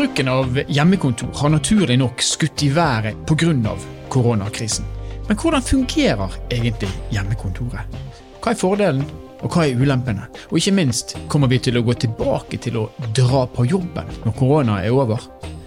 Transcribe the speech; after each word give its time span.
Bruken 0.00 0.28
av 0.28 0.60
hjemmekontor 0.68 1.28
har 1.34 1.50
naturlig 1.52 1.98
nok 2.00 2.22
skutt 2.24 2.62
i 2.62 2.70
været 2.72 3.16
pga. 3.28 3.76
koronakrisen. 4.08 4.84
Men 5.28 5.36
hvordan 5.36 5.62
fungerer 5.62 6.30
egentlig 6.50 6.88
hjemmekontoret? 7.10 7.98
Hva 8.40 8.54
er 8.54 8.56
fordelen, 8.56 9.04
og 9.42 9.52
hva 9.52 9.66
er 9.66 9.76
ulempene? 9.76 10.24
Og 10.48 10.56
ikke 10.56 10.72
minst, 10.72 11.18
kommer 11.28 11.52
vi 11.52 11.58
til 11.58 11.76
å 11.76 11.82
gå 11.84 11.92
tilbake 11.92 12.56
til 12.56 12.78
å 12.80 12.86
dra 13.12 13.44
på 13.44 13.66
jobben 13.68 14.08
når 14.24 14.38
korona 14.38 14.80
er 14.80 14.96
over? 14.96 15.20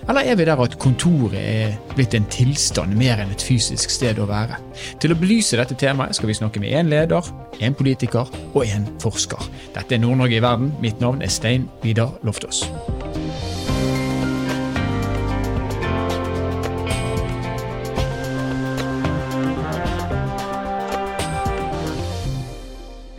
Eller 0.09 0.25
er 0.25 0.36
vi 0.36 0.50
der 0.50 0.65
at 0.65 0.79
kontoret 0.81 1.38
er 1.38 1.77
blitt 1.93 2.18
en 2.18 2.25
tilstand 2.25 2.97
mer 2.97 3.21
enn 3.21 3.38
et 3.38 3.45
fysisk 3.45 3.93
sted 3.93 4.18
å 4.18 4.25
være? 4.25 4.57
Til 4.97 5.13
å 5.13 5.20
belyse 5.21 5.61
dette 5.61 5.77
temaet 5.77 6.18
skal 6.18 6.34
vi 6.34 6.39
snakke 6.41 6.59
med 6.59 6.73
én 6.73 6.89
leder, 6.89 7.21
én 7.61 7.77
politiker 7.77 8.34
og 8.55 8.63
én 8.65 8.89
forsker. 8.97 9.45
Dette 9.77 9.93
er 9.93 10.02
Nord-Norge 10.02 10.41
i 10.41 10.45
verden. 10.50 10.73
Mitt 10.81 10.97
navn 11.05 11.21
er 11.21 11.29
Stein 11.29 11.70
Vidar 11.86 12.18
Loftaas. 12.25 12.65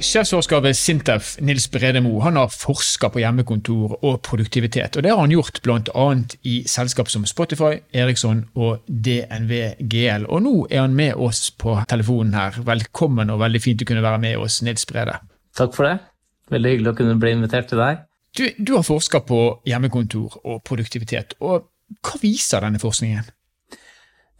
Sjefsforsker 0.05 0.61
ved 0.61 0.77
Sintef, 0.77 1.35
Nils 1.41 1.65
Bredemo, 1.73 2.19
han 2.21 2.37
har 2.37 2.51
forska 2.53 3.09
på 3.15 3.23
hjemmekontor 3.23 3.95
og 4.05 4.19
produktivitet. 4.27 4.97
og 4.97 5.03
Det 5.03 5.11
har 5.11 5.21
han 5.21 5.33
gjort 5.33 5.61
bl.a. 5.65 6.07
i 6.45 6.57
selskap 6.69 7.09
som 7.09 7.25
Spotify, 7.27 7.79
Eriksson 7.93 8.45
og 8.55 8.85
DNV 8.87 9.55
GL. 9.81 10.27
Og 10.29 10.43
nå 10.45 10.55
er 10.71 10.83
han 10.85 10.97
med 10.97 11.17
oss 11.17 11.49
på 11.51 11.79
telefonen 11.89 12.37
her. 12.37 12.59
Velkommen 12.67 13.33
og 13.33 13.41
veldig 13.41 13.63
fint 13.65 13.85
å 13.85 13.89
kunne 13.89 14.05
være 14.05 14.21
med 14.27 14.43
oss, 14.45 14.61
Nils 14.67 14.85
Brede. 14.91 15.17
Takk 15.57 15.73
for 15.77 15.89
det. 15.89 15.97
Veldig 16.53 16.75
hyggelig 16.75 16.93
å 16.93 16.99
kunne 17.01 17.17
bli 17.23 17.33
invitert 17.39 17.73
til 17.73 17.81
deg. 17.81 18.05
Du, 18.37 18.45
du 18.59 18.75
har 18.77 18.85
forska 18.85 19.23
på 19.25 19.41
hjemmekontor 19.65 20.37
og 20.45 20.61
produktivitet. 20.69 21.39
og 21.41 21.71
Hva 22.05 22.21
viser 22.21 22.67
denne 22.67 22.83
forskningen? 22.83 23.33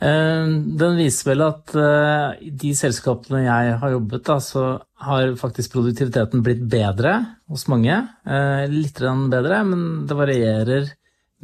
Eh, 0.03 0.49
den 0.81 0.99
viser 0.99 1.31
vel 1.31 1.45
at 1.47 1.75
eh, 1.79 2.49
i 2.49 2.51
de 2.65 2.73
selskapene 2.77 3.45
jeg 3.45 3.77
har 3.81 3.95
jobbet, 3.95 4.25
da, 4.27 4.39
så 4.43 4.65
har 5.07 5.37
faktisk 5.41 5.77
produktiviteten 5.77 6.43
blitt 6.45 6.65
bedre 6.71 7.17
hos 7.51 7.69
mange. 7.71 8.01
Eh, 8.27 8.65
litt 8.73 8.99
bedre, 8.99 9.63
men 9.69 10.05
det 10.09 10.19
varierer 10.19 10.91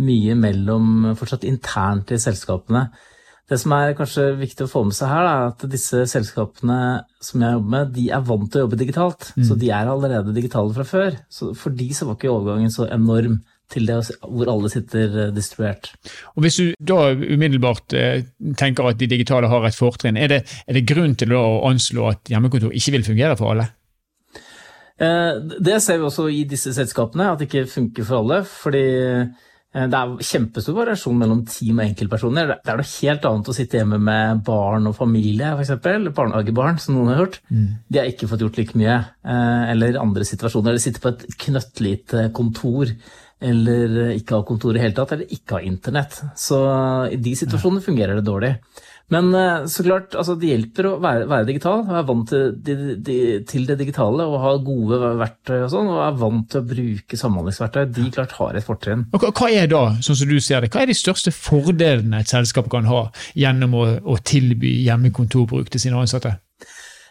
mye 0.01 0.35
mellom 0.39 1.15
fortsatt 1.19 1.47
internt 1.49 2.11
i 2.15 2.21
selskapene. 2.21 2.89
Det 3.51 3.59
som 3.59 3.73
er 3.75 3.97
kanskje 3.99 4.29
viktig 4.39 4.67
å 4.67 4.71
få 4.71 4.85
med 4.87 4.95
seg 4.95 5.11
her, 5.11 5.27
er 5.27 5.49
at 5.49 5.65
disse 5.71 6.05
selskapene 6.07 6.77
som 7.23 7.43
jeg 7.43 7.57
jobber 7.57 7.73
med, 7.75 7.89
de 7.97 8.05
er 8.15 8.23
vant 8.29 8.47
til 8.47 8.61
å 8.61 8.65
jobbe 8.65 8.79
digitalt. 8.79 9.33
Mm. 9.35 9.47
Så 9.49 9.57
de 9.59 9.73
er 9.75 9.91
allerede 9.91 10.35
digitale 10.37 10.75
fra 10.77 10.87
før. 10.87 11.17
Så 11.27 11.51
for 11.59 11.75
de 11.75 11.89
så 11.97 12.07
var 12.07 12.19
ikke 12.19 12.31
overgangen 12.31 12.71
så 12.71 12.87
enorm 12.87 13.41
til 13.71 13.89
det 13.89 13.99
hvor 14.21 14.51
alle 14.51 14.71
sitter 14.73 15.19
eh, 15.27 15.35
distribuert. 15.35 15.93
Og 16.37 16.45
Hvis 16.45 16.61
du 16.61 16.71
da 16.79 17.01
umiddelbart 17.15 17.97
eh, 17.97 18.25
tenker 18.59 18.91
at 18.91 19.01
de 19.01 19.11
digitale 19.11 19.51
har 19.51 19.67
et 19.67 19.77
fortrinn, 19.77 20.19
er 20.19 20.33
det, 20.33 20.41
er 20.67 20.79
det 20.79 20.89
grunn 20.89 21.17
til 21.19 21.35
å 21.37 21.45
anslå 21.71 22.09
at 22.13 22.33
hjemmekontor 22.33 22.75
ikke 22.77 22.97
vil 22.99 23.07
fungere 23.13 23.37
for 23.39 23.55
alle? 23.55 23.69
Eh, 25.01 25.37
det 25.61 25.79
ser 25.85 26.01
vi 26.01 26.09
også 26.09 26.31
i 26.33 26.43
disse 26.49 26.75
selskapene, 26.77 27.31
at 27.31 27.41
det 27.41 27.51
ikke 27.51 27.71
funker 27.71 28.09
for 28.09 28.25
alle. 28.25 28.43
fordi 28.45 28.89
det 29.71 29.95
er 29.95 30.17
kjempestor 30.27 30.75
variasjon 30.75 31.15
mellom 31.15 31.45
team 31.47 31.77
og 31.79 31.85
enkeltpersoner. 31.85 32.49
Det 32.59 32.73
er 32.73 32.81
noe 32.81 32.89
helt 32.91 33.27
annet 33.29 33.51
å 33.53 33.53
sitte 33.55 33.79
hjemme 33.79 34.01
med 34.03 34.41
barn 34.43 34.89
og 34.91 34.97
familie, 34.97 35.53
f.eks. 35.55 35.77
Barnehagebarn, 36.11 36.81
som 36.83 36.97
noen 36.97 37.13
har 37.13 37.21
hørt. 37.21 37.39
Mm. 37.55 37.69
De 37.87 38.01
har 38.01 38.11
ikke 38.11 38.27
fått 38.33 38.43
gjort 38.43 38.59
like 38.59 38.75
mye. 38.75 38.97
Eller 39.71 40.01
andre 40.03 40.27
situasjoner. 40.27 40.75
De 40.75 40.83
sitter 40.83 41.05
på 41.05 41.13
et 41.15 41.23
knøttlite 41.45 42.25
kontor 42.35 42.91
eller 43.41 44.15
ikke 44.15 44.39
ha 44.39 44.47
kontor 44.47 44.77
i 44.77 44.83
hele 44.83 44.97
tatt, 44.97 45.17
eller 45.17 45.33
ikke 45.33 45.59
ha 45.59 45.65
internett. 45.65 46.21
Så 46.39 46.61
i 47.13 47.19
de 47.21 47.35
situasjonene 47.39 47.85
fungerer 47.85 48.19
det 48.21 48.29
dårlig. 48.29 48.55
Men 49.11 49.35
eh, 49.35 49.67
så 49.67 49.83
klart, 49.83 50.15
altså, 50.15 50.37
det 50.39 50.53
hjelper 50.53 50.87
å 50.87 50.93
være, 51.03 51.25
være 51.31 51.47
digital, 51.49 51.83
være 51.89 52.07
vant 52.07 52.29
til, 52.31 52.53
de, 52.63 52.77
de, 53.03 53.17
til, 53.49 53.65
det 53.67 53.77
digitale 53.81 54.23
og 54.23 54.37
ha 54.45 54.53
gode 54.63 55.01
verktøy 55.19 55.57
og 55.65 55.73
sånn, 55.73 55.91
og 55.91 56.03
er 56.05 56.21
vant 56.21 56.47
til 56.53 56.63
å 56.63 56.69
bruke 56.71 57.19
samhandlingsverktøy. 57.19 57.89
De 57.97 58.07
klart 58.15 58.37
har 58.39 58.59
et 58.61 58.67
fortrinn. 58.67 59.09
Hva 59.11 59.51
er 59.51 59.67
da, 59.73 59.83
sånn 59.99 60.21
som 60.23 60.31
du 60.31 60.39
ser 60.39 60.63
det, 60.63 60.71
hva 60.71 60.85
er 60.85 60.93
de 60.93 60.99
største 60.99 61.35
fordelene 61.35 62.23
et 62.23 62.31
selskap 62.31 62.71
kan 62.71 62.87
ha 62.87 63.03
gjennom 63.35 63.75
å, 63.81 63.85
å 63.99 64.19
tilby 64.23 64.77
hjemmekontorbruk 64.85 65.75
til 65.75 65.89
sine 65.89 65.99
ansatte? 65.99 66.37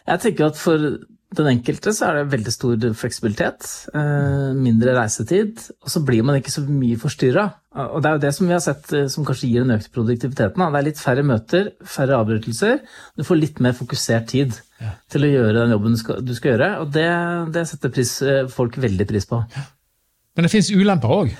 Jeg 0.08 0.24
tenker 0.24 0.48
at 0.48 0.56
for 0.56 0.88
den 1.38 1.46
enkelte 1.46 1.92
så 1.94 2.08
er 2.08 2.16
det 2.18 2.32
veldig 2.32 2.52
stor 2.52 2.84
fleksibilitet, 2.98 3.66
eh, 3.94 4.50
mindre 4.58 4.96
reisetid, 4.96 5.60
og 5.78 5.92
så 5.92 6.02
blir 6.02 6.24
man 6.26 6.40
ikke 6.40 6.50
så 6.50 6.64
mye 6.66 6.98
forstyrra. 6.98 7.44
Og 7.94 8.02
det 8.02 8.10
er 8.10 8.16
jo 8.16 8.22
det 8.24 8.32
som 8.34 8.48
vi 8.48 8.56
har 8.56 8.62
sett 8.64 8.90
eh, 8.98 9.06
som 9.12 9.26
kanskje 9.26 9.46
gir 9.52 9.62
den 9.62 9.76
økte 9.76 9.92
produktiviteten. 9.94 10.58
Det 10.58 10.80
er 10.80 10.86
litt 10.88 10.98
færre 10.98 11.22
møter, 11.22 11.70
færre 11.86 12.18
avbrytelser. 12.18 12.82
Du 13.14 13.22
får 13.26 13.38
litt 13.38 13.62
mer 13.62 13.76
fokusert 13.78 14.26
tid 14.32 14.58
ja. 14.82 14.96
til 15.12 15.28
å 15.28 15.30
gjøre 15.30 15.54
den 15.60 15.76
jobben 15.76 15.94
du 15.94 16.00
skal, 16.02 16.18
du 16.26 16.34
skal 16.34 16.56
gjøre, 16.56 16.72
og 16.82 16.90
det, 16.98 17.06
det 17.54 17.66
setter 17.70 17.94
pris, 17.94 18.16
eh, 18.26 18.42
folk 18.50 18.80
veldig 18.82 19.06
pris 19.12 19.30
på. 19.30 19.38
Ja. 19.54 19.66
Men 20.34 20.48
det 20.48 20.54
finnes 20.56 20.74
ulemper 20.74 21.14
òg? 21.14 21.34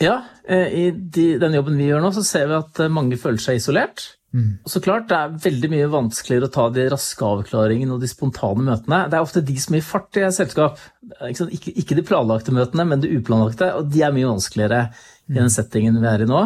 Ja, 0.00 0.18
i 0.48 0.90
de, 0.92 1.30
den 1.40 1.56
jobben 1.56 1.76
vi 1.80 1.88
gjør 1.88 2.02
nå, 2.04 2.10
så 2.12 2.24
ser 2.24 2.48
vi 2.50 2.56
at 2.56 2.80
mange 2.92 3.16
føler 3.20 3.40
seg 3.40 3.60
isolert. 3.60 4.15
Mm. 4.36 4.58
Så 4.68 4.82
klart, 4.84 5.08
Det 5.08 5.16
er 5.16 5.36
veldig 5.40 5.68
mye 5.72 5.88
vanskeligere 5.88 6.50
å 6.50 6.52
ta 6.52 6.66
de 6.68 6.84
raske 6.92 7.24
avklaringene 7.24 7.94
og 7.94 8.02
de 8.02 8.10
spontane 8.10 8.66
møtene. 8.66 9.06
Det 9.08 9.16
er 9.16 9.24
ofte 9.24 9.40
de 9.40 9.56
som 9.62 9.76
gir 9.76 9.86
fart 9.86 10.18
i 10.20 10.26
et 10.26 10.36
selskap. 10.36 10.82
Ikke, 11.30 11.72
ikke, 11.72 11.96
de 11.96 12.04
planlagte 12.04 12.52
møtene, 12.52 12.84
men 12.84 13.00
de 13.00 13.14
uplanlagte. 13.16 13.70
Og 13.78 13.88
de 13.92 14.02
er 14.04 14.12
mye 14.12 14.28
vanskeligere 14.28 14.82
i 15.30 15.38
den 15.38 15.48
mm. 15.48 15.54
settingen 15.56 16.00
vi 16.02 16.10
er 16.10 16.26
i 16.26 16.28
nå. 16.28 16.42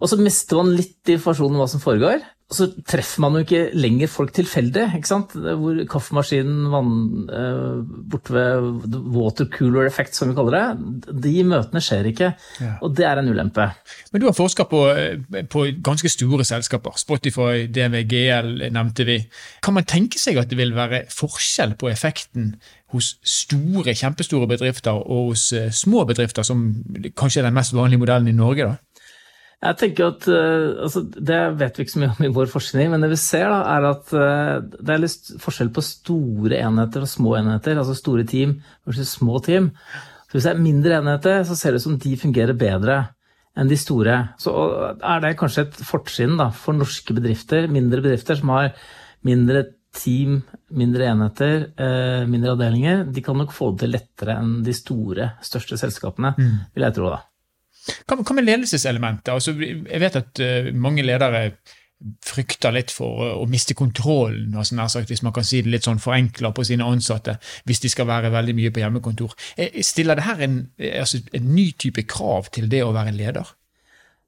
Og 0.00 0.12
så 0.12 0.20
mister 0.20 0.60
man 0.60 0.76
litt 0.78 1.10
informasjon 1.16 1.50
om 1.56 1.64
hva 1.64 1.68
som 1.72 1.82
foregår 1.82 2.22
så 2.50 2.66
treffer 2.82 3.22
man 3.22 3.36
jo 3.36 3.44
ikke 3.44 3.60
lenger 3.78 4.10
folk 4.10 4.32
tilfeldig. 4.34 4.88
ikke 4.98 5.08
sant? 5.08 5.36
Hvor 5.38 5.76
kaffemaskinen 5.90 6.64
vann, 6.72 7.28
eh, 7.30 7.76
borte 8.10 8.34
ved 8.34 8.96
watercooler 9.14 9.86
effect, 9.86 10.16
som 10.18 10.30
vi 10.30 10.34
kaller 10.34 10.56
det, 10.56 11.20
de 11.22 11.44
møtene 11.46 11.82
skjer 11.84 12.10
ikke. 12.10 12.32
Ja. 12.58 12.72
Og 12.82 12.96
det 12.98 13.06
er 13.06 13.20
en 13.20 13.30
ulempe. 13.30 13.68
Men 14.10 14.20
du 14.20 14.26
har 14.26 14.34
forska 14.34 14.66
på, 14.66 14.82
eh, 14.90 15.44
på, 15.46 15.64
ganske 15.80 16.10
store 16.10 16.44
selskaper. 16.44 16.98
Spotify, 16.98 17.68
DVGL 17.70 18.70
nevnte 18.72 19.06
vi. 19.06 19.20
Kan 19.62 19.74
man 19.74 19.84
tenke 19.84 20.18
seg 20.18 20.36
at 20.36 20.50
det 20.50 20.58
vil 20.58 20.74
være 20.74 21.04
forskjell 21.08 21.76
på 21.78 21.88
effekten 21.88 22.56
hos 22.90 23.20
store, 23.22 23.94
kjempestore 23.94 24.48
bedrifter 24.50 24.90
og 24.98 25.30
hos 25.30 25.52
uh, 25.52 25.70
små 25.70 26.02
bedrifter, 26.04 26.42
som 26.42 26.74
kanskje 27.14 27.44
er 27.44 27.46
den 27.46 27.54
mest 27.54 27.74
vanlige 27.76 28.02
modellen 28.02 28.28
i 28.28 28.34
Norge? 28.34 28.66
da? 28.66 28.89
Jeg 29.60 29.76
tenker 29.76 30.06
at, 30.14 30.26
uh, 30.32 30.86
altså, 30.86 31.02
Det 31.04 31.40
vet 31.60 31.76
vi 31.76 31.84
ikke 31.84 31.92
så 31.92 32.00
mye 32.00 32.14
om 32.14 32.24
i 32.24 32.32
vår 32.32 32.48
forskning, 32.48 32.92
men 32.92 33.02
det 33.04 33.10
vi 33.12 33.18
ser, 33.20 33.50
da, 33.52 33.60
er 33.74 33.88
at 33.90 34.12
uh, 34.16 34.76
det 34.80 34.94
er 34.94 35.02
litt 35.02 35.32
forskjell 35.42 35.72
på 35.76 35.84
store 35.84 36.62
enheter 36.62 37.04
og 37.04 37.10
små 37.12 37.34
enheter. 37.42 37.76
Altså 37.76 37.96
store 37.98 38.24
team 38.28 38.56
versus 38.88 39.16
små 39.18 39.40
team. 39.44 39.70
Så 40.30 40.38
Hvis 40.38 40.46
det 40.48 40.54
er 40.54 40.62
mindre 40.64 41.00
enheter, 41.00 41.42
så 41.44 41.58
ser 41.58 41.74
det 41.74 41.82
ut 41.82 41.88
som 41.88 41.98
de 42.00 42.14
fungerer 42.16 42.56
bedre 42.56 43.02
enn 43.58 43.68
de 43.68 43.76
store. 43.76 44.16
Så 44.40 44.54
er 44.96 45.20
det 45.24 45.36
kanskje 45.36 45.66
et 45.66 45.80
fortrinn 45.84 46.40
for 46.56 46.78
norske 46.78 47.12
bedrifter, 47.16 47.68
mindre 47.68 48.00
bedrifter 48.00 48.40
som 48.40 48.54
har 48.54 48.72
mindre 49.26 49.66
team, 49.92 50.38
mindre 50.72 51.10
enheter, 51.10 51.66
uh, 51.76 52.24
mindre 52.30 52.54
avdelinger. 52.54 53.04
De 53.12 53.20
kan 53.26 53.36
nok 53.36 53.52
få 53.52 53.74
det 53.74 53.84
til 53.84 53.98
lettere 53.98 54.40
enn 54.40 54.62
de 54.64 54.72
store, 54.72 55.34
største 55.44 55.76
selskapene, 55.82 56.32
mm. 56.38 56.54
vil 56.72 56.88
jeg 56.88 56.96
tro. 56.96 57.10
da. 57.12 57.26
Hva, 58.06 58.34
med 58.36 58.46
ledelseselementet? 58.46 59.32
Altså, 59.34 59.54
jeg 59.60 60.00
vet 60.02 60.18
at 60.20 60.42
uh, 60.42 60.72
mange 60.76 61.04
ledere 61.06 61.50
frykter 62.24 62.72
litt 62.72 62.92
for 62.94 63.20
å, 63.34 63.46
miste 63.50 63.76
kontrollen, 63.76 64.54
altså 64.56 64.86
sagt, 64.88 65.10
hvis 65.12 65.22
man 65.26 65.34
kan 65.36 65.44
si 65.44 65.60
det 65.60 65.72
litt 65.72 65.88
sånn 65.88 66.00
forenkla 66.00 66.52
på 66.56 66.64
sine 66.64 66.86
ansatte, 66.88 67.36
hvis 67.68 67.82
de 67.84 67.90
skal 67.92 68.08
være 68.08 68.32
veldig 68.32 68.56
mye 68.56 68.72
på 68.72 68.80
hjemmekontor. 68.80 69.34
Eh, 69.60 69.82
stiller 69.84 70.16
det 70.16 70.24
her 70.24 70.44
en, 70.46 70.60
altså, 70.94 71.20
en 71.36 71.50
ny 71.52 71.70
type 71.76 72.06
krav 72.08 72.48
til 72.54 72.70
det 72.72 72.80
å 72.86 72.94
være 72.96 73.12
leder? 73.16 73.52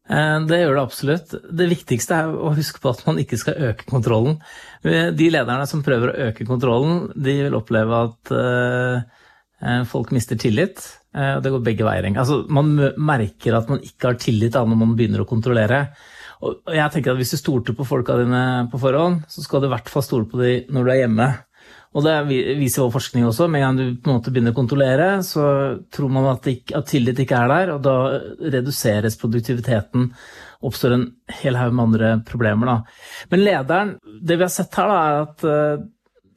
Eh, 0.05 0.39
det 0.51 0.61
gjør 0.61 0.77
det 0.77 0.85
absolutt. 0.85 1.35
Det 1.49 1.71
viktigste 1.73 2.21
er 2.21 2.37
å 2.37 2.53
huske 2.59 2.83
på 2.83 2.93
at 2.93 3.05
man 3.09 3.23
ikke 3.23 3.41
skal 3.41 3.71
øke 3.71 3.89
kontrollen. 3.89 4.37
De 4.83 5.33
lederne 5.33 5.65
som 5.71 5.85
prøver 5.87 6.13
å 6.13 6.29
øke 6.29 6.49
kontrollen, 6.49 7.07
de 7.17 7.39
vil 7.47 7.57
oppleve 7.57 8.05
at 8.11 8.33
folk 9.89 10.11
mister 10.13 10.37
tillit. 10.43 10.83
Eh, 11.13 11.37
det 11.45 11.53
går 11.53 11.65
begge 11.65 11.87
veier. 11.87 12.09
Altså, 12.17 12.43
man 12.49 12.73
merker 12.97 13.59
at 13.59 13.71
man 13.71 13.83
ikke 13.85 14.13
har 14.13 14.21
tillit 14.21 14.57
da, 14.57 14.65
når 14.65 14.81
man 14.81 14.97
begynner 14.99 15.25
å 15.25 15.29
kontrollere. 15.29 15.87
Og 16.43 16.75
jeg 16.75 16.91
tenker 16.91 17.13
at 17.13 17.21
Hvis 17.21 17.37
du 17.37 17.39
stolte 17.39 17.75
på 17.77 17.87
folka 17.87 18.17
dine 18.19 18.69
på 18.73 18.81
forhånd, 18.83 19.23
så 19.31 19.45
skal 19.45 19.63
du 19.63 19.69
i 19.69 19.75
hvert 19.75 19.91
fall 19.93 20.03
stole 20.03 20.27
på 20.27 20.41
dem 20.41 20.73
når 20.75 20.85
du 20.85 20.91
er 20.91 21.03
hjemme. 21.05 21.29
Og 21.93 22.07
Det 22.07 22.15
viser 22.57 22.87
vår 22.87 22.95
forskning 22.95 23.27
også. 23.29 23.47
Med 23.53 23.61
en 23.61 23.67
gang 23.67 23.79
du 23.79 24.01
på 24.01 24.11
en 24.11 24.17
måte 24.17 24.33
begynner 24.33 24.55
å 24.55 24.57
kontrollere, 24.57 25.09
så 25.27 25.45
tror 25.93 26.09
man 26.11 26.31
at, 26.33 26.49
ikke, 26.49 26.79
at 26.79 26.89
tillit 26.89 27.21
ikke 27.21 27.37
er 27.37 27.53
der, 27.53 27.75
og 27.75 27.83
da 27.85 27.97
reduseres 28.41 29.19
produktiviteten. 29.21 30.09
Oppstår 30.65 30.97
en 30.97 31.05
hel 31.43 31.59
haug 31.61 31.75
med 31.77 31.85
andre 31.91 32.13
problemer. 32.27 32.71
Da. 32.71 33.27
Men 33.35 33.45
lederen, 33.45 33.97
det 34.23 34.39
vi 34.39 34.47
har 34.47 34.55
sett 34.55 34.81
her, 34.81 34.89
da, 34.89 35.03
er 35.03 35.27
at 35.27 35.45
eh, 35.45 35.85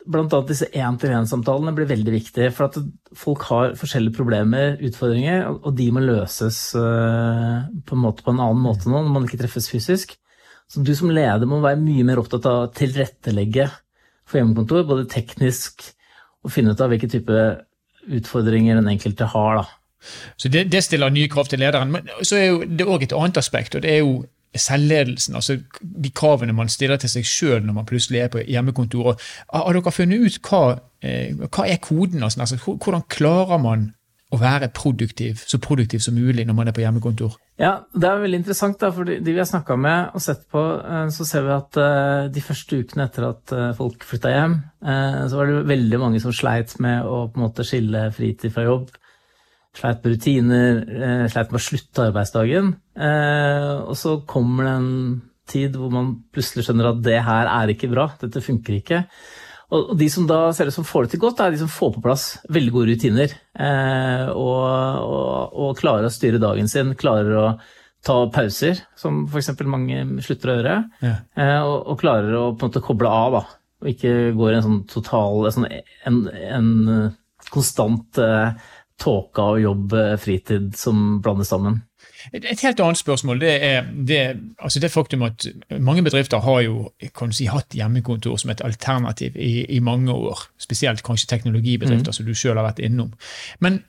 bl.a. 0.05 0.41
disse 0.47 0.67
én-til-én-samtalene 0.71 1.73
blir 1.75 1.89
veldig 1.89 2.13
viktige. 2.13 2.51
For 2.55 2.69
at 2.69 2.77
folk 3.17 3.45
har 3.49 3.75
forskjellige 3.79 4.15
problemer, 4.17 4.75
utfordringer, 4.85 5.47
og 5.55 5.71
de 5.77 5.89
må 5.93 6.03
løses 6.03 6.59
uh, 6.77 7.65
på, 7.85 7.97
en 7.97 8.03
måte, 8.03 8.25
på 8.25 8.35
en 8.35 8.43
annen 8.43 8.61
måte 8.63 8.91
nå 8.91 9.01
når 9.01 9.13
man 9.13 9.27
ikke 9.27 9.41
treffes 9.43 9.69
fysisk. 9.71 10.15
Så 10.71 10.81
du 10.81 10.93
som 10.97 11.13
leder 11.13 11.45
må 11.49 11.61
være 11.63 11.81
mye 11.81 12.05
mer 12.07 12.21
opptatt 12.21 12.47
av 12.49 12.63
å 12.63 12.69
tilrettelegge 12.73 13.69
for 14.25 14.39
hjemmekontor, 14.39 14.85
både 14.89 15.09
teknisk 15.11 15.85
og 16.45 16.53
finne 16.53 16.73
ut 16.73 16.81
av 16.81 16.91
hvilke 16.91 17.09
type 17.09 17.41
utfordringer 18.05 18.77
den 18.79 18.89
enkelte 18.89 19.27
har. 19.33 19.61
Da. 19.61 20.13
Så 20.37 20.49
det, 20.53 20.67
det, 20.73 20.83
stiller 20.85 21.13
nye 21.13 21.29
krav 21.31 21.49
til 21.49 21.61
lederen. 21.61 21.93
Men 21.93 22.09
så 22.21 22.39
er 22.39 22.47
jo 22.49 22.63
det 22.65 22.87
òg 22.89 23.05
et 23.05 23.15
annet 23.17 23.39
aspekt, 23.41 23.77
og 23.77 23.85
det 23.85 23.93
er 23.93 24.01
jo 24.03 24.19
selvledelsen. 24.59 25.35
Altså 25.35 25.59
de 25.81 26.11
kravene 26.15 26.55
man 26.55 26.71
stiller 26.71 26.99
til 27.01 27.11
seg 27.11 27.27
sjøl 27.27 27.65
når 27.65 27.79
man 27.79 27.89
plutselig 27.89 28.23
er 28.23 28.31
på 28.33 28.43
hjemmekontor. 28.45 29.15
Har 29.53 29.75
dere 29.75 29.93
funnet 29.93 30.25
ut 30.25 30.39
hva, 30.49 30.63
eh, 31.01 31.35
hva 31.45 31.67
er 31.67 31.81
koden? 31.83 32.23
Altså, 32.23 32.57
hvordan 32.63 33.05
klarer 33.11 33.61
man 33.61 33.93
å 34.33 34.39
være 34.41 34.71
produktiv, 34.73 35.43
så 35.47 35.59
produktiv 35.61 36.01
som 36.01 36.15
mulig 36.17 36.47
når 36.47 36.57
man 36.57 36.67
er 36.67 36.75
på 36.75 36.81
hjemmekontor? 36.81 37.37
Ja, 37.59 37.85
Det 37.93 38.03
er 38.03 38.19
veldig 38.19 38.39
interessant. 38.41 38.79
da, 38.79 38.91
for 38.91 39.05
De 39.05 39.19
vi 39.19 39.37
har 39.37 39.45
snakka 39.45 39.77
med 39.79 40.09
og 40.13 40.21
sett 40.21 40.49
på, 40.51 40.83
eh, 40.83 41.07
så 41.07 41.25
ser 41.25 41.41
vi 41.43 41.55
at 41.55 41.77
eh, 41.77 42.27
de 42.27 42.41
første 42.41 42.81
ukene 42.83 43.05
etter 43.05 43.29
at 43.29 43.77
folk 43.77 44.03
flytta 44.03 44.29
hjem, 44.29 44.61
så 45.29 45.33
var 45.35 45.47
det 45.47 45.67
veldig 45.67 45.99
mange 45.99 46.19
som 46.21 46.31
sleit 46.31 46.79
med 46.79 47.03
å 47.03 47.31
på 47.31 47.39
en 47.39 47.47
måte 47.47 47.63
skille 47.65 48.11
fritid 48.13 48.53
fra 48.53 48.63
jobb. 48.63 48.91
Sleit 49.75 50.03
med 50.03 50.13
rutiner, 50.13 50.77
sleit 51.27 51.49
med 51.51 51.59
å 51.59 51.63
slutte 51.63 52.05
arbeidsdagen. 52.07 52.69
Og 52.95 53.95
så 53.99 54.13
kommer 54.29 54.69
det 54.69 54.75
en 54.79 54.93
tid 55.51 55.75
hvor 55.75 55.91
man 55.93 56.13
plutselig 56.33 56.65
skjønner 56.65 56.93
at 56.93 57.01
det 57.05 57.17
her 57.25 57.49
er 57.51 57.73
ikke 57.73 57.89
bra, 57.91 58.07
dette 58.21 58.43
funker 58.43 58.77
ikke. 58.79 59.01
Og 59.73 59.95
de 59.97 60.07
som 60.13 60.27
da 60.29 60.51
ser 60.53 60.69
ut 60.69 60.75
som 60.75 60.85
får 60.85 61.05
det 61.05 61.15
til 61.15 61.23
godt, 61.23 61.41
er 61.41 61.53
de 61.53 61.61
som 61.63 61.71
får 61.71 61.95
på 61.95 62.03
plass 62.05 62.25
veldig 62.53 62.73
gode 62.73 62.93
rutiner. 62.93 63.33
Eh, 63.57 64.27
og, 64.29 64.61
og, 65.01 65.57
og, 65.57 65.73
klarer 65.79 66.07
å 66.07 66.13
styre 66.13 66.41
dagen 66.41 66.69
sin, 66.71 66.93
klarer 66.99 67.33
å 67.39 67.47
ta 68.05 68.19
pauser, 68.33 68.83
som 68.99 69.23
f.eks. 69.25 69.55
mange 69.65 70.03
slutter 70.25 70.51
å 70.51 70.57
gjøre. 70.59 70.77
Ja. 71.01 71.15
Eh, 71.33 71.59
og, 71.63 71.77
og, 71.81 71.97
klarer 72.01 72.37
å 72.37 72.47
på 72.53 72.67
en 72.67 72.73
måte 72.73 72.83
koble 72.85 73.09
av, 73.09 73.39
da. 73.39 73.61
Og 73.81 73.91
ikke 73.91 74.13
går 74.37 74.53
i 74.53 74.57
en 74.59 74.65
sånn 74.65 74.83
total 74.87 75.49
En, 75.49 75.65
en, 76.07 76.21
en, 76.31 76.69
konstant 77.51 78.17
eh, 78.21 78.69
tåke 79.01 79.41
og 79.41 79.61
jobb, 79.61 79.93
eh, 79.93 80.15
fritid 80.21 80.75
som 80.77 81.21
blandes 81.21 81.47
sammen. 81.47 81.81
Et 82.33 82.61
helt 82.61 82.79
annet 82.79 82.97
spørsmål 82.97 83.39
det 83.41 83.53
er 83.63 83.85
det, 84.07 84.21
altså 84.59 84.79
det 84.79 84.91
faktum 84.91 85.21
at 85.27 85.45
mange 85.79 86.03
bedrifter 86.03 86.41
har 86.41 86.61
jo 86.65 86.91
kan 87.17 87.33
si, 87.33 87.45
hatt 87.45 87.75
hjemmekontor 87.75 88.37
som 88.41 88.49
et 88.49 88.63
alternativ 88.65 89.35
i, 89.35 89.65
i 89.69 89.79
mange 89.79 90.13
år. 90.13 90.47
Spesielt 90.57 91.03
kanskje 91.05 91.29
teknologibedrifter, 91.29 92.09
mm. 92.11 92.13
som 92.13 92.25
du 92.25 92.33
selv 92.33 92.61
har 92.61 92.69
vært 92.69 92.81
innom. 92.85 93.13
Men 93.59 93.83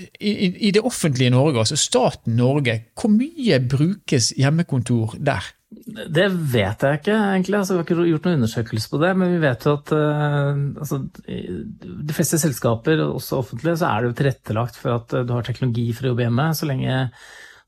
i, 0.00 0.32
i, 0.68 0.70
det 0.74 0.82
offentlige 0.86 1.32
Norge, 1.34 1.62
altså 1.62 1.78
staten 1.78 2.36
Norge, 2.38 2.76
hvor 2.98 3.12
mye 3.12 3.60
brukes 3.62 4.32
hjemmekontor 4.38 5.16
der? 5.18 5.48
Det 5.70 6.26
vet 6.50 6.82
jeg 6.82 6.98
ikke, 6.98 7.14
egentlig. 7.14 7.58
Altså, 7.60 7.74
vi 7.74 7.78
har 7.78 7.86
ikke 7.86 8.06
gjort 8.08 8.24
noen 8.26 8.40
undersøkelse 8.40 8.90
på 8.90 8.98
det. 9.02 9.10
Men 9.20 9.30
vi 9.34 9.42
vet 9.42 9.66
jo 9.66 9.74
at 9.78 9.92
uh, 9.94 10.48
altså, 10.82 10.98
de 11.28 12.16
fleste 12.16 12.40
selskaper, 12.42 13.04
også 13.04 13.38
offentlige, 13.38 13.76
så 13.78 13.92
er 13.92 14.00
det 14.02 14.10
jo 14.10 14.16
tilrettelagt 14.18 14.80
for 14.80 14.96
at 14.96 15.14
uh, 15.14 15.22
du 15.26 15.30
har 15.36 15.46
teknologi 15.46 15.86
for 15.94 16.08
å 16.08 16.12
jobbe 16.12 16.26
hjemme. 16.26 16.48
Så 16.58 16.68
lenge 16.70 17.04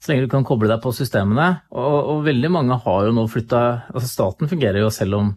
så 0.03 0.11
lenge 0.11 0.27
du 0.27 0.33
kan 0.33 0.47
koble 0.47 0.67
deg 0.67 0.83
på 0.83 0.91
systemene. 0.97 1.49
Og, 1.79 1.99
og 2.11 2.25
veldig 2.27 2.51
mange 2.51 2.79
har 2.83 3.05
jo 3.07 3.15
nå 3.15 3.29
flytta 3.31 3.61
altså 3.93 4.09
Staten 4.11 4.51
fungerer 4.51 4.83
jo 4.83 4.91
selv 4.91 5.21
om 5.21 5.29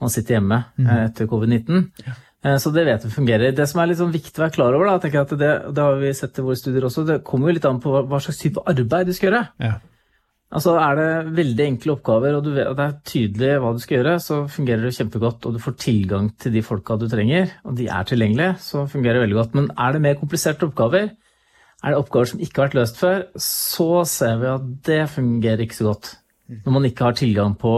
man 0.00 0.10
sitter 0.10 0.38
hjemme 0.38 0.64
mm. 0.74 0.86
Eh, 0.86 1.02
etter 1.06 1.28
covid-19. 1.30 1.84
Ja. 2.06 2.16
Eh, 2.44 2.56
så 2.56 2.72
det 2.72 2.86
vet 2.88 3.04
vi 3.04 3.12
fungerer. 3.12 3.52
Det 3.56 3.66
som 3.68 3.82
er 3.82 3.90
litt 3.90 4.00
sånn 4.00 4.14
viktig 4.14 4.38
å 4.38 4.46
være 4.46 4.56
klar 4.56 4.76
over, 4.76 4.88
da, 4.88 4.96
tenker 5.02 5.20
jeg 5.20 5.28
at 5.28 5.36
det, 5.36 5.52
det, 5.76 5.84
har 5.84 6.00
vi 6.00 6.16
sett 6.16 6.40
i 6.40 6.44
våre 6.46 6.58
studier 6.58 6.88
også, 6.88 7.06
det 7.08 7.20
kommer 7.26 7.50
jo 7.50 7.58
litt 7.58 7.68
an 7.68 7.80
på 7.84 7.94
hva 8.00 8.20
slags 8.24 8.40
type 8.40 8.64
arbeid 8.70 9.10
du 9.10 9.16
skal 9.16 9.30
gjøre. 9.30 9.46
Ja. 9.62 9.76
Altså 10.50 10.72
Er 10.82 10.96
det 10.98 11.34
veldig 11.36 11.62
enkle 11.62 11.92
oppgaver 11.94 12.34
og, 12.34 12.48
vet, 12.50 12.70
det 12.74 12.84
er 12.84 12.94
tydelig 13.06 13.50
hva 13.62 13.70
du 13.70 13.82
skal 13.82 14.00
gjøre, 14.00 14.14
så 14.24 14.38
fungerer 14.50 14.82
det 14.82 14.96
kjempegodt, 14.96 15.46
og 15.46 15.54
du 15.54 15.60
får 15.62 15.76
tilgang 15.78 16.30
til 16.42 16.56
de 16.56 16.62
folka 16.66 16.96
du 16.98 17.06
trenger, 17.10 17.52
og 17.62 17.76
de 17.78 17.86
er 17.86 18.08
tilgjengelige, 18.08 18.56
så 18.64 18.82
fungerer 18.90 19.20
det 19.20 19.28
veldig 19.28 19.38
godt. 19.38 19.54
Men 19.54 19.68
er 19.78 19.94
det 19.94 20.02
mer 20.08 20.18
kompliserte 20.18 20.66
oppgaver, 20.66 21.12
er 21.80 21.94
det 21.94 22.00
oppgaver 22.00 22.32
som 22.32 22.42
ikke 22.42 22.60
har 22.60 22.66
vært 22.66 22.80
løst 22.80 22.98
før, 22.98 23.22
så 23.46 24.02
ser 24.10 24.42
vi 24.42 24.50
at 24.50 24.66
det 24.88 24.98
fungerer 25.12 25.62
ikke 25.64 25.78
så 25.78 25.86
godt. 25.92 26.10
Når 26.64 26.74
man 26.74 26.88
ikke 26.88 27.06
har 27.06 27.20
tilgang 27.20 27.54
på 27.60 27.76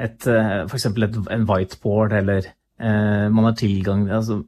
eh, 0.00 0.64
f.eks. 0.64 0.88
en 0.88 1.46
whiteboard, 1.50 2.16
eller 2.16 2.48
man 2.80 3.44
har 3.44 3.58
tilgang 3.58 4.06
altså 4.08 4.38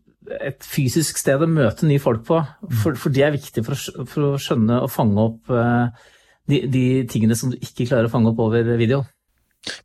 et 0.41 0.67
fysisk 0.67 1.19
sted 1.21 1.43
å 1.43 1.49
møte 1.51 1.87
nye 1.89 2.03
folk 2.03 2.25
på. 2.29 2.39
For, 2.83 2.99
for 2.99 3.15
det 3.15 3.25
er 3.27 3.35
viktig 3.35 3.65
for 3.67 3.77
å, 3.77 4.07
for 4.09 4.29
å, 4.31 4.37
skjønne 4.41 4.83
og 4.85 4.93
fange 4.93 5.27
opp 5.27 5.51
eh, 5.53 6.07
de, 6.51 6.63
de, 6.71 6.85
tingene 7.11 7.37
som 7.39 7.53
du 7.53 7.59
ikke 7.59 7.89
klarer 7.89 8.09
å 8.09 8.13
fange 8.13 8.33
opp 8.33 8.43
over 8.47 8.73
video. 8.79 9.03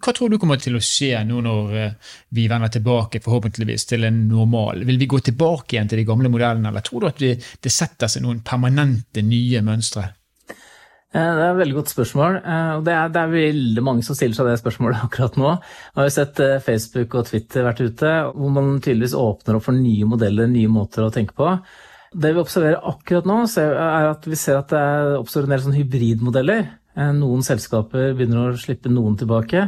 Hva 0.02 0.10
tror 0.16 0.32
du 0.34 0.40
kommer 0.42 0.58
til 0.62 0.78
å 0.78 0.82
skje 0.82 1.20
nå 1.28 1.42
når 1.46 1.74
eh, 1.78 2.14
vi 2.38 2.48
vender 2.50 2.72
tilbake 2.74 3.22
forhåpentligvis 3.26 3.90
til 3.92 4.08
en 4.10 4.24
normal? 4.30 4.86
Vil 4.88 5.02
vi 5.02 5.10
gå 5.10 5.22
tilbake 5.26 5.76
igjen 5.76 5.92
til 5.92 6.02
de 6.02 6.08
gamle 6.08 6.32
modellene, 6.34 6.72
eller 6.72 6.86
tror 6.86 7.04
du 7.06 7.10
at 7.12 7.22
det 7.22 7.74
setter 7.74 8.12
seg 8.12 8.26
noen 8.26 8.44
permanente 8.46 9.26
nye 9.26 9.64
mønstre? 9.66 10.10
Eh, 11.18 11.34
det 11.34 11.44
er 11.44 11.50
et 11.50 11.60
veldig 11.64 11.78
godt 11.80 11.92
spørsmål. 11.96 12.40
Eh, 12.44 12.72
det 12.86 12.96
det 13.16 13.22
er, 13.24 13.34
veldig 13.34 13.84
mange 13.84 14.06
som 14.06 14.18
stiller 14.18 14.38
seg 14.38 14.52
det 14.52 14.60
spørsmålet 14.62 15.04
akkurat 15.08 15.38
nå. 15.42 15.58
Jeg 15.96 16.04
har 16.04 16.14
sett 16.14 16.42
Facebook 16.66 17.18
og 17.18 17.30
Twitter 17.31 17.66
vært 17.66 17.81
ute, 17.81 18.16
hvor 18.36 18.54
man 18.54 18.78
tydeligvis 18.78 19.18
åpner 19.18 19.58
opp 19.58 19.68
for 19.68 19.78
nye 19.78 20.06
modeller, 20.10 20.50
nye 20.52 20.72
måter 20.72 21.08
å 21.08 21.14
tenke 21.14 21.36
på. 21.38 21.56
Det 22.18 22.34
vi 22.34 22.42
observerer 22.42 22.86
akkurat 22.88 23.28
nå, 23.28 23.42
er 23.60 24.12
at 24.14 24.28
vi 24.30 24.38
ser 24.40 24.62
at 24.62 24.72
det 24.72 25.18
oppstår 25.19 25.48
en 25.48 25.56
del 25.56 25.64
sånn 25.66 25.80
hybridmodeller. 25.80 26.68
Eh, 26.98 27.14
noen 27.18 27.46
selskaper 27.46 28.14
begynner 28.18 28.52
å 28.52 28.60
slippe 28.60 28.92
noen 28.92 29.18
tilbake. 29.19 29.68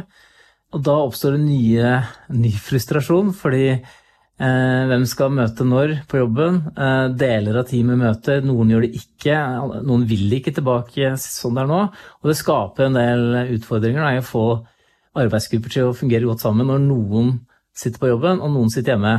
Og 0.70 0.84
da 0.86 0.96
oppstår 1.02 1.36
det 1.36 1.44
nye, 1.48 1.96
ny 2.30 2.52
frustrasjon, 2.62 3.32
fordi 3.36 3.66
eh, 3.74 3.99
hvem 4.40 5.02
skal 5.04 5.34
møte 5.36 5.66
når 5.68 5.98
på 6.08 6.22
jobben? 6.22 6.62
Eh, 6.72 7.06
deler 7.20 7.58
av 7.60 7.66
teamet 7.68 7.98
møter, 8.00 8.40
noen 8.46 8.70
gjør 8.72 8.86
det 8.86 8.94
ikke. 8.96 9.36
Noen 9.84 10.06
vil 10.08 10.32
ikke 10.38 10.54
tilbake 10.56 11.10
sånn 11.20 11.58
det 11.58 11.66
er 11.66 11.68
nå. 11.68 11.80
Og 12.22 12.30
det 12.30 12.38
skaper 12.38 12.86
en 12.86 12.96
del 12.96 13.26
utfordringer 13.58 14.00
da, 14.00 14.14
i 14.16 14.22
å 14.22 14.24
få 14.24 14.44
arbeidsgrupper 15.20 15.74
til 15.74 15.90
å 15.90 15.96
fungere 15.96 16.28
godt 16.28 16.44
sammen 16.44 16.70
når 16.70 16.80
noen 16.86 17.34
sitter 17.76 18.00
på 18.00 18.14
jobben 18.14 18.40
og 18.40 18.54
noen 18.54 18.72
sitter 18.72 18.94
hjemme. 18.94 19.14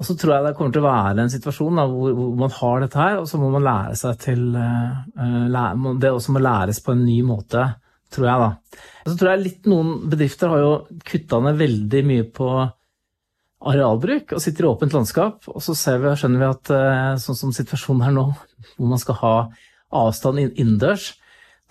Og 0.00 0.08
så 0.08 0.16
tror 0.18 0.34
jeg 0.34 0.46
det 0.48 0.54
kommer 0.58 0.74
til 0.74 0.82
å 0.82 0.88
være 0.88 1.22
en 1.22 1.30
situasjon 1.30 1.78
da, 1.78 1.86
hvor, 1.86 2.14
hvor, 2.16 2.34
man 2.40 2.54
har 2.56 2.82
dette 2.82 2.98
her, 2.98 3.20
og 3.20 3.28
så 3.30 3.38
må 3.38 3.52
man 3.52 3.62
lære 3.62 3.98
seg 4.00 4.18
til 4.24 4.44
uh, 4.56 5.04
lære, 5.52 5.94
Det 6.02 6.10
også 6.10 6.34
må 6.34 6.42
læres 6.42 6.82
på 6.82 6.96
en 6.96 7.04
ny 7.06 7.20
måte, 7.26 7.68
tror 8.10 8.26
jeg, 8.26 8.42
da. 8.42 8.80
Og 9.04 9.12
så 9.12 9.18
tror 9.20 9.30
jeg 9.30 9.44
litt 9.44 9.68
noen 9.70 9.92
bedrifter 10.10 10.50
har 10.50 10.64
jo 10.64 10.72
kutta 11.06 11.38
ned 11.44 11.60
veldig 11.60 12.02
mye 12.08 12.26
på 12.34 12.48
arealbruk 13.68 14.34
og 14.34 14.42
sitter 14.42 14.66
i 14.66 14.70
åpent 14.70 14.94
landskap. 14.96 15.48
Og 15.52 15.62
så 15.64 15.74
vi, 15.74 16.12
skjønner 16.18 16.42
vi 16.42 16.48
at 16.48 16.72
uh, 16.74 17.18
sånn 17.22 17.38
som 17.38 17.54
situasjonen 17.56 18.06
er 18.08 18.14
nå, 18.16 18.28
hvor 18.76 18.92
man 18.94 19.02
skal 19.02 19.18
ha 19.22 19.34
avstand 20.02 20.40
innendørs, 20.44 21.12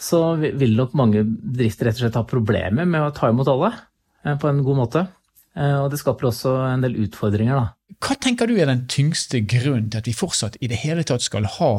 så 0.01 0.35
vil 0.39 0.75
nok 0.77 0.95
mange 0.97 1.23
bedrifter 1.25 1.89
rett 1.89 1.99
og 1.99 2.05
slett 2.05 2.17
ha 2.17 2.25
problemer 2.27 2.87
med 2.89 3.05
å 3.05 3.13
ta 3.15 3.29
imot 3.29 3.49
alle 3.51 3.73
uh, 3.73 4.35
på 4.35 4.49
en 4.49 4.63
god 4.65 4.85
måte. 4.85 5.07
Og 5.51 5.89
det 5.91 5.97
skaper 5.99 6.29
også 6.29 6.53
en 6.63 6.79
del 6.79 6.93
utfordringer, 7.03 7.57
da. 7.59 7.97
Hva 7.99 8.15
tenker 8.23 8.47
du 8.47 8.55
er 8.55 8.69
den 8.69 8.85
tyngste 8.87 9.41
grunnen 9.43 9.89
til 9.91 9.99
at 9.99 10.07
vi 10.07 10.15
fortsatt 10.15 10.55
i 10.63 10.69
det 10.71 10.79
hele 10.79 11.03
tatt 11.03 11.25
skal 11.25 11.43
ha 11.57 11.71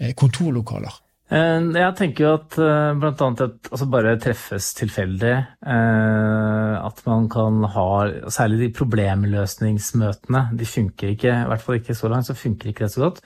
eh, 0.00 0.14
kontorlokaler? 0.16 0.94
Eh, 1.28 1.66
jeg 1.76 1.96
tenker 1.98 2.24
jo 2.24 2.32
at 2.38 2.56
eh, 2.62 2.96
bl.a. 2.96 3.12
at 3.12 3.70
altså 3.70 3.88
bare 3.92 4.16
treffes 4.22 4.70
tilfeldig. 4.78 5.34
At 5.68 7.02
man 7.04 7.28
kan 7.32 7.62
ha 7.74 7.86
Særlig 8.32 8.60
de 8.62 8.72
problemløsningsmøtene. 8.78 10.48
De 10.56 10.68
funker 10.68 11.14
ikke, 11.14 11.32
i 11.32 11.48
hvert 11.52 11.64
fall 11.64 11.80
ikke 11.80 11.96
så 11.98 12.10
langt, 12.12 12.28
så 12.28 12.38
funker 12.38 12.72
ikke 12.72 12.86
det 12.86 12.94
så 12.94 13.06
godt. 13.06 13.22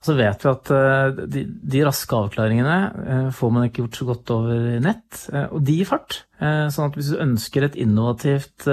Og 0.00 0.08
så 0.08 0.16
vet 0.16 0.44
vi 0.44 0.48
at 0.48 0.70
de, 1.28 1.40
de 1.74 1.80
raske 1.84 2.16
avklaringene 2.16 3.30
får 3.36 3.50
man 3.52 3.66
ikke 3.66 3.82
gjort 3.82 3.98
så 3.98 4.06
godt 4.08 4.30
over 4.32 4.78
nett, 4.80 5.18
og 5.52 5.58
de 5.60 5.74
gir 5.76 5.88
fart. 5.90 6.22
Sånn 6.40 6.86
at 6.86 6.96
hvis 6.96 7.10
du 7.12 7.18
ønsker 7.20 7.66
et 7.66 7.76
innovativt 7.76 8.64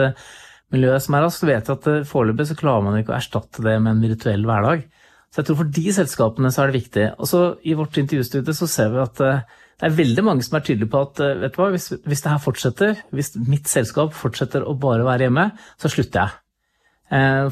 miljø 0.73 0.95
som 1.01 1.17
er 1.17 1.25
raskt, 1.25 1.45
vet 1.47 1.69
vi 1.69 1.75
at 1.75 1.89
eh, 1.91 2.05
foreløpig 2.07 2.49
så 2.49 2.59
klarer 2.59 2.85
man 2.85 2.99
ikke 2.99 3.13
å 3.13 3.17
erstatte 3.19 3.63
det 3.65 3.77
med 3.79 3.95
en 3.95 4.03
virtuell 4.03 4.47
hverdag. 4.47 4.87
Så 5.31 5.41
jeg 5.41 5.49
tror 5.49 5.59
for 5.61 5.71
de 5.77 5.93
selskapene 5.93 6.51
så 6.53 6.63
er 6.63 6.71
det 6.71 6.81
viktig. 6.81 7.05
Og 7.19 7.29
så 7.29 7.41
i 7.67 7.75
vårt 7.77 7.97
intervjustudie 7.99 8.55
så 8.55 8.69
ser 8.71 8.91
vi 8.93 9.01
at 9.03 9.23
eh, 9.25 9.45
det 9.77 9.89
er 9.89 9.97
veldig 9.99 10.25
mange 10.25 10.45
som 10.45 10.57
er 10.57 10.65
tydelige 10.65 10.91
på 10.93 11.03
at 11.05 11.23
eh, 11.23 11.37
vet 11.43 11.55
du 11.55 11.61
hva, 11.61 11.71
hvis, 11.75 11.89
hvis 12.07 12.23
det 12.25 12.33
her 12.33 12.43
fortsetter, 12.43 13.01
hvis 13.15 13.33
mitt 13.47 13.69
selskap 13.71 14.15
fortsetter 14.17 14.65
å 14.65 14.77
bare 14.79 15.05
være 15.07 15.27
hjemme, 15.27 15.49
så 15.77 15.91
slutter 15.93 16.23
jeg. 16.25 16.43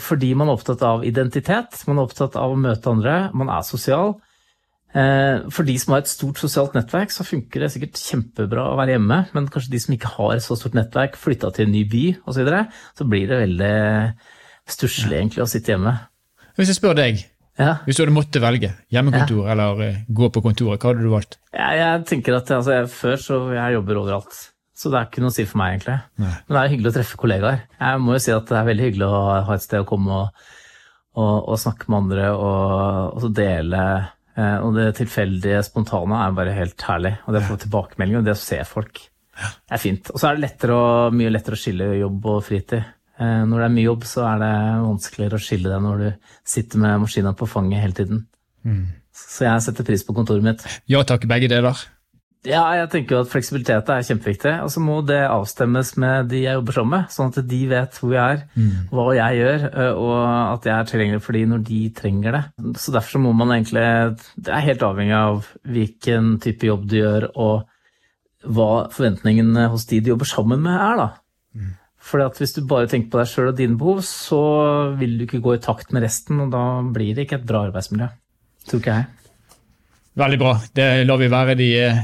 Fordi 0.04 0.34
man 0.36 0.50
er 0.52 0.58
opptatt 0.58 0.82
av 0.84 1.06
identitet, 1.08 1.78
man 1.88 2.02
er 2.02 2.10
opptatt 2.10 2.34
av 2.36 2.52
å 2.52 2.58
møte 2.60 2.92
andre, 2.92 3.14
man 3.40 3.48
er 3.56 3.62
sosial. 3.64 4.18
Eh, 4.96 5.44
for 5.52 5.68
de 5.68 5.74
som 5.80 5.92
har 5.92 6.06
et 6.06 6.10
stort 6.10 6.40
sosialt 6.40 6.76
nettverk, 6.78 7.12
så 7.12 7.26
funker 7.28 7.66
det 7.66 7.72
sikkert 7.74 8.00
kjempebra 8.00 8.70
å 8.70 8.78
være 8.80 8.96
hjemme, 8.96 9.18
men 9.36 9.50
kanskje 9.52 9.74
de 9.74 9.82
som 9.84 9.96
ikke 9.96 10.14
har 10.14 10.36
et 10.38 10.46
så 10.46 10.56
stort 10.56 10.78
nettverk, 10.78 11.18
flytta 11.20 11.52
til 11.56 11.68
en 11.68 11.74
ny 11.76 11.84
by 11.92 12.04
osv., 12.22 12.30
så, 12.30 12.38
videre, 12.40 12.62
så 12.96 13.08
blir 13.12 13.28
det 13.28 13.42
veldig 13.42 13.74
stusslig 14.72 15.18
egentlig 15.20 15.44
å 15.44 15.50
sitte 15.52 15.74
hjemme. 15.74 15.98
Hvis 16.56 16.72
jeg 16.72 16.80
spør 16.80 16.96
deg, 16.96 17.26
Ja. 17.56 17.78
hvis 17.86 17.96
du 17.96 18.02
hadde 18.04 18.12
måttet 18.18 18.42
velge 18.44 18.74
hjemmekontor 18.92 19.46
eller 19.54 19.80
eh, 19.86 20.00
gå 20.12 20.28
på 20.36 20.42
kontoret, 20.44 20.82
hva 20.82 20.90
hadde 20.92 21.06
du 21.06 21.12
valgt? 21.14 21.38
Jeg, 21.56 21.78
jeg 21.80 22.02
tenker 22.10 22.36
at 22.36 22.50
altså, 22.52 22.74
jeg, 22.76 22.90
Før 22.92 23.16
så 23.22 23.38
jeg 23.56 23.78
jobber 23.78 24.00
overalt, 24.02 24.40
så 24.76 24.92
det 24.92 25.00
er 25.00 25.08
ikke 25.08 25.24
noe 25.24 25.32
å 25.32 25.36
si 25.38 25.46
for 25.48 25.62
meg, 25.62 25.78
egentlig. 25.78 25.96
Nei. 26.20 26.34
Men 26.50 26.58
det 26.58 26.62
er 26.66 26.74
hyggelig 26.74 26.92
å 26.92 26.96
treffe 26.98 27.20
kollegaer. 27.22 27.62
Jeg 27.80 28.02
må 28.04 28.18
jo 28.18 28.24
si 28.26 28.34
at 28.36 28.50
det 28.52 28.58
er 28.60 28.68
veldig 28.68 28.88
hyggelig 28.90 29.08
å 29.08 29.22
ha 29.48 29.56
et 29.56 29.64
sted 29.64 29.86
å 29.86 29.88
komme 29.88 30.18
og, 30.20 30.44
og, 31.16 31.36
og 31.54 31.62
snakke 31.64 31.88
med 31.94 32.02
andre 32.02 32.26
og, 32.36 33.24
og 33.24 33.30
dele. 33.40 33.84
eh, 34.36 34.58
Og 34.68 34.76
det 34.76 34.90
tilfeldige, 35.00 35.64
spontane 35.64 36.20
er 36.26 36.36
bare 36.36 36.58
helt 36.60 36.88
herlig. 36.90 37.14
Og 37.24 37.32
det 37.38 37.46
å 37.46 37.50
få 37.54 37.58
tilbakemeldinger 37.64 38.20
og 38.20 38.28
det 38.28 38.36
å 38.36 38.42
se 38.44 38.60
folk 38.68 39.00
er 39.72 39.80
fint. 39.80 40.12
Og 40.12 40.20
så 40.20 40.28
er 40.30 40.36
det 40.38 40.46
lettere 40.50 40.76
mye 41.16 41.32
lettere 41.32 41.56
å 41.56 41.60
skille 41.64 41.88
jobb 42.02 42.28
og 42.36 42.44
fritid. 42.48 42.84
Eh, 43.20 43.42
Når 43.48 43.58
det 43.62 43.66
er 43.70 43.76
mye 43.78 43.88
jobb, 43.90 44.04
så 44.10 44.26
er 44.34 44.40
det 44.44 44.54
vanskeligere 44.84 45.40
å 45.40 45.44
skille 45.46 45.72
det 45.72 45.82
når 45.84 45.98
du 46.04 46.08
sitter 46.44 46.82
med 46.84 47.02
maskina 47.06 47.34
på 47.38 47.48
fanget 47.48 47.82
hele 47.84 47.94
tiden. 47.94 48.24
Så 49.16 49.46
jeg 49.46 49.62
setter 49.64 49.86
pris 49.88 50.04
på 50.04 50.16
kontoret 50.18 50.44
mitt. 50.44 50.64
Ja 50.92 51.04
takk, 51.08 51.28
begge 51.30 51.48
deler. 51.48 51.78
Ja, 52.46 52.62
jeg 52.78 52.90
tenker 52.94 53.16
jo 53.16 53.20
at 53.24 53.30
fleksibilitet 53.32 53.88
er 53.90 54.04
kjempeviktig. 54.06 54.52
Og 54.62 54.70
så 54.70 54.82
må 54.84 55.00
det 55.08 55.22
avstemmes 55.26 55.96
med 55.98 56.28
de 56.30 56.44
jeg 56.44 56.54
jobber 56.60 56.76
sammen 56.78 56.94
med, 57.00 57.08
sånn 57.14 57.32
at 57.32 57.40
de 57.50 57.62
vet 57.72 57.98
hvor 57.98 58.14
jeg 58.14 58.36
er, 58.36 58.44
hva 58.92 59.06
jeg 59.18 59.40
gjør, 59.40 59.64
og 59.98 60.20
at 60.54 60.68
jeg 60.70 60.76
er 60.76 60.92
tilgjengelig 60.92 61.24
for 61.26 61.38
de 61.40 61.42
når 61.50 61.64
de 61.72 61.80
trenger 61.98 62.38
det. 62.38 62.44
Så 62.78 62.94
derfor 62.94 63.18
så 63.18 63.24
må 63.24 63.34
man 63.34 63.56
egentlig 63.56 63.86
Det 64.38 64.54
er 64.54 64.68
helt 64.68 64.86
avhengig 64.86 65.18
av 65.18 65.50
hvilken 65.66 66.36
type 66.44 66.70
jobb 66.70 66.86
du 66.92 67.00
gjør, 67.00 67.30
og 67.34 67.66
hva 68.46 68.70
forventningene 68.94 69.70
hos 69.74 69.88
de 69.90 70.04
du 70.06 70.12
jobber 70.14 70.30
sammen 70.30 70.62
med, 70.62 70.76
er, 70.78 71.02
da. 71.02 71.08
For 72.06 72.22
hvis 72.38 72.54
du 72.54 72.62
bare 72.70 72.90
tenker 72.90 73.10
på 73.14 73.22
deg 73.22 73.30
sjøl 73.32 73.50
og 73.50 73.58
dine 73.58 73.78
behov, 73.82 74.04
så 74.06 74.42
vil 75.00 75.16
du 75.18 75.26
ikke 75.26 75.42
gå 75.42 75.56
i 75.56 75.62
takt 75.64 75.94
med 75.96 76.06
resten, 76.06 76.44
og 76.44 76.52
da 76.54 76.64
blir 76.94 77.16
det 77.18 77.26
ikke 77.26 77.40
et 77.40 77.48
bra 77.50 77.64
arbeidsmiljø. 77.66 78.12
Tror 78.70 78.82
ikke 78.82 78.98
jeg. 79.00 79.08
Veldig 80.22 80.38
bra. 80.40 80.52
Det 80.78 80.90
lar 81.08 81.20
vi 81.20 81.32
være 81.34 81.56
de 81.60 81.70
eh, 81.82 82.04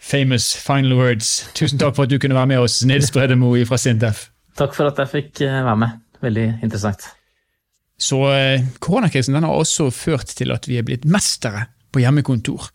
famous 0.00 0.52
final 0.56 0.94
words. 0.96 1.32
Tusen 1.58 1.80
takk 1.82 1.96
for 1.96 2.06
at 2.06 2.12
du 2.12 2.20
kunne 2.22 2.38
være 2.38 2.52
med 2.52 2.62
oss, 2.62 2.78
Nils 2.86 3.10
Bredemo 3.12 3.52
fra 3.68 3.78
Sintef. 3.80 4.28
Takk 4.58 4.76
for 4.76 4.90
at 4.90 5.02
jeg 5.02 5.12
fikk 5.16 5.42
eh, 5.48 5.58
være 5.66 5.80
med. 5.82 5.98
Veldig 6.22 6.46
interessant. 6.62 7.10
Så 8.00 8.22
eh, 8.32 8.64
koronakrisen 8.80 9.36
den 9.36 9.44
har 9.44 9.58
også 9.58 9.90
ført 9.92 10.30
til 10.38 10.54
at 10.54 10.70
vi 10.70 10.78
er 10.78 10.86
blitt 10.86 11.04
mestere 11.04 11.66
på 11.92 12.00
hjemmekontor. 12.04 12.70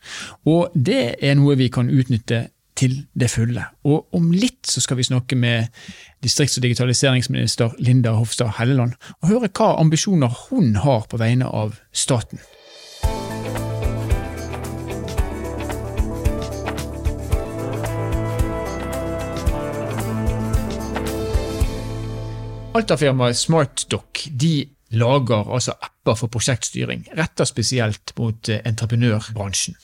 Og 0.52 0.76
det 0.76 1.16
er 1.24 1.40
noe 1.40 1.58
vi 1.58 1.72
kan 1.74 1.90
utnytte 1.90 2.50
til 2.76 3.06
det 3.16 3.30
fulle. 3.32 3.64
Og 3.88 4.16
om 4.16 4.32
litt 4.36 4.68
så 4.68 4.84
skal 4.84 5.00
vi 5.00 5.08
snakke 5.08 5.38
med 5.40 5.72
distrikts- 6.24 6.58
og 6.60 6.66
digitaliseringsminister 6.66 7.78
Linda 7.80 8.16
Hofstad 8.18 8.58
Helleland 8.60 8.98
og 9.22 9.30
høre 9.32 9.52
hva 9.52 9.76
ambisjoner 9.80 10.34
hun 10.50 10.76
har 10.84 11.08
på 11.10 11.20
vegne 11.22 11.48
av 11.48 11.80
staten. 11.94 12.44
Alta-firmaet 22.76 23.38
SmartDoc 23.40 24.26
de 24.36 24.66
lager 24.96 25.54
altså 25.54 25.76
apper 25.82 26.18
for 26.20 26.32
prosjektstyring, 26.32 27.08
retta 27.18 27.46
spesielt 27.46 28.14
mot 28.18 28.50
eh, 28.50 28.62
entreprenørbransjen. 28.66 29.76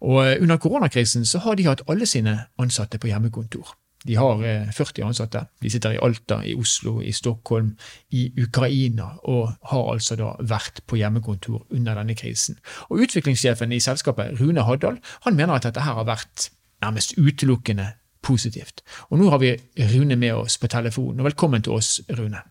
Og 0.00 0.20
eh, 0.26 0.36
Under 0.42 0.56
koronakrisen 0.56 1.26
så 1.26 1.38
har 1.44 1.56
de 1.56 1.66
hatt 1.66 1.84
alle 1.88 2.06
sine 2.06 2.38
ansatte 2.58 2.98
på 2.98 3.10
hjemmekontor. 3.10 3.74
De 4.06 4.16
har 4.16 4.42
eh, 4.44 4.72
40 4.72 5.04
ansatte. 5.08 5.44
De 5.62 5.70
sitter 5.70 5.96
i 5.96 6.00
Alta, 6.02 6.40
i 6.44 6.54
Oslo, 6.54 7.00
i 7.00 7.12
Stockholm, 7.12 7.74
i 8.10 8.28
Ukraina, 8.42 9.10
og 9.24 9.52
har 9.70 9.92
altså 9.92 10.16
da 10.16 10.32
vært 10.40 10.82
på 10.86 10.98
hjemmekontor 11.00 11.66
under 11.70 11.98
denne 11.98 12.14
krisen. 12.18 12.60
Og 12.90 13.06
Utviklingssjefen 13.06 13.72
i 13.72 13.80
selskapet, 13.80 14.40
Rune 14.40 14.66
Haddal, 14.66 15.00
han 15.26 15.38
mener 15.38 15.56
at 15.56 15.66
dette 15.68 15.82
her 15.82 15.98
har 15.98 16.08
vært 16.08 16.50
nærmest 16.84 17.16
utelukkende 17.18 17.92
positivt. 18.22 18.82
Og 19.10 19.18
nå 19.18 19.30
har 19.30 19.42
vi 19.42 19.56
Rune 19.94 20.16
med 20.16 20.34
oss 20.34 20.58
på 20.58 20.70
telefon. 20.70 21.18
og 21.18 21.24
Velkommen 21.24 21.62
til 21.62 21.78
oss, 21.78 22.00
Rune. 22.10 22.42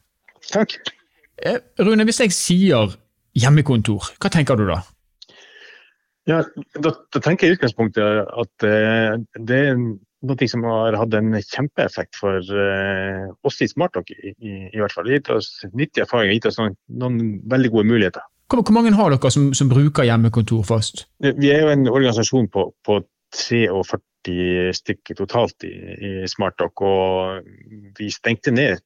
Takk. 0.52 0.78
Eh, 1.44 1.60
Rune, 1.84 2.06
hvis 2.08 2.22
jeg 2.24 2.34
sier 2.36 2.96
hjemmekontor, 3.36 4.12
hva 4.22 4.32
tenker 4.32 4.60
du 4.60 4.68
da? 4.70 4.80
Ja, 6.25 6.42
da, 6.82 6.92
da 7.13 7.22
tenker 7.22 7.46
jeg 7.46 7.54
i 7.54 7.58
utgangspunktet 7.60 8.30
at 8.34 8.65
eh, 8.65 9.18
det 9.46 9.58
er 9.70 9.82
noe 10.25 10.48
som 10.50 10.63
har 10.65 10.96
hatt 10.98 11.18
en 11.20 11.36
kjempeeffekt 11.38 12.18
for 12.18 12.39
eh, 12.39 13.27
oss 13.46 13.60
i 13.62 13.68
Smartlock, 13.70 14.10
i, 14.10 14.32
i, 14.34 14.54
i 14.72 14.82
hvert 14.82 14.96
fall. 14.96 15.06
Det 15.06 15.13
har 15.13 15.20
gitt 15.20 15.34
oss 15.36 15.51
nyttig 15.75 16.06
erfaring, 16.06 16.32
og 16.32 16.39
gitt 16.39 16.50
oss 16.50 16.58
noen, 16.62 16.80
noen 17.04 17.20
veldig 17.51 17.74
gode 17.75 17.92
muligheter. 17.92 18.25
Hvor, 18.50 18.63
hvor 18.63 18.77
mange 18.77 18.96
har 18.96 19.13
dere 19.13 19.34
som, 19.34 19.51
som 19.58 19.70
bruker 19.70 20.08
hjemmekontor 20.08 20.65
fast? 20.65 21.06
Vi 21.22 21.51
er 21.54 21.65
jo 21.65 21.75
en 21.75 21.88
organisasjon 21.92 22.50
på, 22.54 22.68
på 22.86 23.00
43 23.36 24.74
stykker 24.80 25.18
totalt 25.20 25.65
i, 25.68 25.75
i 25.75 26.12
SmartDoc, 26.30 26.82
og 26.86 27.96
vi 28.00 28.10
stengte 28.13 28.54
ned 28.56 28.82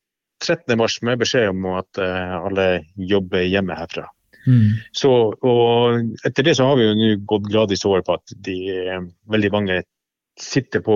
13. 0.45 0.77
mars 0.79 0.99
med 1.05 1.19
beskjed 1.21 1.51
om 1.51 1.67
at 1.75 1.99
eh, 2.01 2.35
alle 2.39 2.69
jobber 2.95 3.45
hjemme 3.45 3.77
herfra. 3.77 4.07
Mm. 4.47 4.79
Så, 4.95 5.11
og 5.35 6.25
etter 6.25 6.47
det 6.47 6.55
så 6.57 6.69
har 6.69 6.79
vi 6.79 6.87
jo 6.87 6.97
nå 6.97 7.09
gått 7.29 7.49
gradvis 7.51 7.85
over 7.87 8.03
på 8.05 8.15
at 8.17 8.35
de, 8.47 8.59
eh, 8.73 9.01
veldig 9.31 9.51
mange 9.55 9.81
sitter 10.39 10.79
på, 10.79 10.95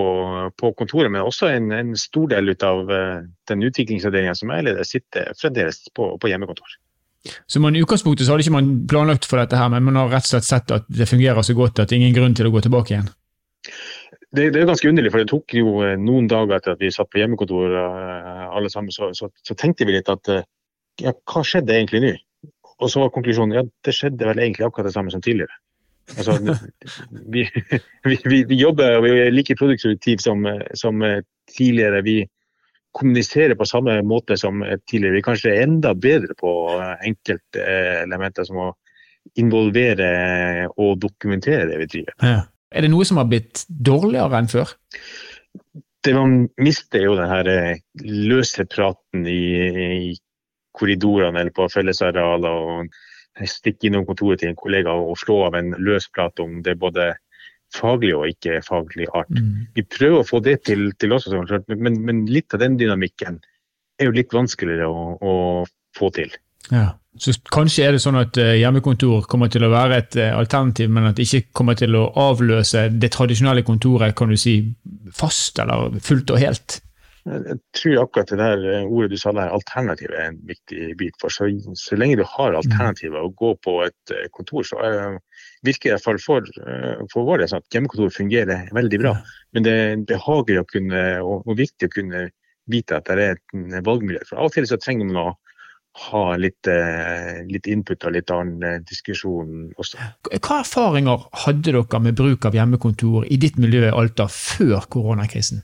på 0.56 0.70
kontoret, 0.78 1.12
men 1.12 1.24
også 1.24 1.50
en, 1.52 1.68
en 1.76 1.92
stor 2.00 2.30
del 2.32 2.54
av 2.64 2.90
eh, 2.90 3.26
den 3.50 3.66
utviklingsavdelinga 3.68 4.34
som 4.38 4.52
jeg 4.54 4.66
leder, 4.68 4.88
sitter 4.88 5.34
fremdeles 5.40 5.82
på, 5.94 6.14
på 6.20 6.32
hjemmekontor. 6.32 6.78
Så 7.48 7.60
man, 7.60 7.76
I 7.76 7.82
utgangspunktet 7.84 8.26
så 8.26 8.34
hadde 8.34 8.44
ikke 8.44 8.56
man 8.56 8.72
planlagt 8.88 9.28
for 9.28 9.40
dette, 9.40 9.56
her, 9.56 9.70
men 9.72 9.84
man 9.86 10.00
har 10.00 10.10
rett 10.12 10.26
og 10.28 10.34
slett 10.34 10.48
sett 10.48 10.72
at 10.74 10.88
det 10.92 11.08
fungerer 11.08 11.44
så 11.44 11.56
godt 11.56 11.80
at 11.80 11.88
det 11.88 11.96
er 11.96 12.02
ingen 12.02 12.16
grunn 12.16 12.36
til 12.36 12.48
å 12.48 12.52
gå 12.52 12.64
tilbake 12.64 12.94
igjen? 12.94 13.12
Det, 14.34 14.48
det 14.50 14.60
er 14.60 14.66
ganske 14.66 14.88
underlig, 14.88 15.12
for 15.14 15.22
det 15.22 15.30
tok 15.30 15.54
jo 15.54 15.74
eh, 15.86 15.96
noen 16.00 16.26
dager 16.30 16.56
etter 16.56 16.74
at 16.74 16.82
vi 16.82 16.90
satt 16.94 17.10
på 17.12 17.20
hjemmekontor 17.20 17.74
eh, 17.78 18.44
alle 18.56 18.70
sammen, 18.72 18.94
så, 18.94 19.12
så, 19.14 19.28
så 19.46 19.56
tenkte 19.58 19.86
vi 19.86 19.94
litt 19.94 20.10
at 20.10 20.30
eh, 20.32 20.46
ja, 21.02 21.12
hva 21.30 21.42
skjedde 21.46 21.76
egentlig 21.76 22.02
nå? 22.02 22.12
Og 22.82 22.90
så 22.90 23.02
var 23.02 23.12
konklusjonen 23.14 23.54
ja, 23.54 23.62
det 23.86 23.94
skjedde 23.94 24.26
vel 24.26 24.42
egentlig 24.42 24.66
akkurat 24.66 24.88
det 24.90 24.94
samme 24.96 25.12
som 25.14 25.22
tidligere. 25.22 25.54
Altså, 26.18 26.34
vi, 27.34 27.44
vi, 28.04 28.16
vi, 28.26 28.40
vi 28.50 28.58
jobber 28.58 28.98
og 28.98 29.06
vi 29.06 29.12
er 29.22 29.34
like 29.34 29.56
produktive 29.58 30.22
som, 30.22 30.42
som 30.76 31.04
tidligere. 31.54 32.02
Vi 32.04 32.16
kommuniserer 32.94 33.54
på 33.58 33.66
samme 33.66 34.00
måte 34.06 34.36
som 34.38 34.62
tidligere. 34.90 35.14
Vi 35.14 35.22
er 35.22 35.28
kanskje 35.28 35.54
enda 35.62 35.94
bedre 35.94 36.34
på 36.38 36.50
enkelte 37.06 37.62
elementer 38.02 38.46
som 38.50 38.60
å 38.66 38.72
involvere 39.40 40.66
og 40.74 40.98
dokumentere 41.02 41.70
det 41.70 41.78
vi 41.84 41.90
driver. 41.94 42.18
Ja. 42.20 42.42
Er 42.74 42.84
det 42.84 42.90
noe 42.90 43.06
som 43.06 43.20
har 43.20 43.30
blitt 43.30 43.64
dårligere 43.68 44.40
enn 44.40 44.50
før? 44.50 44.74
Det 46.04 46.12
Man 46.12 46.48
mister 46.60 47.06
jo 47.06 47.14
den 47.16 47.30
her 47.30 47.48
løse 48.02 48.66
praten 48.68 49.24
i, 49.30 49.40
i 49.70 50.14
korridorene 50.76 51.40
eller 51.40 51.54
på 51.54 51.68
fellesarealer. 51.72 52.50
og 52.50 53.46
Stikke 53.50 53.88
innom 53.88 54.04
kontoret 54.06 54.42
til 54.42 54.52
en 54.52 54.58
kollega 54.58 54.92
og 54.94 55.16
slå 55.18 55.44
av 55.48 55.56
en 55.58 55.72
løs 55.78 56.10
prat 56.12 56.38
om 56.42 56.60
det 56.66 56.76
både 56.82 57.14
faglig 57.74 58.12
og 58.14 58.28
ikke 58.30 58.60
faglig 58.66 59.08
art. 59.14 59.30
Mm. 59.34 59.70
Vi 59.74 59.86
prøver 59.96 60.20
å 60.20 60.28
få 60.28 60.40
det 60.44 60.60
til, 60.68 60.90
til 61.00 61.14
oss, 61.16 61.26
men, 61.70 61.98
men 62.04 62.22
litt 62.30 62.54
av 62.54 62.62
den 62.62 62.76
dynamikken 62.78 63.40
er 63.98 64.10
jo 64.10 64.14
litt 64.14 64.34
vanskeligere 64.34 64.86
å, 64.90 65.16
å 65.18 65.34
få 65.98 66.10
til. 66.14 66.34
Ja. 66.70 66.92
Så 67.14 67.30
kanskje 67.54 67.84
er 67.86 67.94
det 67.94 68.02
sånn 68.02 68.18
at 68.18 68.38
eh, 68.42 68.56
hjemmekontor 68.58 69.28
kommer 69.30 69.50
til 69.52 69.62
å 69.62 69.70
være 69.70 70.00
et 70.00 70.16
eh, 70.18 70.32
alternativ, 70.34 70.90
men 70.90 71.06
at 71.10 71.18
det 71.18 71.28
ikke 71.28 71.54
kommer 71.60 71.76
til 71.78 71.94
å 71.94 72.08
avløse 72.18 72.88
det 72.90 73.12
tradisjonelle 73.14 73.62
kontoret, 73.66 74.16
kan 74.18 74.32
du 74.32 74.38
si, 74.40 74.56
fast 75.14 75.60
eller 75.62 75.94
fullt 76.02 76.34
og 76.34 76.42
helt? 76.42 76.80
Jeg 77.24 77.56
tror 77.78 78.00
akkurat 78.02 78.32
det 78.34 78.40
der 78.40 78.66
eh, 78.72 78.88
ordet 78.88 79.14
du 79.14 79.20
sa 79.20 79.30
der, 79.30 79.54
alternativ 79.54 80.10
er 80.10 80.32
en 80.32 80.40
viktig 80.48 80.90
bit. 80.98 81.14
For 81.22 81.30
så, 81.30 81.46
så 81.78 82.00
lenge 82.00 82.18
du 82.18 82.24
har 82.34 82.58
alternativer 82.58 83.22
å 83.22 83.30
gå 83.30 83.54
på 83.62 83.76
et 83.86 84.16
kontor, 84.34 84.66
så 84.66 84.82
er, 84.82 85.16
virker 85.62 85.92
det 85.92 85.94
i 85.94 85.94
hvert 85.94 86.08
fall 86.08 86.20
for, 86.24 86.50
for 87.14 87.30
vår 87.30 87.44
del 87.44 87.52
sånn 87.54 87.62
at 87.62 87.78
hjemmekontor 87.78 88.10
fungerer 88.16 88.74
veldig 88.74 89.02
bra. 89.06 89.14
Men 89.54 89.68
det 89.68 89.78
er 89.84 90.04
behagelig 90.10 90.64
å 90.64 90.68
kunne, 90.74 91.06
og, 91.22 91.46
og 91.46 91.62
viktig 91.62 91.92
å 91.92 91.94
kunne 91.94 92.26
vite 92.74 92.98
at 92.98 93.06
det 93.06 93.30
er 93.30 93.40
en 93.54 93.78
valgmulighet. 93.86 94.26
For 94.26 94.42
av 94.42 94.50
og 94.50 94.58
til 94.58 94.66
så 94.66 94.82
trenger 94.82 95.06
man 95.06 95.22
å 95.22 95.30
ha 95.94 96.22
litt, 96.40 96.66
litt 97.46 97.68
input 97.70 98.02
og 98.06 98.16
litt 98.16 98.30
annen 98.34 98.82
diskusjon 98.88 99.68
også. 99.78 100.00
Hva 100.34 100.58
erfaringer 100.64 101.28
hadde 101.44 101.70
dere 101.70 102.00
med 102.02 102.18
bruk 102.18 102.48
av 102.48 102.56
hjemmekontor 102.58 103.28
i 103.30 103.38
ditt 103.38 103.60
miljø 103.62 103.86
i 103.86 103.94
Alta 103.94 104.26
før 104.30 104.88
koronakrisen? 104.90 105.62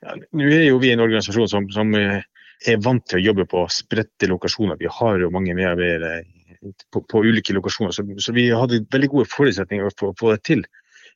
Ja, 0.00 0.16
nå 0.16 0.48
er 0.48 0.70
jo 0.70 0.80
vi 0.80 0.94
en 0.94 1.04
organisasjon 1.04 1.50
som, 1.52 1.68
som, 1.74 1.92
er 1.92 2.80
vant 2.82 3.04
til 3.06 3.20
å 3.20 3.26
jobbe 3.28 3.44
på 3.50 3.66
spredte 3.70 4.26
lokasjoner. 4.30 4.80
Vi 4.80 4.90
har 4.90 5.20
jo 5.20 5.30
mange 5.34 5.54
medarbeidere 5.54 6.24
på, 6.90 7.04
på, 7.04 7.22
ulike 7.22 7.54
lokasjoner, 7.54 7.94
så, 7.94 8.02
så, 8.18 8.34
vi 8.34 8.48
hadde 8.50 8.86
veldig 8.90 9.10
gode 9.12 9.30
forutsetninger 9.30 9.94
for 9.98 10.10
å 10.10 10.18
få 10.18 10.32
det 10.34 10.42
til. 10.48 10.64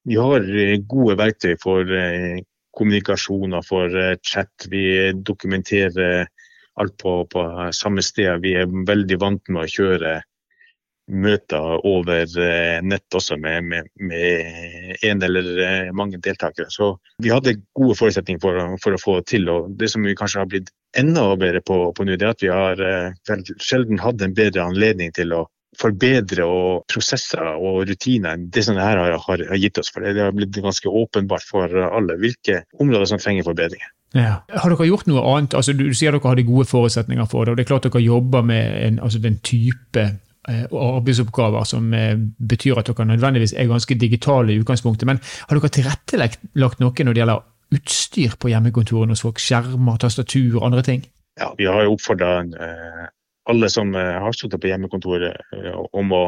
Vi 0.06 0.18
har 0.18 0.44
gode 0.90 1.16
verktøy 1.18 1.56
for 1.62 1.88
kommunikasjoner, 2.76 3.64
for 3.66 3.97
chat. 4.26 4.68
Vi 4.71 4.85
dokumenterer 5.18 6.28
alt 6.81 6.97
på, 7.00 7.14
på 7.33 7.47
samme 7.76 8.02
sted. 8.05 8.43
Vi 8.45 8.55
er 8.59 8.71
veldig 8.88 9.19
vant 9.21 9.50
med 9.52 9.64
å 9.64 9.73
kjøre 9.73 10.21
møter 11.12 11.87
over 11.87 12.23
eh, 12.41 12.79
nett 12.85 13.14
også 13.14 13.37
med, 13.37 13.64
med, 13.69 13.88
med 13.99 14.99
en 15.05 15.25
eller 15.26 15.49
eh, 15.64 15.91
mange 15.93 16.21
deltakere. 16.23 16.71
Så 16.71 16.95
vi 17.23 17.33
hadde 17.33 17.59
gode 17.76 17.97
forutsetninger 17.99 18.41
for, 18.43 18.61
for, 18.83 18.97
å 18.97 19.02
få 19.02 19.17
det 19.21 19.26
til. 19.35 19.49
og 19.50 19.73
Det 19.79 19.91
som 19.93 20.07
vi 20.07 20.17
kanskje 20.17 20.45
har 20.45 20.52
blitt 20.52 20.71
enda 20.97 21.26
bedre 21.37 21.62
på, 21.64 21.79
på 21.97 22.07
nå, 22.07 22.17
det 22.17 22.29
er 22.29 22.37
at 22.37 22.45
vi 22.45 22.52
har 22.52 22.85
vel, 23.29 23.45
sjelden 23.59 24.00
hatt 24.02 24.23
en 24.23 24.37
bedre 24.37 24.64
anledning 24.64 25.12
til 25.17 25.35
å 25.37 25.47
forbedre 25.81 26.45
og 26.45 26.85
prosesser 26.93 27.41
og 27.57 27.87
rutiner 27.88 28.37
enn 28.37 28.50
det 28.52 28.64
som 28.67 28.76
det 28.76 28.85
her 28.85 29.00
har, 29.00 29.17
har, 29.17 29.45
har, 29.49 29.59
gitt 29.61 29.81
oss. 29.81 29.91
For 29.93 30.05
Det 30.05 30.21
har 30.21 30.35
blitt 30.37 30.61
ganske 30.61 30.88
åpenbart 30.88 31.47
for 31.49 31.83
alle 31.88 32.19
hvilke 32.21 32.62
områder 32.81 33.09
som 33.09 33.23
trenger 33.23 33.49
forbedringer. 33.49 33.91
Ja. 34.14 34.42
Har 34.52 34.73
dere 34.73 34.88
gjort 34.90 35.07
noe 35.09 35.23
annet? 35.25 35.54
Altså, 35.57 35.73
du, 35.76 35.87
sier 35.97 36.12
dere 36.12 36.28
hadde 36.28 36.45
gode 36.49 36.66
forutsetninger 36.69 37.28
for 37.31 37.45
det. 37.45 37.54
og 37.54 37.57
det 37.57 37.64
er 37.64 37.71
klart 37.71 37.87
Dere 37.88 38.02
jobber 38.04 38.45
med 38.45 38.75
en, 38.87 38.99
altså 39.00 39.23
den 39.23 39.38
type 39.45 40.04
eh, 40.49 40.66
arbeidsoppgaver 40.69 41.64
som 41.69 41.95
eh, 41.97 42.19
betyr 42.38 42.83
at 42.83 42.90
dere 42.90 43.09
nødvendigvis 43.09 43.54
er 43.57 43.71
ganske 43.71 43.97
digitale 43.99 44.52
i 44.52 44.61
utgangspunktet. 44.61 45.09
Men 45.09 45.23
har 45.49 45.59
dere 45.59 45.73
tilrettelagt 45.78 46.85
noe 46.85 46.92
når 46.92 47.16
det 47.16 47.25
gjelder 47.25 47.49
utstyr 47.73 48.37
på 48.38 48.52
hjemmekontorene 48.52 49.16
hos 49.16 49.25
folk? 49.25 49.40
Skjermer, 49.40 49.97
tastatur 50.02 50.61
og 50.61 50.69
andre 50.69 50.85
ting? 50.85 51.07
Ja, 51.40 51.54
Vi 51.57 51.64
har 51.64 51.87
jo 51.87 51.97
oppfordra 51.97 52.42
eh, 52.45 53.09
alle 53.49 53.71
som 53.73 53.95
eh, 53.95 54.19
har 54.21 54.37
sittet 54.37 54.61
på 54.61 54.69
hjemmekontoret, 54.71 55.40
eh, 55.57 55.81
om 55.92 56.12
å 56.12 56.26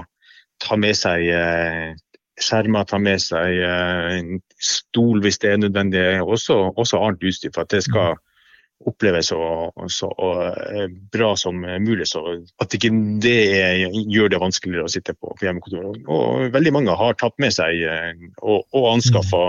ta 0.63 0.79
med 0.81 0.97
seg 0.97 1.29
eh, 1.29 1.93
skjermer, 2.41 2.87
ta 2.89 2.99
med 2.99 3.23
seg 3.23 3.63
en 3.65 4.39
stol 4.59 5.23
hvis 5.25 5.41
det 5.43 5.53
er 5.53 5.65
nødvendig, 5.65 6.05
også, 6.23 6.57
også 6.75 7.03
annet 7.03 7.27
utstyr 7.31 7.53
for 7.55 7.65
at 7.65 7.75
det 7.75 7.85
skal 7.87 8.17
oppleves 8.85 9.31
så, 9.31 9.41
så 9.89 10.09
bra 11.15 11.31
som 11.41 11.63
mulig. 11.63 12.09
Så 12.11 12.21
at 12.61 12.75
ikke 12.75 12.91
det 13.23 13.37
gjør 14.13 14.33
det 14.35 14.41
vanskeligere 14.43 14.89
å 14.89 14.93
sitte 14.93 15.15
på, 15.15 15.31
på 15.39 15.47
hjemmekontoret. 15.47 16.03
Og 16.11 16.51
veldig 16.53 16.73
mange 16.75 16.97
har 16.99 17.17
tatt 17.21 17.39
med 17.41 17.55
seg 17.55 17.81
og, 18.43 18.67
og 18.75 18.91
anskaffa 18.97 19.45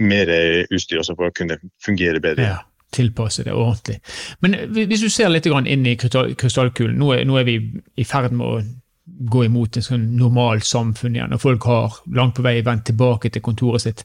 mer 0.00 0.32
utstyr 0.70 1.02
for 1.10 1.28
å 1.28 1.34
kunne 1.34 1.58
fungere 1.84 2.22
bedre. 2.24 2.54
Ja 2.54 2.62
tilpasse 2.94 3.42
det 3.42 3.50
ordentlig. 3.50 3.96
Men 4.38 4.54
hvis 4.70 5.02
du 5.02 5.10
ser 5.10 5.32
litt 5.32 5.48
inn 5.50 5.86
i 5.86 5.96
krystallkulen, 5.98 6.98
nå 7.00 7.38
er 7.40 7.46
vi 7.48 7.56
i 7.98 8.06
ferd 8.06 8.34
med 8.36 8.46
å 8.46 8.60
gå 9.14 9.44
imot 9.46 9.78
en 9.78 9.86
sånn 9.86 10.08
normalt 10.18 10.66
samfunn 10.66 11.18
igjen, 11.18 11.36
og 11.36 11.42
folk 11.42 11.68
har 11.70 12.00
langt 12.16 12.36
på 12.38 12.44
vei 12.46 12.58
vendt 12.66 12.88
tilbake 12.90 13.30
til 13.30 13.44
kontoret 13.44 13.84
sitt. 13.84 14.04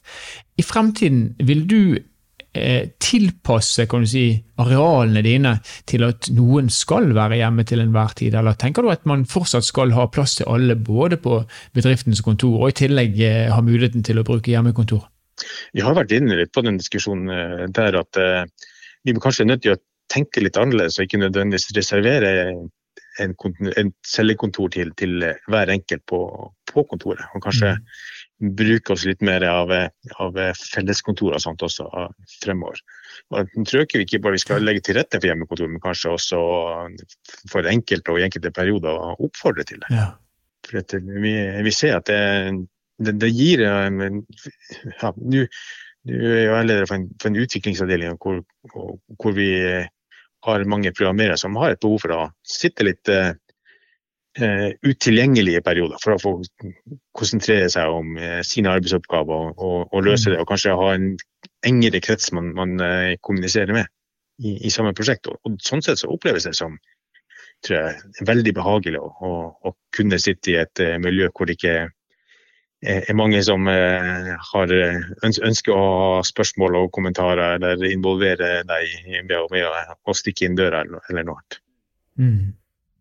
I 0.60 0.64
fremtiden, 0.66 1.34
vil 1.46 1.64
du 1.68 1.82
eh, 2.52 2.90
tilpasse 3.02 3.86
kan 3.90 4.04
du 4.04 4.10
si, 4.10 4.24
arealene 4.62 5.22
dine 5.26 5.54
til 5.88 6.06
at 6.06 6.30
noen 6.36 6.70
skal 6.72 7.10
være 7.16 7.40
hjemme 7.40 7.66
til 7.68 7.82
enhver 7.82 8.14
tid, 8.18 8.36
eller 8.38 8.58
tenker 8.60 8.86
du 8.86 8.92
at 8.92 9.06
man 9.08 9.26
fortsatt 9.28 9.66
skal 9.66 9.94
ha 9.96 10.08
plass 10.12 10.38
til 10.40 10.50
alle, 10.50 10.76
både 10.76 11.20
på 11.22 11.42
bedriftens 11.76 12.22
kontor 12.26 12.60
og 12.62 12.72
i 12.72 12.78
tillegg 12.84 13.20
eh, 13.26 13.46
ha 13.52 13.60
muligheten 13.64 14.06
til 14.06 14.20
å 14.20 14.26
bruke 14.26 14.52
hjemmekontor? 14.52 15.06
Vi 15.72 15.84
har 15.84 15.96
vært 15.96 16.12
inne 16.12 16.36
litt 16.36 16.52
på 16.52 16.64
den 16.66 16.78
diskusjonen 16.80 17.32
eh, 17.34 17.68
der 17.76 18.02
at 18.02 18.20
eh, 18.20 18.44
vi 19.04 19.14
er 19.14 19.22
kanskje 19.22 19.48
nødt 19.48 19.64
til 19.64 19.76
å 19.76 19.80
tenke 20.10 20.42
litt 20.42 20.58
annerledes 20.58 20.98
og 20.98 21.06
ikke 21.06 21.22
nødvendigvis 21.22 21.70
reservere 21.76 22.30
en, 23.18 23.34
en 23.76 23.92
cellekontor 24.06 24.70
til, 24.76 24.92
til, 24.98 25.24
hver 25.50 25.72
enkelt 25.74 26.04
på, 26.08 26.20
på, 26.70 26.84
kontoret. 26.90 27.24
Og 27.34 27.42
kanskje 27.44 27.72
mm. 27.76 28.54
bruke 28.58 28.94
oss 28.94 29.06
litt 29.08 29.24
mer 29.26 29.44
av, 29.48 29.72
av 30.22 30.40
felleskontor 30.58 31.36
og 31.36 31.44
sånt 31.44 31.64
også 31.66 31.88
fremover. 32.44 32.80
Og 33.30 33.42
jeg 33.42 33.66
tror 33.68 33.86
ikke 33.86 34.00
vi 34.00 34.08
ikke 34.08 34.22
bare 34.28 34.42
skal 34.42 34.64
legge 34.64 34.84
til 34.86 34.98
rette 35.00 35.20
for 35.20 35.30
hjemmekontor, 35.30 35.70
men 35.72 35.82
kanskje 35.82 36.14
også 36.16 36.40
for 37.50 37.70
enkelte 37.70 38.14
og 38.14 38.20
i 38.20 38.26
enkelte 38.28 38.54
perioder 38.54 39.14
oppfordre 39.18 39.66
til 39.68 39.82
det. 39.84 39.94
Ja. 39.96 40.10
For 40.70 40.98
vi, 41.24 41.34
vi, 41.64 41.72
ser 41.74 41.98
at 41.98 42.10
det, 42.10 42.66
det, 43.00 43.16
det 43.22 43.30
gir 43.34 43.64
ja, 43.64 43.88
nå 43.90 45.46
du 46.08 46.14
er 46.16 46.64
leder 46.64 46.86
for 46.88 46.96
en, 46.96 47.08
for 47.20 47.28
en 47.28 47.40
utviklingsavdeling 47.42 48.16
hvor, 48.20 48.40
hvor, 48.72 49.32
vi 49.36 49.50
har 50.46 50.64
mange 50.68 50.92
programmerere 50.96 51.38
som 51.40 51.56
har 51.60 51.74
et 51.74 51.80
behov 51.82 52.00
for 52.04 52.16
å 52.16 52.20
sitte 52.46 52.86
litt 52.86 53.10
uh, 53.10 53.32
utilgjengelige 54.86 55.62
perioder 55.66 56.00
for 56.02 56.14
å 56.14 56.20
få 56.22 56.32
konsentrere 57.16 57.68
seg 57.72 57.92
om 57.92 58.14
uh, 58.16 58.40
sine 58.46 58.72
arbeidsoppgaver 58.72 59.34
og, 59.36 59.58
og, 59.58 59.78
og, 59.90 60.06
løse 60.06 60.32
det. 60.32 60.40
Og 60.40 60.48
kanskje 60.48 60.78
ha 60.80 60.94
en 60.96 61.10
engere 61.66 62.00
krets 62.04 62.32
man, 62.36 62.54
man 62.56 62.76
uh, 62.80 63.12
kommuniserer 63.26 63.76
med 63.76 63.90
i, 64.40 64.56
i, 64.56 64.72
samme 64.72 64.94
prosjekt. 64.96 65.28
Og, 65.28 65.40
og, 65.44 65.60
Sånn 65.64 65.84
sett 65.84 66.00
så 66.00 66.12
oppleves 66.12 66.48
det 66.48 66.56
som 66.58 66.78
tror 67.66 67.76
jeg, 67.76 68.12
veldig 68.24 68.54
behagelig 68.56 69.00
å, 69.02 69.10
å, 69.12 69.32
å 69.68 69.74
kunne 69.92 70.16
sitte 70.22 70.54
i 70.54 70.60
et 70.62 70.80
miljø 71.02 71.28
hvor 71.28 71.44
det 71.44 71.58
ikke 71.58 71.90
er 72.80 73.16
mange 73.16 73.42
som 73.44 73.66
eh, 73.68 74.30
har 74.52 74.72
eh, 74.72 75.02
ønsker 75.24 75.74
å 75.74 75.80
ha 75.80 76.22
spørsmål 76.24 76.78
og 76.78 76.94
kommentarer 76.96 77.58
eller 77.58 77.84
involvere 77.90 78.62
deg 78.68 79.26
med 79.28 79.36
å 79.36 80.16
stikke 80.16 80.48
inn 80.48 80.56
døra 80.56 80.86
eller 80.86 81.26
noe 81.28 81.36
annet. 81.36 81.60
Mm. 82.20 82.56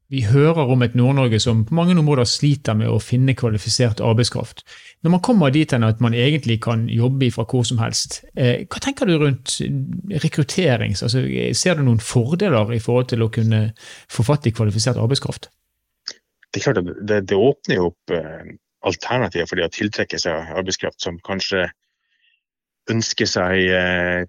Vi 0.09 0.23
hører 0.25 0.71
om 0.73 0.81
et 0.81 0.95
Nord-Norge 0.97 1.37
som 1.39 1.61
på 1.69 1.75
mange 1.77 1.93
områder 1.93 2.25
sliter 2.25 2.73
med 2.75 2.89
å 2.89 2.97
finne 3.03 3.35
kvalifisert 3.37 4.01
arbeidskraft. 4.01 4.63
Når 5.05 5.13
man 5.13 5.21
kommer 5.23 5.53
dit 5.53 5.69
hen 5.71 5.85
at 5.85 6.01
man 6.01 6.17
egentlig 6.17 6.57
kan 6.65 6.87
jobbe 6.89 7.29
fra 7.31 7.45
hvor 7.45 7.67
som 7.67 7.79
helst, 7.79 8.23
eh, 8.35 8.65
hva 8.65 8.81
tenker 8.83 9.07
du 9.07 9.19
rundt 9.21 9.59
rekruttering? 10.23 10.97
Altså, 10.97 11.23
ser 11.53 11.77
du 11.77 11.85
noen 11.85 12.01
fordeler 12.03 12.73
i 12.73 12.81
forhold 12.83 13.13
til 13.13 13.23
å 13.23 13.31
kunne 13.31 13.69
få 14.09 14.25
fatt 14.25 14.49
i 14.49 14.55
kvalifisert 14.55 14.99
arbeidskraft? 14.99 15.53
Det 16.49 16.57
er 16.57 16.65
klart 16.65 16.81
at 16.81 16.89
det, 17.05 17.27
det 17.29 17.37
åpner 17.37 17.77
jo 17.77 17.93
opp 17.93 18.17
alternativer 18.87 19.47
for 19.49 19.59
det 19.59 19.67
å 19.67 19.73
tiltrekke 19.73 20.19
seg 20.21 20.51
arbeidskraft 20.55 21.01
som 21.03 21.19
kanskje 21.25 21.67
ønsker 22.89 23.29
seg 23.29 23.65
eh, 23.75 24.21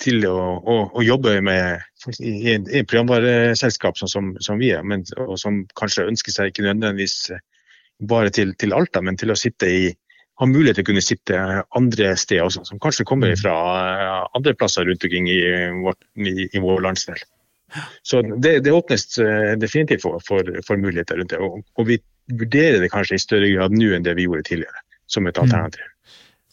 til 0.00 0.24
å, 0.28 0.38
å, 0.60 0.76
å, 0.94 1.02
jobbe 1.02 1.34
med, 1.44 1.82
i 2.22 2.54
et 2.54 2.86
programvareselskap 2.86 3.98
som, 3.98 4.10
som, 4.10 4.30
som, 4.44 4.60
vi 4.62 4.70
er, 4.74 4.84
men, 4.86 5.02
og 5.26 5.36
som 5.40 5.64
kanskje 5.78 6.06
ønsker 6.12 6.34
seg 6.34 6.50
ikke 6.50 6.66
nødvendigvis 6.66 7.32
bare 8.08 8.30
til, 8.34 8.54
til 8.58 8.74
Alta, 8.76 9.02
men 9.02 9.18
til 9.18 9.34
å 9.34 9.38
sitte 9.38 9.70
i 9.70 9.84
ha 10.40 10.46
mulighet 10.50 10.80
til 10.80 10.86
å 10.86 10.88
kunne 10.88 11.04
sitte 11.04 11.40
andre 11.78 12.14
steder 12.18 12.48
også, 12.48 12.64
som 12.66 12.80
kanskje 12.82 13.06
kommer 13.06 13.34
mm. 13.34 13.38
fra 13.42 13.54
eh, 13.78 14.16
andre 14.34 14.54
plasser 14.58 14.86
rundt 14.88 15.06
omkring 15.06 15.28
i, 15.30 15.38
i, 15.38 16.48
i 16.50 16.62
vår 16.62 16.82
landsdel. 16.88 17.20
Så 18.06 18.22
det, 18.42 18.58
det 18.66 18.74
åpnes 18.74 19.06
eh, 19.22 19.52
definitivt 19.58 20.02
for, 20.02 20.18
for, 20.26 20.50
for, 20.66 20.80
muligheter 20.80 21.20
rundt 21.20 21.34
det. 21.34 21.38
Og, 21.42 21.62
og 21.78 21.88
vi 21.88 22.00
vurderer 22.32 22.80
det 22.80 22.92
kanskje 22.92 23.18
i 23.18 23.22
større 23.22 23.50
grad 23.52 23.74
nå 23.74 23.92
enn 23.96 24.06
det 24.06 24.16
vi 24.18 24.28
gjorde 24.28 24.46
tidligere, 24.48 24.84
som 25.10 25.26
et 25.26 25.36
mm. 25.36 25.42
alternativ. 25.44 25.82
Mm. 25.82 25.94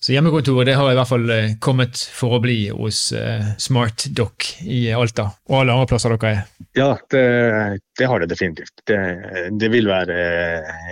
Så 0.01 0.15
hjemmekontoret 0.15 0.65
det 0.65 0.73
har 0.79 0.89
i 0.89 0.95
hvert 0.97 1.09
fall 1.11 1.29
eh, 1.29 1.51
kommet 1.61 1.99
for 2.09 2.33
å 2.33 2.39
bli 2.41 2.71
hos 2.73 3.11
uh, 3.13 3.51
SmartDoc 3.61 4.47
i 4.65 4.79
Alta, 4.97 5.27
og 5.45 5.59
alle 5.59 5.75
andre 5.75 5.89
plasser 5.91 6.15
dere 6.15 6.31
er? 6.31 6.39
Ja, 6.73 6.87
det, 7.13 7.25
det 7.99 8.07
har 8.09 8.23
det 8.23 8.31
definitivt. 8.31 8.81
Det, 8.89 8.97
det, 9.61 9.69
vil 9.69 9.91
være 9.91 10.15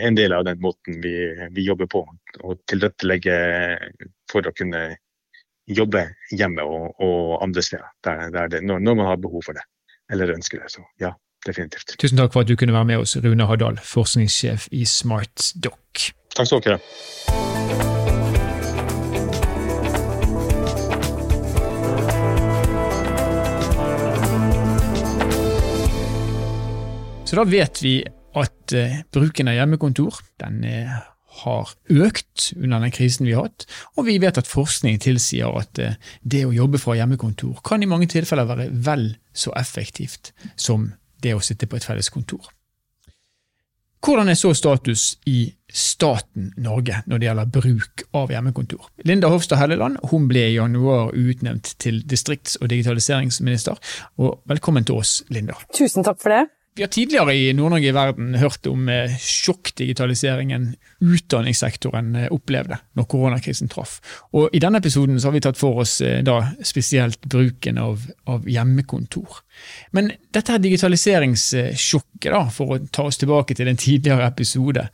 en 0.05 0.19
del 0.19 0.35
av 0.37 0.45
den 0.45 0.61
måten 0.61 0.99
vi, 1.01 1.15
vi 1.55 1.65
jobber 1.65 1.89
på. 1.89 2.03
Å 2.45 2.57
tilrettelegge 2.69 3.39
for 4.29 4.45
å 4.45 4.53
kunne 4.53 4.83
jobbe 5.69 6.05
hjemme 6.29 6.69
og, 6.69 7.01
og 7.01 7.39
andre 7.41 7.65
steder 7.65 7.89
der, 8.05 8.29
der 8.35 8.53
det, 8.53 8.61
når, 8.61 8.85
når 8.85 9.01
man 9.01 9.09
har 9.09 9.25
behov 9.25 9.41
for 9.49 9.57
det, 9.57 9.65
eller 10.13 10.35
ønsker 10.37 10.61
det. 10.61 10.69
Så 10.75 10.85
ja, 11.01 11.15
definitivt. 11.47 11.95
Tusen 12.02 12.19
takk 12.19 12.34
for 12.36 12.45
at 12.45 12.52
du 12.52 12.56
kunne 12.60 12.75
være 12.75 12.89
med 12.91 13.04
oss, 13.06 13.17
Rune 13.23 13.47
Haddal, 13.49 13.80
forskningssjef 13.84 14.69
i 14.75 14.86
SmartDoc. 14.86 16.10
Takk 16.36 16.52
skal 16.52 16.65
dere 16.65 16.80
ha. 16.80 17.30
Så 27.30 27.38
da 27.38 27.43
vet 27.45 27.78
vi 27.86 27.99
at 28.39 28.73
eh, 28.73 29.02
bruken 29.13 29.52
av 29.52 29.54
hjemmekontor 29.60 30.15
den 30.41 30.63
eh, 30.65 30.95
har 31.43 31.73
økt 31.93 32.47
under 32.56 32.82
den 32.82 32.93
krisen 32.95 33.28
vi 33.28 33.36
har 33.38 33.45
hatt, 33.45 33.67
og 33.93 34.08
vi 34.08 34.15
vet 34.21 34.39
at 34.41 34.49
forskning 34.49 34.97
tilsier 35.04 35.54
at 35.60 35.78
eh, 35.78 35.99
det 36.25 36.41
å 36.47 36.56
jobbe 36.56 36.82
fra 36.82 36.97
hjemmekontor 36.97 37.62
kan 37.65 37.86
i 37.86 37.89
mange 37.89 38.10
tilfeller 38.10 38.49
være 38.49 38.71
vel 38.88 39.12
så 39.30 39.54
effektivt 39.60 40.32
som 40.58 40.89
det 41.21 41.36
å 41.36 41.43
sitte 41.43 41.67
på 41.67 41.79
et 41.79 41.86
felles 41.86 42.10
kontor. 42.13 42.51
Hvordan 43.99 44.29
er 44.32 44.38
så 44.39 44.53
status 44.55 45.17
i 45.27 45.49
staten 45.75 46.53
Norge 46.63 47.01
når 47.05 47.19
det 47.19 47.27
gjelder 47.27 47.49
bruk 47.51 48.03
av 48.15 48.32
hjemmekontor? 48.32 48.86
Linda 49.03 49.27
Hofstad 49.27 49.60
Helleland 49.60 49.99
hun 50.12 50.29
ble 50.29 50.45
i 50.47 50.55
januar 50.55 51.12
utnevnt 51.12 51.73
til 51.84 51.99
distrikts- 52.08 52.55
og 52.62 52.71
digitaliseringsminister. 52.71 53.75
og 54.17 54.39
Velkommen 54.47 54.88
til 54.88 55.01
oss, 55.01 55.19
Linda. 55.27 55.60
Tusen 55.75 56.08
takk 56.08 56.21
for 56.23 56.32
det. 56.32 56.45
Vi 56.75 56.84
har 56.84 56.88
tidligere 56.88 57.34
i 57.36 57.53
Nord-Norge 57.53 57.89
i 57.89 57.91
verden 57.91 58.36
hørt 58.39 58.67
om 58.69 58.89
eh, 58.89 59.12
sjokkdigitaliseringen 59.19 60.69
utdanningssektoren 61.03 62.13
eh, 62.15 62.27
opplevde 62.32 62.77
når 62.95 63.08
koronakrisen 63.10 63.71
traff. 63.71 63.97
Og 64.38 64.53
I 64.55 64.62
denne 64.63 64.79
episoden 64.79 65.19
har 65.19 65.34
vi 65.36 65.41
tatt 65.43 65.60
for 65.60 65.82
oss 65.84 65.97
eh, 66.05 66.23
spesielt 66.63 67.25
bruken 67.25 67.82
av, 67.82 68.05
av 68.29 68.47
hjemmekontor. 68.47 69.41
Men 69.91 70.13
dette 70.32 70.55
her 70.55 70.63
digitaliseringssjokket, 70.63 72.32
da, 72.32 72.45
for 72.53 72.77
å 72.77 72.82
ta 72.88 73.10
oss 73.10 73.19
tilbake 73.19 73.58
til 73.58 73.67
en 73.67 73.79
tidligere 73.79 74.29
episode, 74.29 74.88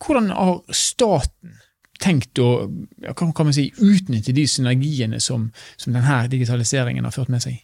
hvordan 0.00 0.32
har 0.32 0.60
staten 0.72 1.58
tenkt 2.00 2.38
å 2.40 2.68
kan 3.16 3.32
man 3.38 3.54
si, 3.56 3.70
utnytte 3.76 4.32
de 4.36 4.44
synergiene 4.48 5.20
som, 5.20 5.50
som 5.76 5.96
denne 5.96 6.22
digitaliseringen 6.32 7.04
har 7.04 7.12
ført 7.12 7.32
med 7.32 7.44
seg? 7.44 7.60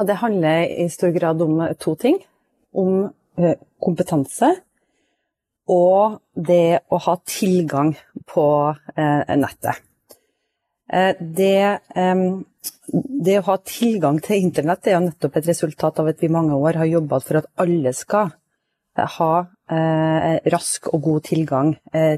Det 0.00 0.16
handler 0.16 0.64
i 0.80 0.86
stor 0.88 1.12
grad 1.12 1.42
om 1.44 1.60
to 1.80 1.92
ting 2.00 2.16
om 2.76 3.04
eh, 3.38 3.56
kompetanse 3.82 4.50
og 5.70 6.18
det 6.34 6.82
å 6.90 6.98
ha 7.04 7.14
tilgang 7.28 7.92
på 8.30 8.46
eh, 8.96 9.36
nettet. 9.38 9.84
Eh, 10.90 11.14
det, 11.20 11.78
det, 11.94 13.36
å 13.38 13.46
ha 13.46 13.56
tilgang 13.62 14.18
til 14.24 14.48
internett 14.48 14.88
er 14.88 14.98
jo 14.98 15.06
nettopp 15.06 15.38
et 15.38 15.50
resultat 15.52 16.02
av 16.02 16.10
at 16.10 16.22
vi 16.22 16.26
i 16.30 16.34
mange 16.34 16.58
år 16.58 16.80
har 16.82 16.90
jobbet 16.90 17.26
for 17.26 17.42
at 17.42 17.50
alle 17.62 17.94
skal 17.96 18.34
ha 19.00 19.32
rask 19.70 20.88
og 20.90 21.04
god 21.04 21.22
tilgang 21.28 21.68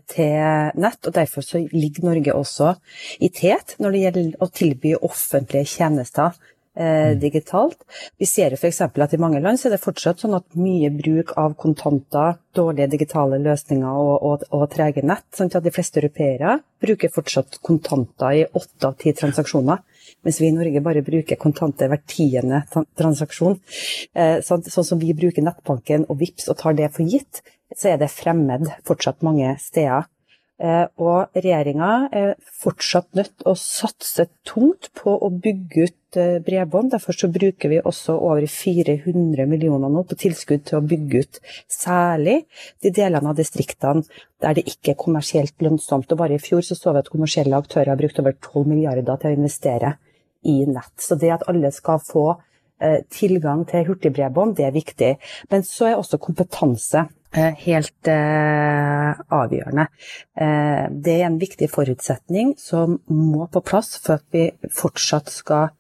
til 0.09 0.39
nett. 0.81 1.05
og 1.05 1.13
Derfor 1.13 1.45
ligger 1.69 2.07
Norge 2.09 2.33
også 2.33 2.71
i 3.21 3.29
tet 3.29 3.75
når 3.77 3.93
det 3.93 4.01
gjelder 4.01 4.41
å 4.41 4.49
tilby 4.49 4.95
offentlige 4.97 5.69
tjenester 5.69 6.33
eh, 6.77 7.13
mm. 7.13 7.21
digitalt. 7.21 7.85
Vi 8.19 8.27
ser 8.29 8.55
jo 8.55 8.59
f.eks. 8.61 8.81
at 8.85 9.15
i 9.15 9.21
mange 9.21 9.41
land 9.43 9.61
så 9.61 9.69
er 9.69 9.77
det 9.77 9.83
fortsatt 9.85 10.23
sånn 10.23 10.37
at 10.39 10.59
mye 10.59 10.91
bruk 10.95 11.35
av 11.41 11.55
kontanter, 11.61 12.39
dårlige 12.57 12.91
digitale 12.95 13.41
løsninger 13.43 14.03
og, 14.03 14.15
og, 14.23 14.45
og 14.53 14.67
trege 14.73 15.05
nett, 15.07 15.27
sånn 15.37 15.53
at 15.53 15.65
de 15.65 15.73
fleste 15.75 16.03
europeere 16.03 16.59
bruker 16.83 17.13
fortsatt 17.15 17.61
kontanter 17.65 18.43
i 18.43 18.45
åtte 18.47 18.89
av 18.89 18.99
ti 19.01 19.15
transaksjoner. 19.17 19.83
Mens 20.23 20.39
vi 20.41 20.49
i 20.51 20.55
Norge 20.55 20.83
bare 20.83 21.03
bruker 21.03 21.39
kontanter 21.41 21.91
hver 21.91 22.03
tiende 22.07 22.63
transaksjon. 22.99 23.59
Eh, 24.15 24.39
sånn, 24.45 24.63
sånn 24.67 24.87
som 24.87 25.01
vi 25.03 25.15
bruker 25.19 25.45
nettbanken 25.47 26.07
og 26.09 26.21
VIPS 26.21 26.51
og 26.53 26.59
tar 26.61 26.79
det 26.79 26.93
for 26.95 27.07
gitt, 27.07 27.43
så 27.77 27.95
er 27.95 28.03
det 28.03 28.13
fremmed 28.13 28.69
fortsatt 28.87 29.25
mange 29.27 29.55
steder. 29.63 30.07
Eh, 30.63 30.85
og 31.03 31.35
regjeringa 31.35 31.89
er 32.15 32.37
fortsatt 32.63 33.09
nødt 33.19 33.33
til 33.41 33.49
å 33.51 33.57
satse 33.59 34.29
tungt 34.47 34.93
på 34.95 35.11
å 35.11 35.31
bygge 35.35 35.87
ut 35.89 36.19
eh, 36.21 36.37
bredbånd. 36.45 36.93
Derfor 36.93 37.17
så 37.19 37.31
bruker 37.35 37.73
vi 37.73 37.81
også 37.83 38.15
over 38.15 38.47
400 38.47 39.49
millioner 39.51 39.91
nå 39.91 40.05
på 40.07 40.19
tilskudd 40.23 40.63
til 40.69 40.79
å 40.79 40.85
bygge 40.87 41.23
ut 41.25 41.41
særlig 41.67 42.45
de 42.85 42.93
delene 42.95 43.33
av 43.33 43.41
distriktene 43.41 44.07
der 44.43 44.55
det 44.55 44.69
ikke 44.71 44.95
er 44.95 45.01
kommersielt 45.03 45.67
lønnsomt. 45.67 46.15
Og 46.15 46.21
bare 46.21 46.39
i 46.39 46.43
fjor 46.43 46.63
så, 46.63 46.79
så 46.79 46.95
vi 46.95 47.03
at 47.03 47.11
kommersielle 47.11 47.59
aktører 47.59 47.91
har 47.91 47.99
brukt 47.99 48.23
over 48.23 48.37
12 48.39 48.63
milliarder 48.71 49.19
til 49.19 49.33
å 49.33 49.41
investere 49.41 49.97
i 50.47 50.61
nett. 50.71 50.95
Så 51.03 51.19
det 51.19 51.33
at 51.35 51.49
alle 51.51 51.73
skal 51.75 51.99
få 52.07 52.29
eh, 52.79 53.01
tilgang 53.11 53.67
til 53.67 53.89
hurtigbredbånd, 53.91 54.55
det 54.61 54.69
er 54.69 54.79
viktig. 54.79 55.11
Men 55.51 55.67
så 55.67 55.91
er 55.91 55.99
også 55.99 56.23
kompetanse 56.23 57.09
helt 57.33 58.09
eh, 58.11 59.21
avgjørende. 59.33 59.87
Eh, 60.37 60.89
det 60.93 61.15
er 61.19 61.29
en 61.29 61.39
viktig 61.41 61.69
forutsetning 61.73 62.55
som 62.61 62.99
må 63.09 63.47
på 63.53 63.63
plass 63.65 63.97
for 64.03 64.19
at 64.19 64.27
vi 64.35 64.51
fortsatt 64.77 65.33
skal 65.33 65.71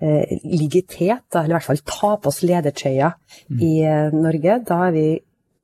eh, 0.00 0.38
ligge 0.44 0.82
i 0.82 0.86
tet, 0.86 1.26
eller 1.34 1.50
i 1.50 1.56
hvert 1.58 1.66
fall 1.66 1.82
ta 1.82 2.12
på 2.16 2.30
oss 2.30 2.42
ledertrøya 2.46 3.10
mm. 3.16 3.58
i 3.58 3.72
eh, 3.82 4.14
Norge. 4.14 4.60
Da 4.68 4.78
er 4.86 4.94
vi 4.94 5.06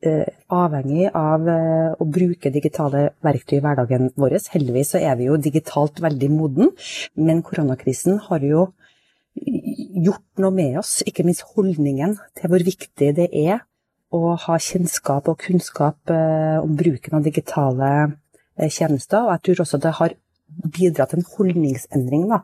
eh, 0.06 0.32
avhengig 0.50 1.12
av 1.14 1.46
å 1.46 2.08
bruke 2.10 2.52
digitale 2.54 3.10
verktøy 3.26 3.60
i 3.60 3.62
hverdagen 3.62 4.10
vår. 4.18 4.40
Heldigvis 4.50 4.96
så 4.96 5.04
er 5.04 5.14
vi 5.20 5.30
jo 5.30 5.38
digitalt 5.38 6.02
veldig 6.02 6.32
moden, 6.34 6.74
men 7.14 7.44
koronakrisen 7.46 8.18
har 8.26 8.42
jo 8.42 8.72
gjort 9.36 10.40
noe 10.40 10.54
med 10.54 10.78
oss, 10.80 11.02
ikke 11.06 11.24
minst 11.26 11.44
holdningen 11.54 12.16
til 12.38 12.50
hvor 12.50 12.62
viktig 12.64 13.10
det 13.18 13.30
er 13.30 13.62
å 14.14 14.36
ha 14.38 14.58
kjennskap 14.62 15.28
og 15.30 15.40
kunnskap 15.42 16.12
eh, 16.12 16.58
om 16.62 16.76
bruken 16.78 17.18
av 17.18 17.26
digitale 17.26 17.90
eh, 18.04 18.70
tjenester. 18.70 19.24
Og 19.24 19.34
jeg 19.34 19.44
tror 19.48 19.64
også 19.64 19.82
det 19.82 19.94
har 19.98 20.16
bidratt 20.76 21.12
til 21.12 21.22
en 21.22 21.30
holdningsendring. 21.36 22.28
Da, 22.30 22.42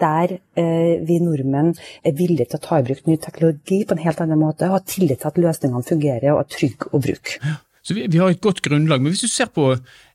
der 0.00 0.36
eh, 0.58 1.00
vi 1.06 1.18
nordmenn 1.22 1.74
er 2.06 2.16
villige 2.16 2.52
til 2.52 2.60
å 2.60 2.66
ta 2.66 2.80
i 2.80 2.86
bruk 2.86 3.02
ny 3.08 3.18
teknologi 3.20 3.82
på 3.84 3.96
en 3.96 4.04
helt 4.04 4.22
annen 4.24 4.40
måte, 4.40 4.68
og 4.68 4.78
har 4.78 4.86
tillit 4.88 5.20
til 5.22 5.32
at 5.32 5.42
løsningene 5.42 5.90
fungerer 5.90 6.32
og 6.34 6.44
er 6.44 6.54
trygge 6.54 6.94
å 6.94 7.02
bruke. 7.02 7.56
Så 7.82 7.94
vi, 7.96 8.04
vi, 8.10 8.18
har 8.20 8.30
et 8.30 8.40
godt 8.44 8.60
grunnlag. 8.64 9.00
Men 9.00 9.14
hvis 9.14 9.24
du 9.24 9.30
ser 9.30 9.48
på, 9.54 9.70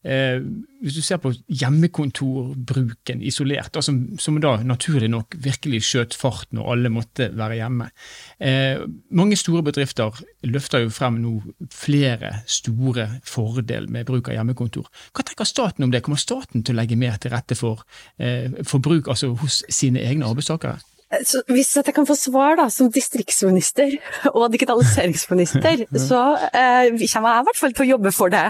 eh, 0.05 0.37
du 0.85 1.01
ser 1.01 1.17
på 1.21 1.31
hjemmekontorbruken 1.49 3.23
isolert, 3.25 3.71
da, 3.73 3.81
som, 3.81 4.39
da 4.41 4.55
naturlig 4.63 5.09
nok 5.09 5.37
virkelig 5.41 5.81
skjøt 5.87 6.17
fart 6.17 6.53
når 6.55 6.71
alle 6.75 6.93
måtte 6.93 7.31
være 7.35 7.57
hjemme 7.59 7.89
eh, 8.37 8.83
Mange 9.17 9.37
store 9.39 9.63
bedrifter 9.65 10.13
løfter 10.45 10.85
jo 10.85 10.93
frem 10.93 11.17
nå 11.23 11.33
flere 11.73 12.35
store 12.45 13.07
fordeler 13.25 13.89
med 13.91 14.05
bruk 14.07 14.29
av 14.29 14.37
hjemmekontor. 14.37 14.89
Hva 15.15 15.25
tenker 15.25 15.49
staten 15.49 15.87
om 15.87 15.93
det? 15.93 16.03
Kommer 16.05 16.21
staten 16.21 16.63
til 16.63 16.75
å 16.75 16.81
legge 16.81 16.99
mer 16.99 17.17
til 17.21 17.33
rette 17.33 17.57
for, 17.57 17.85
eh, 18.21 18.51
for 18.63 18.83
bruk 18.83 19.09
altså 19.09 19.33
hos 19.41 19.63
sine 19.73 20.05
egne 20.05 20.29
arbeidstakere? 20.29 20.77
Så 21.23 21.41
hvis 21.51 21.71
jeg 21.77 21.93
kan 21.95 22.07
få 22.07 22.15
svar 22.17 22.57
da, 22.59 22.67
som 22.73 22.89
distriktsminister 22.91 23.95
og 24.33 24.49
digitaliseringsminister, 24.53 25.85
så 26.09 26.21
eh, 26.49 26.89
kommer 27.13 27.31
jeg 27.31 27.43
i 27.43 27.47
hvert 27.49 27.61
fall 27.61 27.75
til 27.75 27.85
å 27.85 27.89
jobbe 27.93 28.13
for 28.15 28.33
det. 28.33 28.45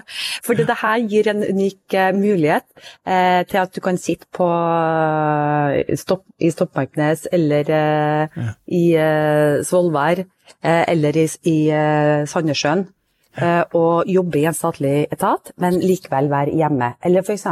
For 0.46 0.58
det 0.58 0.78
her 0.82 1.04
gir 1.04 1.30
en 1.32 1.44
unik 1.44 1.98
eh, 1.98 2.12
mulighet 2.16 2.66
eh, 3.06 3.42
til 3.50 3.62
at 3.62 3.76
du 3.76 3.82
kan 3.86 4.00
sitte 4.02 4.30
på, 4.36 4.48
eh, 5.76 5.94
stopp, 6.00 6.26
i 6.40 6.52
Stoppmarknes 6.54 7.28
eller 7.36 7.70
eh, 7.70 8.40
ja. 8.42 8.56
i 8.68 8.86
eh, 9.00 9.62
Svolvær 9.66 10.26
eller 10.66 11.18
i, 11.18 11.24
i 11.50 11.58
Sandnessjøen 12.30 12.84
og 13.78 14.10
jobbe 14.10 14.38
i 14.40 14.46
en 14.46 14.56
statlig 14.56 15.08
etat, 15.14 15.52
men 15.62 15.80
likevel 15.82 16.30
være 16.30 16.54
hjemme. 16.56 16.92
Eller 17.06 17.26
f.eks. 17.26 17.46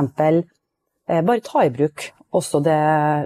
bare 1.10 1.44
ta 1.46 1.66
i 1.66 1.72
bruk 1.74 2.06
også 2.34 2.62
det 2.66 2.82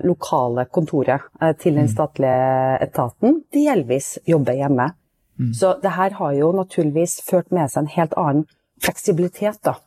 lokale 0.07 0.67
kontoret 0.73 1.27
eh, 1.41 1.53
til 1.55 1.77
den 1.77 1.87
mm. 1.87 1.93
statlige 1.93 2.77
etaten 2.85 3.41
delvis 3.53 4.17
jobber 4.27 4.57
hjemme. 4.59 4.91
Mm. 5.37 5.51
Så 5.53 5.75
det 5.81 5.93
her 5.95 6.15
har 6.19 6.37
jo 6.37 6.51
naturligvis 6.55 7.19
ført 7.27 7.51
med 7.53 7.69
seg 7.71 7.85
en 7.85 7.93
helt 7.95 8.17
annen 8.17 8.47
fleksibilitet, 8.83 9.61
da. 9.65 9.77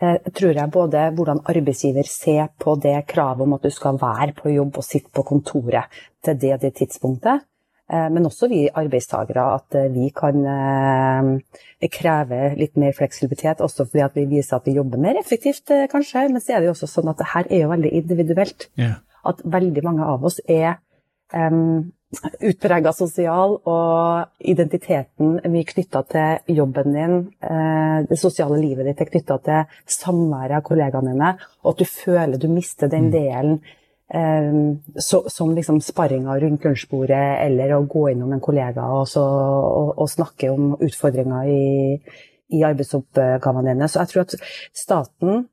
Jeg 0.00 0.20
eh, 0.24 0.32
tror 0.32 0.56
jeg 0.56 0.72
både 0.72 1.04
hvordan 1.16 1.42
arbeidsgiver 1.50 2.06
ser 2.08 2.48
på 2.62 2.76
det 2.80 2.96
kravet 3.10 3.44
om 3.44 3.56
at 3.56 3.66
du 3.66 3.72
skal 3.74 3.98
være 4.00 4.32
på 4.38 4.52
jobb 4.54 4.78
og 4.80 4.86
sitte 4.86 5.10
på 5.14 5.24
kontoret 5.26 6.02
til 6.24 6.38
det, 6.40 6.60
det 6.62 6.74
tidspunktet, 6.78 7.46
men 7.90 8.26
også 8.28 8.46
vi 8.50 8.64
arbeidstakere, 8.70 9.44
at 9.56 9.76
eh, 9.78 9.88
vi 9.90 10.10
kan 10.14 10.44
eh, 10.46 11.88
kreve 11.90 12.52
litt 12.58 12.76
mer 12.78 12.94
fleksibilitet. 12.96 13.62
Også 13.64 13.86
fordi 13.86 14.04
at 14.06 14.18
vi 14.18 14.28
viser 14.30 14.60
at 14.60 14.68
vi 14.68 14.76
jobber 14.78 15.00
mer 15.02 15.18
effektivt, 15.20 15.72
kanskje. 15.90 16.28
Men 16.30 16.42
så 16.42 16.54
er 16.54 16.60
det 16.60 16.70
jo 16.70 16.76
også 16.76 16.90
sånn 16.90 17.10
at 17.10 17.18
det 17.18 17.30
her 17.32 17.48
er 17.50 17.64
jo 17.64 17.72
veldig 17.72 17.94
individuelt. 18.02 18.68
Yeah. 18.78 19.00
At 19.26 19.42
veldig 19.44 19.82
mange 19.84 20.06
av 20.06 20.22
oss 20.24 20.38
er 20.46 20.78
um, 21.34 21.90
utprega 22.46 22.92
sosial, 22.96 23.58
og 23.68 24.46
identiteten 24.52 25.36
er 25.42 25.52
mye 25.52 25.66
knytta 25.68 26.04
til 26.10 26.56
jobben 26.56 26.96
din. 26.96 27.18
Det 28.08 28.18
sosiale 28.18 28.56
livet 28.62 28.88
ditt 28.88 29.02
er 29.04 29.10
knytta 29.10 29.36
til 29.44 29.76
samværet 29.98 30.56
av 30.58 30.64
kollegaene 30.66 31.12
dine, 31.12 31.34
og 31.62 31.74
at 31.74 31.84
du 31.84 31.86
føler 31.90 32.40
du 32.40 32.48
mister 32.50 32.90
den 32.90 33.10
mm. 33.10 33.12
delen 33.14 33.60
så, 34.10 35.20
som 35.30 35.52
liksom 35.54 35.78
sparringa 35.84 36.34
rundt 36.42 36.64
lunsjbordet, 36.66 37.44
eller 37.44 37.76
å 37.76 37.84
gå 37.86 38.08
innom 38.10 38.32
en 38.34 38.42
kollega 38.42 38.88
og, 38.90 39.04
så, 39.06 39.22
og, 39.22 39.92
og 40.02 40.10
snakke 40.10 40.50
om 40.50 40.72
utfordringer 40.82 41.46
i, 41.46 41.94
i 42.58 42.64
arbeidsoppgavene 42.66 43.70
dine. 43.70 43.88
Så 43.88 44.02
jeg 44.02 44.10
tror 44.10 44.24
at 44.24 44.34
staten 44.74 45.44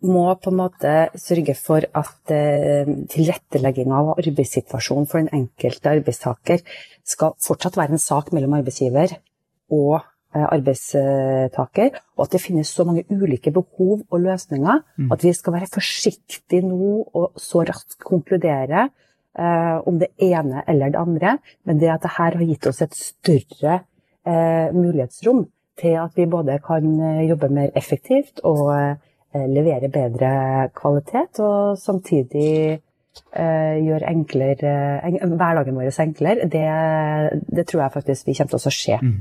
må 0.00 0.26
på 0.40 0.52
en 0.52 0.60
måte 0.60 0.92
sørge 1.20 1.54
for 1.58 1.84
at 1.84 2.32
eh, 2.32 2.88
tilrettelegginga 3.12 3.98
av 3.98 4.14
arbeidssituasjonen 4.14 5.08
for 5.08 5.20
den 5.20 5.42
enkelte 5.42 5.92
arbeidstaker 5.92 6.62
skal 7.04 7.36
fortsatt 7.44 7.76
være 7.80 7.96
en 7.96 8.02
sak 8.02 8.32
mellom 8.36 8.56
arbeidsgiver 8.60 9.18
og 9.76 10.00
arbeidstaker, 10.30 11.98
og 12.16 12.24
at 12.24 12.34
det 12.36 12.42
finnes 12.42 12.70
så 12.70 12.84
mange 12.86 13.04
ulike 13.10 13.50
behov 13.54 14.04
og 14.10 14.20
løsninger 14.22 14.82
mm. 14.96 15.12
at 15.12 15.24
vi 15.24 15.32
skal 15.34 15.56
være 15.56 15.70
forsiktige 15.72 16.66
nå 16.66 16.92
og 17.14 17.40
så 17.40 17.64
raskt 17.66 17.98
konkludere 18.06 18.88
eh, 19.38 19.78
om 19.86 19.98
det 19.98 20.12
ene 20.22 20.62
eller 20.68 20.92
det 20.92 21.00
andre. 21.00 21.38
Men 21.64 21.80
det 21.80 21.90
at 21.90 22.04
det 22.06 22.16
her 22.18 22.38
har 22.38 22.46
gitt 22.46 22.68
oss 22.70 22.82
et 22.82 22.94
større 22.94 23.80
eh, 24.26 24.68
mulighetsrom 24.74 25.46
til 25.80 25.96
at 25.98 26.14
vi 26.16 26.28
både 26.30 26.60
kan 26.66 26.86
eh, 27.00 27.26
jobbe 27.28 27.48
mer 27.48 27.74
effektivt 27.74 28.44
og 28.44 28.70
eh, 28.76 29.48
levere 29.50 29.90
bedre 29.90 30.70
kvalitet, 30.74 31.38
og 31.40 31.78
samtidig 31.78 32.80
gjør 33.30 34.04
enklere, 34.06 34.72
hverdagen 35.26 35.74
vår 35.74 35.96
enklere, 36.02 36.46
det, 36.46 36.62
det, 37.50 37.64
tror 37.66 37.82
jeg 37.82 37.92
faktisk 37.92 38.28
vi 38.28 38.34
kommer 38.38 38.54
til 38.54 38.70
å 38.70 38.72
se. 38.74 38.98
Mm. 39.02 39.18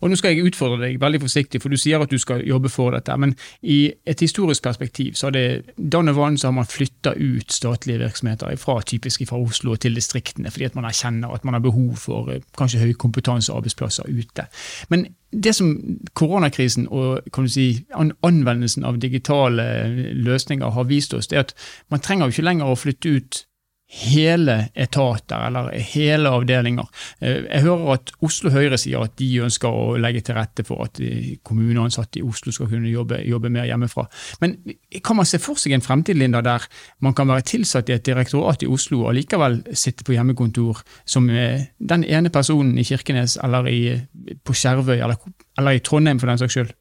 Og 0.00 0.10
Nå 0.10 0.18
skal 0.18 0.34
jeg 0.34 0.48
utfordre 0.48 0.80
deg 0.86 1.00
veldig 1.00 1.20
forsiktig, 1.24 1.62
for 1.62 1.72
du 1.72 1.78
sier 1.80 2.02
at 2.02 2.10
du 2.10 2.18
skal 2.18 2.44
jobbe 2.46 2.70
for 2.72 2.94
dette. 2.96 3.16
Men 3.16 3.34
i 3.62 3.92
et 4.08 4.20
historisk 4.24 4.62
perspektiv 4.64 5.14
så 5.18 5.28
har 5.28 5.36
det 5.36 6.16
vann 6.16 6.38
så 6.38 6.48
har 6.48 6.56
man 6.56 6.68
flytta 6.68 7.14
ut 7.16 7.52
statlige 7.52 7.98
virksomheter 8.02 8.56
fra, 8.56 8.80
typisk 8.82 9.26
fra 9.28 9.38
Oslo 9.38 9.76
til 9.76 9.94
distriktene, 9.94 10.50
fordi 10.50 10.64
at 10.64 10.74
man 10.78 10.88
erkjenner 10.88 11.34
at 11.34 11.44
man 11.44 11.54
har 11.54 11.64
behov 11.64 11.96
for 11.96 12.32
kanskje 12.58 12.82
høy 12.82 12.92
kompetanse 12.92 13.52
og 13.52 13.62
arbeidsplasser 13.62 14.08
ute. 14.08 14.46
Men 14.88 15.06
det 15.32 15.54
som 15.54 15.74
koronakrisen 16.16 16.86
og 16.88 17.20
si, 17.52 17.84
anvendelsen 18.24 18.84
av 18.88 18.96
digitale 19.00 19.66
løsninger 20.14 20.70
har 20.70 20.88
vist 20.88 21.14
oss, 21.14 21.28
det 21.28 21.36
er 21.36 21.44
at 21.44 21.54
man 21.90 22.00
trenger 22.00 22.26
jo 22.26 22.36
ikke 22.36 22.48
lenger 22.48 22.70
å 22.72 22.78
flytte 22.78 23.12
ut 23.12 23.42
hele 23.88 24.68
etater 24.76 25.46
eller 25.46 25.70
hele 25.94 26.28
avdelinger. 26.28 26.88
Eh, 27.20 27.46
jeg 27.46 27.64
hører 27.64 27.94
at 27.94 28.12
Oslo 28.24 28.52
Høyre 28.52 28.76
sier 28.80 29.00
at 29.06 29.14
de 29.20 29.28
ønsker 29.46 29.72
å 29.72 29.96
legge 30.00 30.20
til 30.26 30.36
rette 30.36 30.64
for 30.68 30.84
at 30.84 31.00
kommuneansatte 31.46 32.20
i 32.20 32.26
Oslo 32.26 32.52
skal 32.52 32.68
kunne 32.68 32.92
jobbe, 32.92 33.22
jobbe, 33.24 33.52
mer 33.52 33.68
hjemmefra. 33.70 34.04
Men 34.42 34.58
kan 35.04 35.16
man 35.16 35.28
se 35.28 35.40
for 35.40 35.60
seg 35.60 35.72
en 35.76 35.84
fremtid 35.84 36.20
Linda, 36.20 36.42
der 36.44 36.68
man 37.04 37.16
kan 37.16 37.30
være 37.32 37.46
tilsatt 37.54 37.88
i 37.88 37.96
et 37.96 38.04
direktorat 38.04 38.62
i 38.62 38.70
Oslo 38.70 39.06
og 39.06 39.16
likevel 39.16 39.62
sitte 39.72 40.04
på 40.04 40.16
hjemmekontor 40.18 40.84
som 41.08 41.30
eh, 41.32 41.70
den 41.78 42.04
ene 42.04 42.32
personen 42.34 42.76
i 42.78 42.84
Kirkenes 42.84 43.38
eller 43.42 43.72
i, 43.72 43.80
på 44.44 44.52
Skjervøy 44.52 44.98
eller, 44.98 45.16
eller 45.56 45.78
i 45.78 45.84
Trondheim 45.84 46.20
for 46.20 46.28
den 46.28 46.44
saks 46.44 46.58
skyld? 46.58 46.76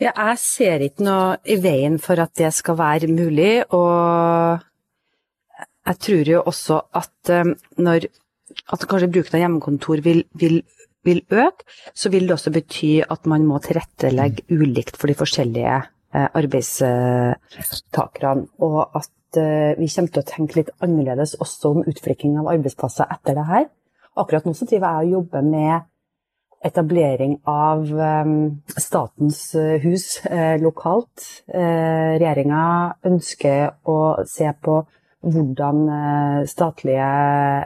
Jeg 0.00 0.36
ser 0.40 0.82
ikke 0.84 1.04
noe 1.04 1.36
i 1.48 1.56
veien 1.60 1.96
for 2.02 2.20
at 2.20 2.32
det 2.36 2.50
skal 2.56 2.76
være 2.76 3.08
mulig. 3.12 3.64
og 3.72 4.64
jeg 5.84 5.98
tror 6.06 6.30
jo 6.30 6.38
også 6.48 6.78
at 6.96 7.30
eh, 7.32 7.50
når 7.84 8.06
at 8.72 8.86
kanskje 8.88 9.12
bruken 9.12 9.36
av 9.36 9.42
hjemmekontor 9.42 9.98
vil, 10.04 10.20
vil, 10.40 10.56
vil, 11.04 11.20
øke, 11.32 11.62
så 11.96 12.06
vil 12.12 12.24
det 12.28 12.34
også 12.36 12.54
bety 12.54 12.92
at 13.02 13.26
man 13.28 13.42
må 13.48 13.56
tilrettelegge 13.64 14.46
ulikt 14.52 14.96
for 15.00 15.06
de 15.10 15.16
forskjellige 15.18 15.76
eh, 15.76 16.28
arbeidstakerne. 16.40 18.44
Og 18.64 18.80
at 19.00 19.36
eh, 19.40 19.72
vi 19.80 19.88
kommer 19.88 20.10
til 20.12 20.22
å 20.22 20.28
tenke 20.28 20.56
litt 20.60 20.74
annerledes 20.84 21.30
også 21.40 21.64
om 21.74 21.88
utflikking 21.88 22.32
av 22.40 22.50
arbeidsplasser 22.54 23.06
etter 23.16 23.32
det 23.40 23.46
her. 23.50 23.64
Akkurat 24.14 24.44
nå 24.46 24.52
så 24.54 24.64
driver 24.70 24.88
jeg 24.88 24.98
og 25.08 25.14
jobber 25.18 25.42
med 25.48 25.74
etablering 26.64 27.32
av 27.50 27.78
statens 28.80 29.40
hus 29.82 30.06
lokalt. 30.62 31.42
Regjeringa 31.52 32.64
ønsker 33.10 33.60
å 33.84 34.24
se 34.30 34.48
på 34.64 34.74
hvordan 35.24 35.88
eh, 35.88 36.44
statlige 36.50 37.08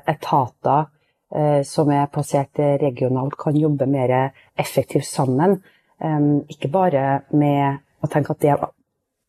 etater 0.08 0.88
eh, 1.34 1.60
som 1.66 1.90
er 1.92 2.10
plassert 2.12 2.58
regionalt, 2.82 3.36
kan 3.38 3.56
jobbe 3.56 3.88
mer 3.90 4.14
effektivt 4.58 5.08
sammen. 5.08 5.58
Ikke 5.98 6.68
bare 6.70 7.24
med 7.34 7.80
å 8.06 8.06
tenke 8.06 8.30
at 8.30 8.42
det 8.44 8.52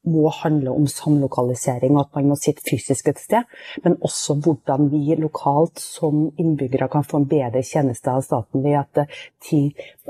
må 0.10 0.30
handle 0.32 0.76
om 0.78 0.86
samlokalisering 0.88 1.96
og 1.96 2.04
at 2.04 2.20
man 2.20 2.30
må 2.30 2.38
sitte 2.40 2.62
fysisk 2.68 3.10
et 3.10 3.20
sted, 3.20 3.48
men 3.84 3.98
også 4.06 4.38
hvordan 4.46 4.92
vi 4.94 5.18
lokalt 5.18 5.82
som 5.82 6.28
innbyggere 6.40 6.88
kan 6.94 7.04
få 7.04 7.24
en 7.24 7.28
bedre 7.32 7.64
tjeneste 7.66 8.14
av 8.14 8.22
staten 8.26 8.64
ved 8.64 8.78
at 8.84 9.02
eh, 9.04 9.18
ti, 9.42 9.64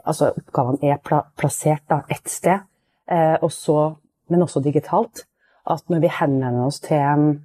altså 0.03 0.33
oppgavene 0.35 0.91
er 0.91 0.99
plassert 1.39 1.87
da, 1.89 2.03
ett 2.11 2.27
sted, 2.29 2.67
men 3.09 4.43
også 4.45 4.61
digitalt. 4.61 5.23
At 5.69 5.89
når 5.89 6.03
vi 6.03 6.11
henvender 6.13 6.67
oss 6.67 6.79
til 6.83 7.39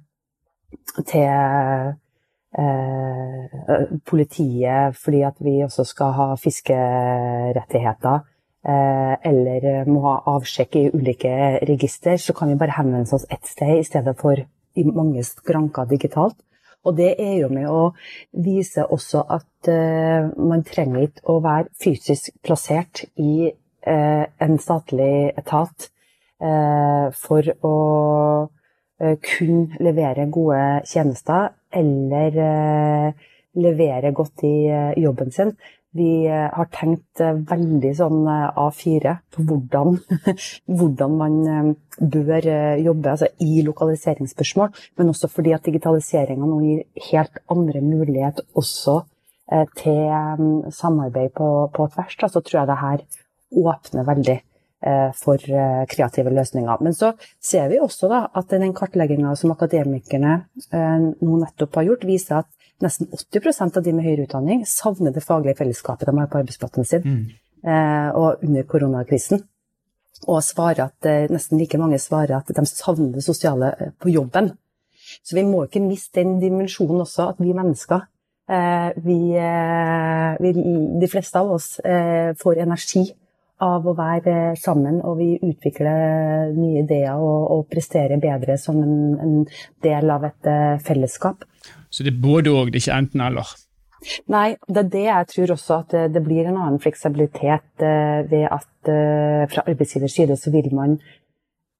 til 1.05 1.95
eh, 2.57 3.45
politiet 4.07 4.95
fordi 4.99 5.21
at 5.27 5.41
vi 5.43 5.63
også 5.65 5.85
skal 5.87 6.15
ha 6.19 6.29
fiskerettigheter. 6.39 8.23
Eh, 8.65 9.15
eller 9.29 9.85
må 9.85 10.01
ha 10.07 10.15
avsjekk 10.35 10.75
i 10.79 10.89
ulike 10.93 11.31
register, 11.69 12.17
så 12.17 12.33
kan 12.33 12.49
vi 12.49 12.57
bare 12.57 12.77
henvende 12.79 13.13
oss 13.13 13.27
ett 13.29 13.45
sted 13.45 13.79
i 13.79 13.85
stedet 13.85 14.15
for 14.17 14.39
i 14.41 14.83
mange 14.87 15.23
skranker 15.23 15.85
digitalt. 15.89 16.37
Og 16.85 16.97
det 16.97 17.15
er 17.21 17.39
jo 17.39 17.49
med 17.49 17.69
å 17.69 17.93
vise 18.45 18.83
også 18.85 19.23
at 19.33 19.69
uh, 19.73 20.29
man 20.37 20.61
trenger 20.67 21.07
ikke 21.07 21.23
å 21.33 21.39
være 21.41 21.71
fysisk 21.81 22.35
plassert 22.45 23.07
i 23.17 23.49
uh, 23.49 24.25
en 24.37 24.59
statlig 24.61 25.33
etat 25.33 25.89
for 27.15 27.47
å 27.63 27.75
Eh, 28.95 29.17
kun 29.19 29.73
levere 29.83 30.23
gode 30.31 30.59
tjenester 30.87 31.49
eller 31.75 32.37
eh, 32.39 33.25
levere 33.59 34.13
godt 34.15 34.45
i 34.47 34.69
eh, 34.71 34.93
jobben 35.03 35.33
sin. 35.35 35.51
Vi 35.95 36.27
har 36.27 36.67
tenkt 36.75 37.21
veldig 37.23 37.91
sånn 37.95 38.25
A4 38.27 39.13
på 39.31 39.43
hvordan, 39.47 39.93
hvordan 40.81 41.13
man 41.15 41.37
bør 41.95 42.47
jobbe 42.83 43.13
altså 43.13 43.29
i 43.39 43.61
lokaliseringsspørsmål, 43.63 44.73
men 44.99 45.13
også 45.13 45.29
fordi 45.31 45.53
at 45.55 45.63
digitaliseringa 45.63 46.49
nå 46.51 46.57
gir 46.65 46.81
helt 47.13 47.39
andre 47.47 47.79
muligheter 47.79 48.43
også 48.59 48.97
til 49.79 50.67
samarbeid 50.81 51.31
på, 51.39 51.47
på 51.71 51.87
tvers. 51.95 52.19
Så 52.27 52.43
tror 52.43 52.59
jeg 52.59 52.71
det 52.73 52.77
her 52.81 53.07
åpner 53.63 54.09
veldig 54.11 54.37
for 55.17 55.41
eh, 55.49 55.85
kreative 55.89 56.29
løsninger. 56.33 56.83
Men 56.85 56.93
så 56.93 57.13
ser 57.41 57.69
vi 57.71 57.79
også 57.81 58.09
da, 58.11 58.19
at 58.37 58.51
den 58.53 58.73
kartlegginga 58.77 59.33
som 59.39 59.53
akademikerne 59.55 60.35
eh, 60.69 61.07
nå 61.21 61.39
nettopp 61.41 61.79
har 61.79 61.87
gjort, 61.89 62.05
viser 62.05 62.43
at 62.43 62.51
nesten 62.85 63.09
80% 63.09 63.79
av 63.79 63.85
de 63.85 63.95
med 63.95 64.05
høyere 64.05 64.27
utdanning 64.27 64.61
savner 64.69 65.15
det 65.15 65.23
faglige 65.25 65.57
fellesskapet 65.61 66.09
de 66.09 66.15
har 66.19 66.29
på 66.29 66.41
arbeidsplassen 66.41 66.85
sin, 66.85 67.05
mm. 67.05 67.21
og 68.19 68.43
under 68.43 68.65
koronakrisen. 68.67 69.45
Og 70.27 70.41
svarer 70.43 70.89
at, 70.89 71.07
nesten 71.31 71.57
like 71.57 71.79
mange 71.79 72.01
svarer 72.03 72.35
at 72.35 72.51
de 72.51 72.65
savner 72.67 73.15
det 73.15 73.23
sosiale 73.23 73.71
på 74.03 74.11
jobben. 74.11 74.51
Så 75.23 75.37
vi 75.37 75.45
må 75.47 75.63
ikke 75.63 75.85
miste 75.85 76.19
den 76.19 76.35
dimensjonen 76.43 77.05
også, 77.05 77.29
at 77.31 77.39
vi 77.39 77.55
mennesker 77.55 78.03
vi, 79.07 79.19
vi, 80.43 80.51
de 80.99 81.07
fleste 81.09 81.39
av 81.39 81.55
oss 81.55 81.69
får 81.79 82.59
energi 82.67 83.07
av 83.63 83.85
å 83.87 83.93
være 83.95 84.55
sammen, 84.59 84.99
og 85.05 85.19
vi 85.21 85.35
utvikler 85.39 86.51
nye 86.55 86.83
ideer 86.83 87.15
og, 87.15 87.51
og 87.55 87.67
presterer 87.71 88.19
bedre 88.19 88.57
som 88.59 88.81
en, 88.83 88.97
en, 89.21 89.35
del 89.85 90.11
av 90.11 90.25
et 90.27 90.49
uh, 90.49 90.75
fellesskap. 90.83 91.45
Så 91.89 92.03
det 92.03 92.15
er 92.15 92.23
både 92.23 92.51
og, 92.51 92.73
det 92.73 92.81
er 92.81 92.83
ikke 92.83 92.99
enten-eller? 92.99 93.53
Nei, 94.29 94.47
det 94.67 94.81
er 94.83 94.89
det 94.91 95.05
jeg 95.05 95.29
tror 95.31 95.53
også 95.55 95.77
at 95.79 95.93
det, 95.95 96.07
det 96.17 96.23
blir 96.25 96.45
en 96.45 96.59
annen 96.59 96.81
fleksibilitet 96.83 97.85
uh, 97.85 98.25
ved 98.27 98.47
at 98.49 98.91
uh, 98.91 99.45
fra 99.51 99.63
arbeidsgivers 99.65 100.19
side 100.19 100.39
så 100.39 100.53
vil 100.55 100.73
man 100.75 100.99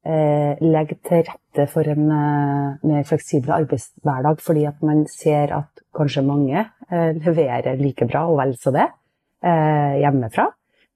legge 0.05 0.99
til 1.01 1.23
rette 1.25 1.63
for 1.65 1.87
en 1.89 2.03
mer 2.05 3.07
fleksibel 3.09 3.55
arbeidshverdag, 3.55 4.37
fordi 4.37 4.67
at 4.69 4.83
man 4.85 4.99
ser 5.09 5.49
at 5.57 5.81
kanskje 5.97 6.21
mange 6.21 6.61
leverer 6.91 7.79
like 7.81 8.05
bra, 8.05 8.21
og 8.29 8.37
vel 8.37 8.53
så 8.61 8.69
det, 8.75 8.85
hjemmefra 9.41 10.45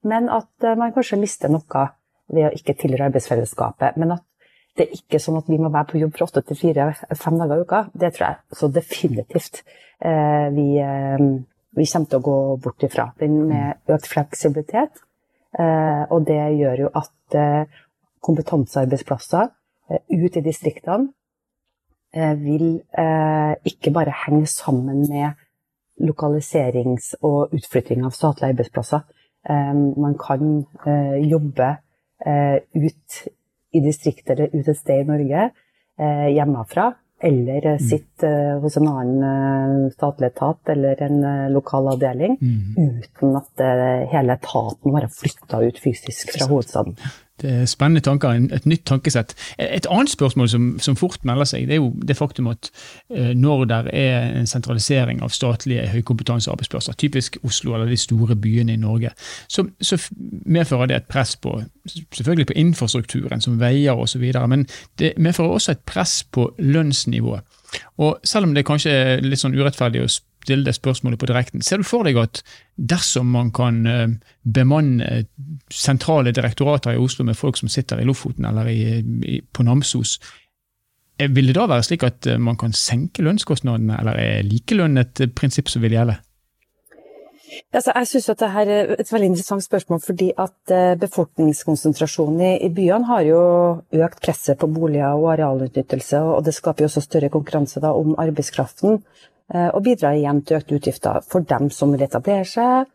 men 0.06 0.28
at 0.32 0.64
eh, 0.64 0.76
man 0.78 0.94
kanskje 0.94 1.20
mister 1.20 1.52
noe 1.52 1.86
ved 2.30 2.48
å 2.48 2.54
ikke 2.54 2.76
tilhøre 2.78 3.08
arbeidsfellesskapet. 3.10 3.98
Men 4.00 4.16
at 4.16 4.26
det 4.78 4.86
er 4.86 4.96
ikke 5.00 5.20
sånn 5.20 5.40
at 5.40 5.48
vi 5.50 5.58
må 5.60 5.68
være 5.72 5.90
på 5.90 6.00
jobb 6.00 6.14
fra 6.16 6.28
åtte 6.28 6.44
til 6.46 6.58
fire 6.58 6.90
fem 7.18 7.38
dager 7.40 7.58
i 7.58 7.66
uka. 7.66 7.82
Det 7.92 8.12
tror 8.14 8.26
jeg 8.28 8.58
så 8.60 8.70
definitivt 8.72 9.62
eh, 9.64 10.46
vi, 10.54 10.66
eh, 10.78 11.24
vi, 11.76 11.86
kommer 11.90 12.10
til 12.12 12.20
å 12.20 12.26
gå 12.28 12.38
bort 12.64 12.86
ifra. 12.86 13.10
Den 13.20 13.40
med 13.50 13.94
økt 13.96 14.10
fleksibilitet. 14.10 15.06
og 16.14 16.20
det 16.28 16.38
gjør 16.54 16.84
jo 16.84 16.88
at 16.94 17.34
kompetansearbeidsplasser 18.22 19.48
ut 19.90 20.36
i 20.38 20.42
distriktene 20.44 22.28
vil 22.38 22.78
ikke 23.66 23.90
bare 23.90 24.14
henge 24.14 24.46
sammen 24.46 25.00
med 25.10 25.34
lokaliserings- 26.00 27.14
og 27.22 27.54
utflytting 27.54 28.04
av 28.04 28.14
statlige 28.14 28.54
arbeidsplasser, 28.54 29.02
man 29.48 30.16
kan 30.18 30.66
eh, 30.86 31.28
jobbe 31.28 31.76
eh, 32.26 32.56
ut 32.74 33.20
i 33.72 33.80
distriktet 33.80 34.34
eller 34.34 34.50
ut 34.52 34.68
et 34.68 34.76
sted 34.76 35.04
i 35.04 35.08
Norge 35.08 35.46
eh, 35.98 36.28
hjemmefra. 36.34 36.92
Eller 37.22 37.66
mm. 37.74 37.82
sitte 37.84 38.28
hos 38.62 38.78
en 38.80 38.86
annen 38.88 39.90
statlig 39.92 40.30
etat 40.30 40.70
eller 40.72 41.02
en 41.04 41.18
lokal 41.52 41.90
avdeling 41.92 42.38
mm. 42.40 42.78
uten 42.80 43.34
at 43.36 43.60
hele 44.08 44.38
etaten 44.38 44.94
være 44.94 45.10
flytta 45.12 45.60
ut 45.66 45.82
fysisk 45.84 46.32
fra 46.32 46.48
hovedstaden. 46.48 46.96
Det 47.40 47.50
er 47.50 47.68
spennende 47.70 48.02
tanker, 48.04 48.36
et 48.52 48.66
nytt 48.68 48.84
tankesett. 48.88 49.34
Et 49.58 49.86
annet 49.90 50.12
spørsmål 50.12 50.48
som, 50.52 50.66
som 50.82 50.96
fort 50.96 51.24
melder 51.24 51.48
seg, 51.48 51.68
det 51.68 51.76
er 51.76 51.82
jo 51.82 51.92
det 52.06 52.16
faktum 52.18 52.50
at 52.52 52.70
eh, 53.14 53.32
når 53.36 53.64
det 53.70 53.80
er 53.96 54.38
en 54.40 54.48
sentralisering 54.50 55.22
av 55.24 55.32
statlige 55.34 55.86
høykompetansearbeidsplasser, 55.94 56.98
typisk 57.00 57.38
Oslo 57.46 57.74
eller 57.74 57.90
de 57.90 57.96
store 58.00 58.36
byene 58.36 58.76
i 58.76 58.80
Norge, 58.80 59.12
så, 59.48 59.66
så 59.80 59.98
medfører 60.46 60.90
det 60.90 61.00
et 61.00 61.10
press 61.10 61.36
på 61.36 61.58
selvfølgelig 62.12 62.46
på 62.46 62.58
infrastrukturen, 62.60 63.40
som 63.40 63.60
veier 63.60 63.98
osv., 63.98 64.24
men 64.48 64.66
det 64.98 65.14
medfører 65.18 65.56
også 65.56 65.72
et 65.72 65.86
press 65.86 66.20
på 66.24 66.50
lønnsnivået. 66.58 67.40
Og 68.02 68.18
selv 68.24 68.48
om 68.48 68.54
det 68.54 68.66
kanskje 68.66 68.90
er 68.90 69.24
litt 69.24 69.40
sånn 69.40 69.54
urettferdig 69.54 70.02
å 70.04 70.10
stille 70.44 70.64
det 70.66 70.74
spørsmålet 70.74 71.20
på 71.20 71.28
direkten, 71.30 71.62
ser 71.62 71.80
du 71.80 71.86
for 71.86 72.06
deg 72.06 72.18
at 72.20 72.42
dersom 72.76 73.30
man 73.34 73.52
kan 73.54 73.80
eh, 73.86 74.06
bemanne 74.44 75.24
sentrale 75.72 76.32
direktorater 76.32 76.96
i 76.96 77.00
Oslo 77.00 77.26
med 77.28 77.38
folk 77.38 77.60
som 77.60 77.68
sitter 77.68 78.00
i 78.00 78.06
Lofoten 78.08 78.48
eller 78.48 78.70
i, 78.72 78.80
i, 79.00 79.40
på 79.52 79.66
Namsos, 79.66 80.18
eh, 81.18 81.28
vil 81.28 81.52
det 81.52 81.58
da 81.58 81.68
være 81.70 81.86
slik 81.86 82.06
at 82.08 82.26
eh, 82.26 82.40
man 82.40 82.58
kan 82.60 82.72
senke 82.72 83.24
lønnskostnadene, 83.26 84.00
eller 84.00 84.18
er 84.18 84.42
likelønn 84.48 85.00
et 85.00 85.28
prinsipp 85.36 85.70
som 85.70 85.84
vil 85.84 85.98
gjelde? 85.98 86.18
Altså, 87.74 87.90
jeg 87.96 88.06
synes 88.06 88.28
at 88.30 88.38
Dette 88.40 88.62
er 88.62 88.92
et 89.02 89.08
veldig 89.10 89.28
interessant 89.32 89.64
spørsmål, 89.64 89.98
fordi 90.04 90.28
at 90.38 90.72
befolkningskonsentrasjonen 91.02 92.44
i, 92.46 92.50
i 92.66 92.68
byene 92.70 93.08
har 93.08 93.24
jo 93.26 93.40
økt 94.06 94.20
presset 94.22 94.58
på 94.58 94.68
boliger 94.70 95.18
og 95.18 95.32
arealutnyttelse, 95.32 96.20
og 96.22 96.44
det 96.46 96.54
skaper 96.54 96.86
jo 96.86 96.88
også 96.92 97.02
større 97.02 97.30
konkurranse 97.34 97.82
da, 97.82 97.90
om 97.90 98.14
arbeidskraften. 98.22 99.02
Og 99.50 99.80
bidrar 99.82 100.14
igjen 100.14 100.44
til 100.46 100.60
økte 100.60 100.76
utgifter 100.78 101.24
for 101.26 101.42
dem 101.42 101.70
som 101.74 101.90
vil 101.90 102.04
etablere 102.06 102.46
seg, 102.46 102.90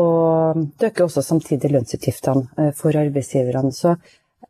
og 0.00 0.62
det 0.80 0.88
øker 0.90 1.04
også 1.04 1.20
samtidig 1.24 1.70
lønnsutgiftene 1.74 2.70
for 2.76 2.96
arbeidsgiverne. 2.96 3.72
Så 3.76 3.92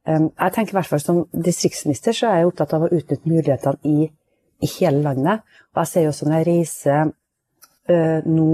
jeg 0.07 0.53
tenker 0.55 0.73
i 0.73 0.79
hvert 0.79 0.91
fall 0.93 1.03
som 1.03 1.21
distriktsminister 1.35 2.15
så 2.15 2.31
er 2.31 2.41
jeg 2.41 2.53
opptatt 2.53 2.77
av 2.79 2.87
å 2.87 2.93
utnytte 2.93 3.31
mulighetene 3.31 3.83
i, 3.83 4.07
i 4.63 4.71
hele 4.79 5.03
landet. 5.09 5.43
Og 5.75 5.83
jeg 5.83 5.91
ser 5.91 6.07
jo 6.07 6.13
også 6.15 6.29
når 6.29 6.39
jeg 6.39 6.49
reiser 6.53 7.13
nå 8.31 8.51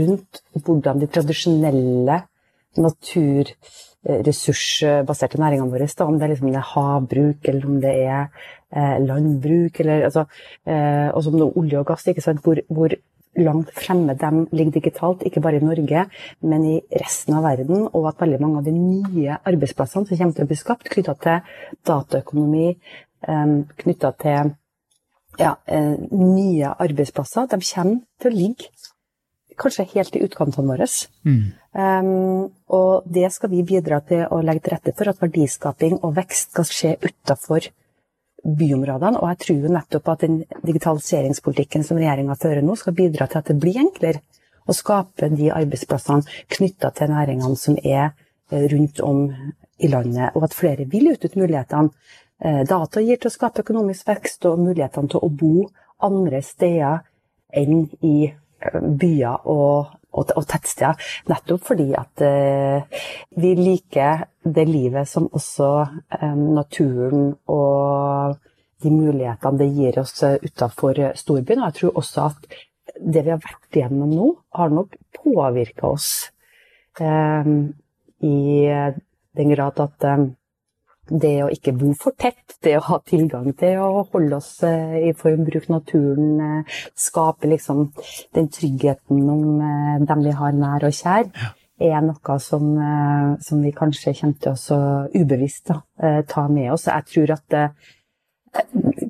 rundt 0.00 0.42
hvordan 0.64 1.02
de 1.02 1.10
tradisjonelle 1.14 2.20
naturressursbaserte 2.80 5.40
næringene 5.40 5.72
våre, 5.72 5.86
da, 5.98 6.04
om 6.04 6.18
det 6.18 6.24
er, 6.26 6.32
liksom 6.34 6.52
det 6.52 6.70
havbruk 6.74 7.40
eller 7.50 7.64
om 7.70 7.76
det 7.82 7.94
er 8.04 8.22
eh, 8.74 8.96
landbruk, 9.04 9.74
eller, 9.80 9.96
altså, 10.10 10.22
eh, 10.66 11.08
også 11.14 11.28
om 11.30 11.36
det 11.38 11.46
er 11.46 11.58
olje 11.62 11.80
og 11.80 11.86
gass, 11.92 12.04
hvor, 12.42 12.58
hvor, 12.68 12.90
langt 13.34 13.70
fremme 13.74 14.14
de 14.14 14.46
ligger 14.54 14.76
digitalt, 14.76 15.26
ikke 15.26 15.42
bare 15.42 15.58
i 15.58 15.64
Norge, 15.64 16.06
men 16.46 16.60
i 16.70 16.78
resten 17.02 17.34
av 17.34 17.42
verden, 17.42 17.90
og 17.90 18.06
at 18.06 18.22
veldig 18.22 18.38
mange 18.38 18.58
av 18.60 18.66
de 18.68 18.74
nye 18.76 19.32
arbeidsplassene 19.42 20.06
som 20.06 20.16
kommer 20.20 20.34
til 20.36 20.44
å 20.44 20.50
bli 20.52 20.58
skapt, 20.60 20.86
knytta 20.92 21.14
til 21.18 21.38
dataøkonomi, 21.82 22.68
eh, 23.26 23.46
knytta 23.82 24.10
til 24.22 24.54
ja, 25.38 25.54
eh, 25.66 25.96
nye 26.12 26.74
arbeidsplasser, 26.78 27.46
de 27.50 27.58
kommer 27.58 28.00
til 28.20 28.30
å 28.30 28.34
ligge 28.34 28.68
kanskje 29.58 29.86
helt 29.94 30.16
i 30.16 30.22
utkantene 30.24 30.68
våre. 30.68 30.86
Mm. 31.26 31.52
Um, 31.74 32.52
og 32.70 33.06
det 33.10 33.32
skal 33.34 33.50
vi 33.50 33.64
bidra 33.66 33.98
til 34.06 34.28
å 34.30 34.38
legge 34.46 34.62
til 34.62 34.76
rette 34.76 34.92
for, 34.94 35.10
at 35.10 35.22
verdiskaping 35.22 35.98
og 36.02 36.14
vekst 36.20 36.52
skal 36.52 36.68
skje 36.68 36.92
utafor 37.02 37.66
byområdene. 38.44 39.18
Og 39.18 39.32
jeg 39.32 39.40
tror 39.42 39.58
jo 39.64 39.72
nettopp 39.74 40.12
at 40.12 40.22
den 40.26 40.36
digitaliseringspolitikken 40.62 41.86
som 41.86 41.98
regjeringa 41.98 42.36
fører 42.38 42.62
nå, 42.62 42.76
skal 42.78 42.94
bidra 42.96 43.26
til 43.26 43.40
at 43.40 43.50
det 43.50 43.58
blir 43.62 43.80
enklere 43.82 44.22
å 44.64 44.76
skape 44.76 45.28
de 45.34 45.50
arbeidsplassene 45.52 46.44
knytta 46.54 46.92
til 46.96 47.10
næringene 47.12 47.58
som 47.58 47.78
er 47.82 48.12
eh, 48.52 48.68
rundt 48.70 49.02
om 49.04 49.26
i 49.82 49.90
landet, 49.90 50.30
og 50.36 50.46
at 50.46 50.54
flere 50.54 50.86
vil 50.88 51.10
utnytte 51.10 51.40
mulighetene 51.40 51.90
eh, 52.38 52.62
data 52.68 53.02
gir 53.02 53.18
til 53.18 53.32
å 53.32 53.34
skape 53.34 53.64
økonomisk 53.64 54.06
vekst 54.08 54.46
og 54.48 54.62
mulighetene 54.62 55.10
til 55.10 55.26
å 55.26 55.32
bo 55.42 55.66
andre 56.04 56.40
steder 56.44 57.02
enn 57.54 57.84
i 58.06 58.30
byer 58.72 59.44
og, 59.50 59.90
og, 60.14 60.32
og, 60.36 60.46
tettsteder. 60.50 61.00
Nettopp 61.30 61.66
fordi 61.68 61.90
at 61.98 62.24
eh, 62.24 63.04
vi 63.40 63.54
liker 63.58 64.26
det 64.44 64.66
livet 64.68 65.10
som 65.10 65.28
også 65.32 65.70
eh, 66.18 66.34
naturen 66.34 67.32
og 67.50 68.36
de 68.84 68.92
mulighetene 68.92 69.60
det 69.60 69.70
gir 69.74 69.98
oss 70.02 70.18
utenfor 70.22 71.00
storbyen. 71.18 71.62
Og 71.62 71.70
jeg 71.70 71.78
tror 71.80 72.00
også 72.02 72.28
at 72.28 72.58
det 73.00 73.24
vi 73.24 73.32
har 73.32 73.42
vært 73.42 73.78
igjennom 73.78 74.12
nå, 74.12 74.28
har 74.54 74.70
nok 74.70 74.94
påvirka 75.16 75.88
oss 75.94 76.10
eh, 77.00 77.54
i 78.24 78.38
den 79.34 79.54
grad 79.54 79.80
at 79.82 80.06
eh, 80.08 80.26
det 81.08 81.34
å 81.44 81.50
ikke 81.52 81.74
bo 81.76 81.92
for 81.98 82.16
tett, 82.16 82.56
det 82.64 82.76
å 82.78 82.84
ha 82.86 83.00
tilgang 83.06 83.50
til 83.58 83.80
å 83.82 84.04
holde 84.12 84.38
oss 84.38 84.62
eh, 84.66 85.10
i 85.10 85.12
form, 85.16 85.44
bruke 85.48 85.72
naturen, 85.72 86.30
eh, 86.40 86.78
skape 86.96 87.50
liksom 87.50 87.90
den 88.36 88.48
tryggheten 88.52 89.28
om 89.34 89.60
eh, 89.60 89.98
dem 90.08 90.24
vi 90.24 90.32
har 90.38 90.56
nær 90.56 90.86
og 90.88 90.96
kjær, 90.96 91.28
er 91.84 92.00
noe 92.06 92.38
som, 92.38 92.68
som 93.42 93.62
vi 93.64 93.72
kanskje 93.74 94.12
kommer 94.20 94.38
til 94.40 94.76
å 94.76 94.78
ubevisst 95.10 95.72
da, 95.72 95.80
ta 96.30 96.44
med 96.46 96.70
oss. 96.70 96.86
Jeg 96.86 97.08
tror 97.10 97.32
at 97.34 97.56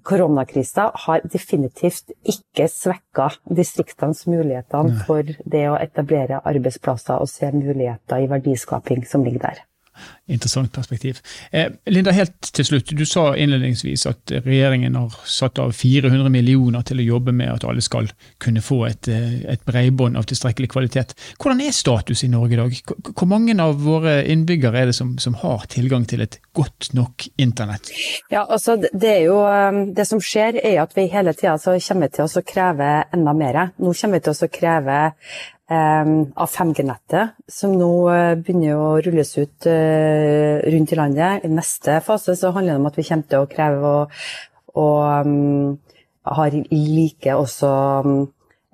koronakrisa 0.08 0.86
har 1.04 1.26
definitivt 1.28 2.14
ikke 2.24 2.64
svekka 2.72 3.28
distriktenes 3.60 4.24
muligheter 4.32 4.88
for 5.04 5.28
det 5.44 5.66
å 5.68 5.76
etablere 5.76 6.40
arbeidsplasser 6.40 7.20
og 7.20 7.28
se 7.30 7.52
muligheter 7.52 8.24
i 8.24 8.32
verdiskaping 8.32 9.04
som 9.12 9.28
ligger 9.28 9.44
der. 9.44 9.62
Interessant 10.26 10.72
perspektiv. 10.72 11.18
Eh, 11.50 11.66
Linda, 11.86 12.10
helt 12.10 12.48
til 12.56 12.64
slutt. 12.64 12.94
Du 12.96 13.04
sa 13.04 13.26
innledningsvis 13.36 14.06
at 14.08 14.32
regjeringen 14.46 14.94
har 14.96 15.12
satt 15.28 15.58
av 15.60 15.74
400 15.76 16.30
millioner 16.32 16.80
til 16.88 17.02
å 17.02 17.04
jobbe 17.04 17.34
med 17.36 17.50
at 17.52 17.66
alle 17.68 17.84
skal 17.84 18.08
kunne 18.40 18.62
få 18.64 18.78
et, 18.88 19.08
eh, 19.12 19.42
et 19.52 19.64
bredbånd 19.68 20.16
av 20.16 20.24
tilstrekkelig 20.24 20.70
kvalitet. 20.72 21.12
Hvordan 21.36 21.60
er 21.60 21.76
status 21.76 22.24
i 22.24 22.30
Norge 22.32 22.56
i 22.56 22.56
dag? 22.56 22.72
Hvor 23.12 23.28
mange 23.28 23.52
av 23.60 23.76
våre 23.76 24.22
innbyggere 24.24 24.80
er 24.80 24.86
det 24.86 24.94
som, 24.94 25.18
som 25.18 25.34
har 25.34 25.66
tilgang 25.68 26.08
til 26.08 26.22
et 26.22 26.38
godt 26.54 26.94
nok 26.94 27.28
internett? 27.36 27.92
Ja, 28.30 28.46
altså 28.48 28.80
Det 28.80 29.10
er 29.10 29.24
jo, 29.26 29.42
um, 29.44 29.92
det 29.92 30.06
som 30.08 30.20
skjer, 30.20 30.56
er 30.64 30.80
at 30.82 30.96
vi 30.96 31.06
hele 31.12 31.34
tida 31.34 31.58
kommer 31.58 32.08
til 32.08 32.24
å 32.24 32.42
kreve 32.42 33.04
enda 33.12 33.34
mer. 33.34 33.72
Nå 33.78 33.92
kommer 33.92 34.18
vi 34.18 34.24
til 34.24 34.32
å 34.32 34.48
kreve 34.48 35.12
av 35.70 36.50
5G-nettet, 36.50 37.38
som 37.48 37.72
nå 37.78 37.90
eh, 38.12 38.34
begynner 38.36 38.76
å 38.76 38.88
rulles 39.00 39.30
ut 39.38 39.66
rundt 40.74 40.92
i 40.92 40.98
landet. 40.98 41.44
I 41.44 41.50
neste 41.52 41.98
fase 42.04 42.36
så 42.38 42.52
handler 42.54 42.74
det 42.74 42.82
om 42.82 42.88
at 42.90 42.98
vi 42.98 43.06
kommer 43.08 43.28
til 43.30 43.44
å 43.44 43.50
kreve 43.50 43.90
å, 43.90 44.04
å 44.80 44.86
um, 45.24 45.74
ha 46.24 46.46
like 46.70 47.34
også 47.36 47.72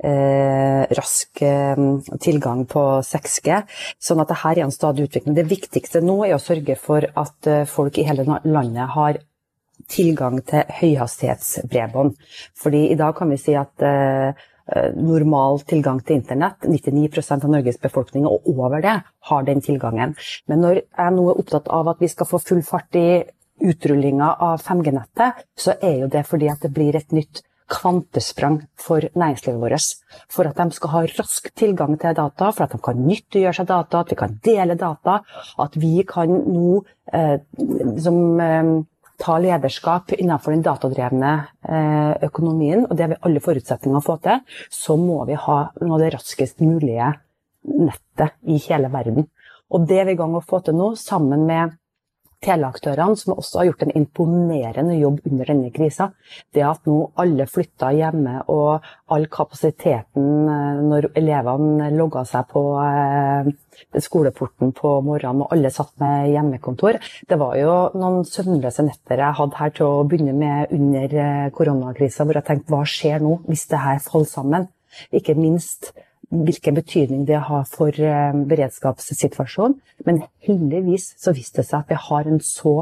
eh, 0.04 0.84
rask 0.98 1.42
eh, 1.46 1.82
tilgang 2.22 2.66
på 2.70 2.84
6G. 3.06 3.62
Sånn 3.98 4.22
at 4.22 4.30
det 4.30 4.38
her 4.44 4.58
er 4.60 4.68
en 4.68 4.76
stadig 4.76 5.08
utvikling. 5.08 5.38
Det 5.38 5.48
viktigste 5.50 6.04
nå 6.04 6.20
er 6.28 6.36
å 6.36 6.42
sørge 6.42 6.78
for 6.78 7.08
at 7.08 7.50
folk 7.70 7.98
i 7.98 8.06
hele 8.06 8.28
landet 8.28 8.94
har 8.94 9.18
tilgang 9.90 10.38
til 10.46 10.68
høyhastighetsbredbånd. 10.76 12.14
Fordi 12.58 12.86
i 12.92 12.98
dag 13.00 13.16
kan 13.18 13.32
vi 13.32 13.40
si 13.40 13.56
at 13.58 13.82
eh, 13.82 14.30
Eh, 14.30 14.34
normal 14.94 15.60
tilgang 15.66 16.00
til 16.04 16.20
internett. 16.20 16.62
99% 16.62 17.44
av 17.44 17.50
Norges 17.50 17.80
befolkning 17.82 18.26
og 18.28 18.46
over 18.50 18.82
det 18.84 18.96
har 19.30 19.44
den 19.46 19.62
tilgangen. 19.64 20.16
Men 20.46 20.64
når 20.64 20.82
jeg 20.82 21.16
nå 21.16 21.28
er 21.30 21.42
opptatt 21.42 21.68
av 21.68 21.90
at 21.90 22.02
vi 22.02 22.10
skal 22.12 22.28
få 22.30 22.42
full 22.42 22.62
fart 22.66 22.98
i 22.98 23.22
utrullinga 23.60 24.34
av 24.40 24.62
5G-nettet, 24.64 25.44
så 25.58 25.76
er 25.82 26.04
jo 26.04 26.10
det 26.12 26.24
fordi 26.28 26.48
at 26.52 26.62
det 26.64 26.72
blir 26.74 26.96
et 26.96 27.12
nytt 27.12 27.42
kvantesprang 27.70 28.60
for 28.80 29.04
næringslivet 29.14 29.60
vårt. 29.62 29.90
For 30.32 30.48
at 30.48 30.58
de 30.58 30.74
skal 30.74 30.94
ha 30.94 31.02
rask 31.06 31.50
tilgang 31.54 31.98
til 32.00 32.16
data, 32.16 32.50
for 32.50 32.66
at 32.66 32.74
de 32.74 32.80
kan 32.82 33.02
nyttiggjøre 33.06 33.60
seg 33.60 33.68
data, 33.70 34.00
at 34.00 34.10
vi 34.10 34.18
kan 34.18 34.38
dele 34.44 34.76
data. 34.78 35.20
At 35.62 35.76
vi 35.78 36.02
kan 36.08 36.32
nå 36.34 36.80
eh, 37.12 37.36
som 38.02 38.40
eh, 38.40 38.72
ta 39.20 39.36
lederskap 39.40 40.14
innenfor 40.16 40.54
den 40.54 40.64
datadrevne 40.64 41.32
eh, 41.68 42.12
økonomien, 42.26 42.86
og 42.86 42.96
det 42.96 43.04
har 43.04 43.12
vi 43.12 43.20
alle 43.28 43.42
forutsetninger 43.44 44.00
å 44.00 44.04
få 44.04 44.16
til, 44.24 44.40
så 44.72 44.96
må 45.00 45.22
vi 45.28 45.38
ha 45.38 45.58
noe 45.82 45.96
av 45.96 46.04
det 46.04 46.14
raskest 46.16 46.64
mulige 46.64 47.12
nettet 47.68 48.38
i 48.48 48.56
hele 48.68 48.90
verden. 48.92 49.28
Og 49.70 49.86
det 49.86 50.00
er 50.00 50.08
vi 50.08 50.16
i 50.16 50.18
gang 50.18 50.34
å 50.34 50.44
få 50.44 50.62
til 50.64 50.78
nå, 50.78 50.94
sammen 50.98 51.44
med 51.46 51.76
teleaktørene, 52.44 53.16
som 53.20 53.34
også 53.36 53.60
har 53.60 53.68
gjort 53.68 53.82
en 53.84 53.92
imponerende 54.00 54.96
jobb 54.96 55.20
under 55.28 55.50
denne 55.50 55.70
krisa. 55.74 56.10
Det 56.54 56.64
at 56.64 56.88
nå 56.88 56.96
alle 57.20 57.46
flytta 57.50 57.90
hjemme, 57.96 58.38
og 58.52 58.86
all 59.12 59.26
kapasiteten 59.32 60.48
eh, 60.48 60.80
når 60.90 61.10
elevene 61.20 61.90
logga 61.96 62.24
seg 62.28 62.48
på 62.52 62.64
eh, 62.80 63.50
skoleporten 64.00 64.74
på 64.76 64.94
morgenen, 65.04 65.44
og 65.44 65.54
alle 65.56 65.72
satt 65.74 65.92
med 66.00 66.30
hjemmekontor. 66.32 67.00
Det 67.28 67.40
var 67.40 67.56
jo 67.60 67.78
noen 68.00 68.24
søvnløse 68.28 68.86
netter 68.88 69.20
jeg 69.20 69.38
hadde 69.40 69.60
her 69.60 69.74
til 69.76 69.88
å 69.88 70.04
begynne 70.08 70.36
med 70.36 70.76
under 70.76 71.16
eh, 71.24 71.48
koronakrisa, 71.56 72.24
hvor 72.24 72.40
jeg 72.40 72.48
tenkte 72.48 72.72
hva 72.74 72.84
skjer 72.88 73.24
nå 73.24 73.40
hvis 73.48 73.68
det 73.70 73.84
her 73.84 74.00
faller 74.04 74.30
sammen? 74.30 74.70
Ikke 75.14 75.36
minst 75.38 75.92
hvilken 76.30 76.76
betydning 76.78 77.26
det 77.28 77.40
har 77.48 77.66
for 77.68 77.94
eh, 77.94 78.34
beredskapssituasjonen. 78.52 79.78
Men 80.06 80.22
heldigvis 80.46 81.12
så 81.20 81.34
viste 81.36 81.62
det 81.62 81.68
seg 81.70 81.82
at 81.82 81.92
vi 81.92 81.98
har 82.08 82.30
en 82.30 82.40
så 82.44 82.74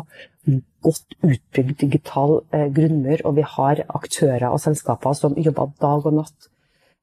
godt 0.85 1.17
utbygd 1.25 1.81
digital 1.81 2.39
eh, 2.53 2.69
grunnmur, 2.75 3.25
og 3.25 3.37
vi 3.39 3.47
har 3.57 3.83
aktører 3.89 4.49
og 4.51 4.61
selskaper 4.63 5.17
som 5.17 5.37
jobber 5.37 5.73
dag 5.81 6.07
og 6.07 6.19
natt. 6.21 6.51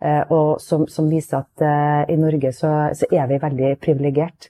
Eh, 0.04 0.24
og 0.32 0.62
som, 0.64 0.88
som 0.92 1.10
viser 1.12 1.44
at 1.44 2.12
i 2.12 2.18
Norge 2.20 2.54
så, 2.54 2.74
så, 2.96 3.10
er 3.12 3.28
vi 3.32 3.42
veldig 3.42 3.76
privilegert 3.82 4.50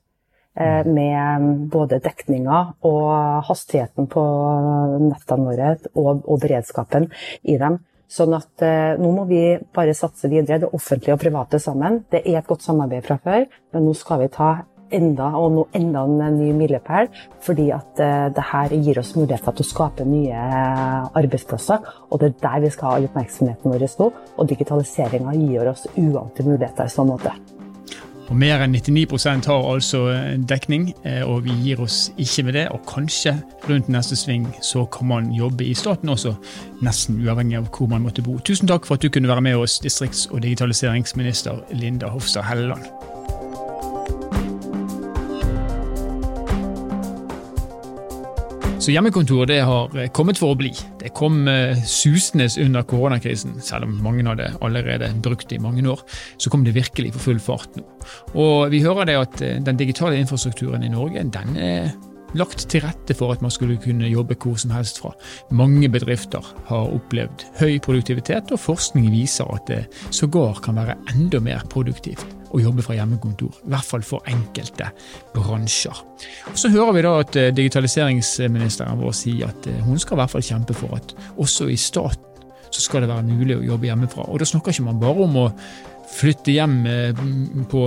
eh, 0.60 0.84
med 0.88 1.68
både 1.72 2.02
dekninga 2.04 2.62
og 2.88 3.10
hastigheten 3.50 4.10
på 4.12 4.24
nettene 5.06 5.52
våre 5.52 5.76
og, 5.94 6.26
og 6.26 6.42
beredskapen 6.44 7.12
i 7.44 7.60
dem. 7.62 7.80
Sånn 8.16 8.36
at 8.38 8.64
eh, 8.64 8.94
nå 9.02 9.10
må 9.12 9.26
vi 9.28 9.42
bare 9.76 9.96
satse 9.98 10.30
videre, 10.32 10.62
det 10.64 10.72
offentlige 10.76 11.18
og 11.18 11.24
private 11.24 11.60
sammen. 11.60 12.06
Det 12.12 12.22
er 12.24 12.40
et 12.40 12.48
godt 12.48 12.64
samarbeid 12.64 13.04
fra 13.08 13.20
før, 13.24 13.44
men 13.76 13.86
nå 13.86 13.96
skal 13.98 14.24
vi 14.24 14.32
ta 14.32 14.54
enda 14.94 15.32
og 15.40 15.50
nå 15.56 15.64
enda 15.76 16.04
en 16.06 16.38
ny 16.38 16.52
milepæl, 16.56 17.10
fordi 17.44 17.70
at 17.76 18.00
eh, 18.04 18.28
det 18.36 18.46
her 18.52 18.76
gir 18.78 19.02
oss 19.02 19.16
muligheter 19.18 19.58
til 19.58 19.66
å 19.66 19.72
skape 19.72 20.08
nye 20.08 20.46
arbeidsplasser. 21.18 21.92
Og 22.12 22.22
det 22.22 22.32
er 22.32 22.40
der 22.46 22.64
vi 22.68 22.72
skal 22.78 22.92
ha 22.92 23.02
all 23.02 23.10
oppmerksomheten 23.10 23.76
vår 23.76 23.88
nå. 24.00 24.12
Og 24.38 24.50
digitaliseringa 24.54 25.36
gir 25.42 25.74
oss 25.74 25.88
uante 25.96 26.48
muligheter 26.48 26.88
i 26.88 26.96
sånn 26.96 27.12
måte. 27.12 27.36
Og 28.26 28.38
Mer 28.42 28.64
enn 28.66 28.74
99% 28.74 29.46
har 29.46 29.68
altså 29.70 30.00
dekning, 30.50 30.90
eh, 31.06 31.22
og 31.22 31.44
vi 31.46 31.54
gir 31.62 31.82
oss 31.84 32.12
ikke 32.18 32.48
med 32.48 32.58
det. 32.58 32.68
Og 32.74 32.82
kanskje 32.90 33.36
rundt 33.70 33.90
neste 33.90 34.18
sving 34.18 34.48
så 34.66 34.86
kan 34.86 35.08
man 35.08 35.34
jobbe 35.34 35.66
i 35.66 35.74
staten 35.78 36.10
også, 36.10 36.34
nesten 36.82 37.22
uavhengig 37.22 37.60
av 37.62 37.70
hvor 37.70 37.90
man 37.92 38.02
måtte 38.02 38.26
bo. 38.26 38.40
Tusen 38.40 38.68
takk 38.68 38.86
for 38.86 38.98
at 38.98 39.06
du 39.06 39.10
kunne 39.10 39.30
være 39.30 39.46
med 39.46 39.56
oss, 39.62 39.80
distrikts- 39.80 40.28
og 40.32 40.42
digitaliseringsminister 40.42 41.62
Linda 41.74 42.10
Hofstad 42.10 42.50
Helleland. 42.50 43.15
Så 48.86 48.94
hjemmekontor 48.94 49.48
det 49.50 49.64
har 49.66 49.96
eh, 49.98 50.12
kommet 50.14 50.38
for 50.38 50.54
å 50.54 50.58
bli. 50.60 50.70
Det 51.02 51.10
kom 51.18 51.48
uh, 51.50 51.74
susende 51.90 52.46
under 52.62 52.84
koronakrisen, 52.86 53.56
selv 53.66 53.88
om 53.88 53.96
mange 54.06 54.22
hadde 54.28 54.52
allerede 54.62 55.08
brukt 55.26 55.48
det 55.50 55.58
i 55.58 55.64
mange 55.64 55.82
år. 55.90 56.04
Så 56.38 56.52
kom 56.54 56.62
det 56.62 56.76
virkelig 56.76 57.16
for 57.16 57.32
full 57.32 57.42
fart 57.42 57.80
nå. 57.80 57.82
Og 58.38 58.70
vi 58.70 58.84
hører 58.86 59.10
det 59.10 59.16
at 59.18 59.42
uh, 59.42 59.56
den 59.66 59.82
digitale 59.82 60.20
infrastrukturen 60.22 60.86
i 60.86 60.92
Norge 60.94 61.26
den 61.34 61.58
er 61.58 61.90
lagt 62.38 62.68
til 62.70 62.86
rette 62.86 63.18
for 63.18 63.34
at 63.34 63.42
man 63.42 63.54
skulle 63.54 63.80
kunne 63.82 64.12
jobbe 64.12 64.38
hvor 64.38 64.62
som 64.62 64.78
helst 64.78 65.02
fra. 65.02 65.16
Mange 65.50 65.90
bedrifter 65.90 66.46
har 66.70 66.94
opplevd 66.94 67.50
høy 67.64 67.80
produktivitet, 67.82 68.54
og 68.54 68.62
forskning 68.68 69.10
viser 69.10 69.50
at 69.50 69.66
det 69.72 69.82
sågar 70.14 70.62
kan 70.62 70.78
være 70.78 71.00
enda 71.16 71.42
mer 71.42 71.66
produktivt 71.74 72.28
å 72.56 72.62
jobbe 72.62 72.86
fra 72.86 72.98
hjemmekontor. 72.98 73.62
I 73.66 73.74
hvert 73.74 73.90
fall 73.90 74.06
for 74.06 74.26
enkelte 74.32 74.92
bransjer. 75.36 76.04
Og 76.52 76.60
så 76.60 76.72
hører 76.74 76.96
vi 76.96 77.06
da 77.06 77.16
at 77.22 77.40
eh, 77.40 77.52
digitaliseringsministeren 77.56 79.02
vår 79.02 79.18
sier 79.18 79.52
at 79.52 79.68
eh, 79.72 79.82
hun 79.86 80.00
skal 80.02 80.18
i 80.18 80.24
hvert 80.24 80.36
fall 80.36 80.48
kjempe 80.52 80.78
for 80.78 80.96
at 81.00 81.16
også 81.36 81.70
i 81.72 81.80
staten 81.80 82.24
så 82.76 82.82
skal 82.82 83.06
det 83.06 83.12
være 83.12 83.24
mulig 83.30 83.56
å 83.56 83.64
jobbe 83.64 83.88
hjemmefra. 83.88 84.26
Og 84.28 84.42
da 84.42 84.48
snakker 84.50 84.74
ikke 84.74 84.84
man 84.90 85.00
bare 85.00 85.24
om 85.24 85.38
å 85.40 85.46
flytte 86.16 86.54
hjem 86.54 86.76
eh, 86.90 87.24
på 87.72 87.84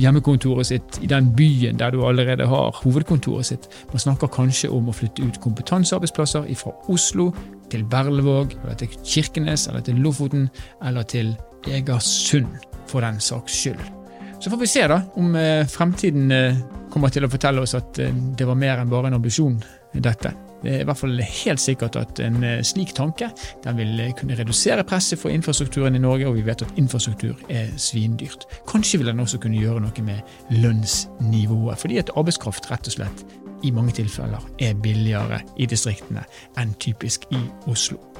hjemmekontoret 0.00 0.68
sitt 0.68 1.00
i 1.02 1.10
den 1.10 1.32
byen 1.36 1.80
der 1.80 1.94
du 1.94 2.04
allerede 2.06 2.48
har 2.50 2.76
hovedkontoret 2.82 3.50
sitt. 3.50 3.68
Man 3.92 4.02
snakker 4.02 4.32
kanskje 4.32 4.70
om 4.72 4.90
å 4.90 4.96
flytte 4.96 5.24
ut 5.26 5.40
kompetansearbeidsplasser 5.44 6.48
fra 6.60 6.74
Oslo 6.92 7.30
til 7.72 7.84
Berlevåg, 7.90 8.56
eller 8.62 8.78
til 8.78 8.96
Kirkenes, 9.02 9.66
eller 9.68 9.84
til 9.86 9.98
Lofoten, 10.04 10.48
eller 10.84 11.06
til 11.10 11.34
Egersund, 11.66 12.60
for 12.86 13.02
den 13.02 13.20
saks 13.20 13.62
skyld. 13.64 13.95
Så 14.40 14.50
får 14.50 14.56
vi 14.56 14.66
se 14.66 14.86
da 14.88 15.00
om 15.14 15.36
eh, 15.36 15.66
fremtiden 15.66 16.32
eh, 16.32 16.58
kommer 16.92 17.12
til 17.12 17.24
å 17.24 17.30
fortelle 17.32 17.62
oss 17.64 17.74
at 17.76 17.98
eh, 18.02 18.12
det 18.36 18.46
var 18.48 18.58
mer 18.58 18.82
enn 18.82 18.90
bare 18.92 19.08
en 19.10 19.16
ambisjon, 19.18 19.56
dette. 19.96 20.32
Det 20.60 20.72
er 20.72 20.82
i 20.82 20.86
hvert 20.88 20.98
fall 20.98 21.20
helt 21.20 21.62
sikkert 21.62 21.96
at 22.00 22.20
en 22.24 22.42
slik 22.66 22.92
tanke 22.96 23.28
den 23.64 23.78
vil 23.78 24.00
kunne 24.18 24.36
redusere 24.36 24.84
presset 24.88 25.20
for 25.20 25.32
infrastrukturen 25.32 25.96
i 25.96 26.02
Norge, 26.02 26.28
og 26.28 26.36
vi 26.36 26.44
vet 26.44 26.64
at 26.64 26.80
infrastruktur 26.80 27.36
er 27.52 27.70
svindyrt. 27.80 28.44
Kanskje 28.68 29.00
vil 29.00 29.12
den 29.12 29.22
også 29.24 29.40
kunne 29.40 29.60
gjøre 29.60 29.84
noe 29.84 30.04
med 30.04 30.56
lønnsnivået, 30.64 31.80
fordi 31.80 32.00
at 32.02 32.12
arbeidskraft 32.16 32.70
rett 32.72 32.92
og 32.92 32.98
slett 32.98 33.24
i 33.64 33.72
mange 33.72 33.96
tilfeller 33.96 34.44
er 34.60 34.76
billigere 34.80 35.40
i 35.56 35.68
distriktene 35.70 36.26
enn 36.60 36.76
typisk 36.82 37.28
i 37.32 37.40
Oslo. 37.70 38.15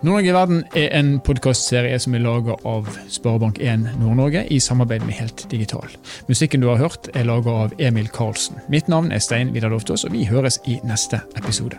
Nord-Norge 0.00 0.30
i 0.30 0.32
verden 0.32 0.60
er 0.80 0.94
en 0.96 1.08
podkastserie 1.20 1.98
som 2.00 2.14
er 2.16 2.22
laga 2.24 2.54
av 2.64 2.86
Sparebank1 3.12 3.98
Nord-Norge 4.00 4.46
i 4.48 4.56
samarbeid 4.56 5.04
med 5.04 5.18
Helt 5.18 5.44
Digital. 5.52 5.92
Musikken 6.24 6.64
du 6.64 6.70
har 6.70 6.80
hørt 6.80 7.10
er 7.12 7.28
laga 7.28 7.52
av 7.66 7.76
Emil 7.76 8.08
Karlsen. 8.08 8.62
Mitt 8.72 8.88
navn 8.88 9.12
er 9.12 9.20
Stein 9.20 9.52
Vidar 9.52 9.68
Loftaas, 9.68 10.06
og 10.08 10.16
vi 10.16 10.24
høres 10.24 10.56
i 10.64 10.80
neste 10.88 11.20
episode. 11.36 11.76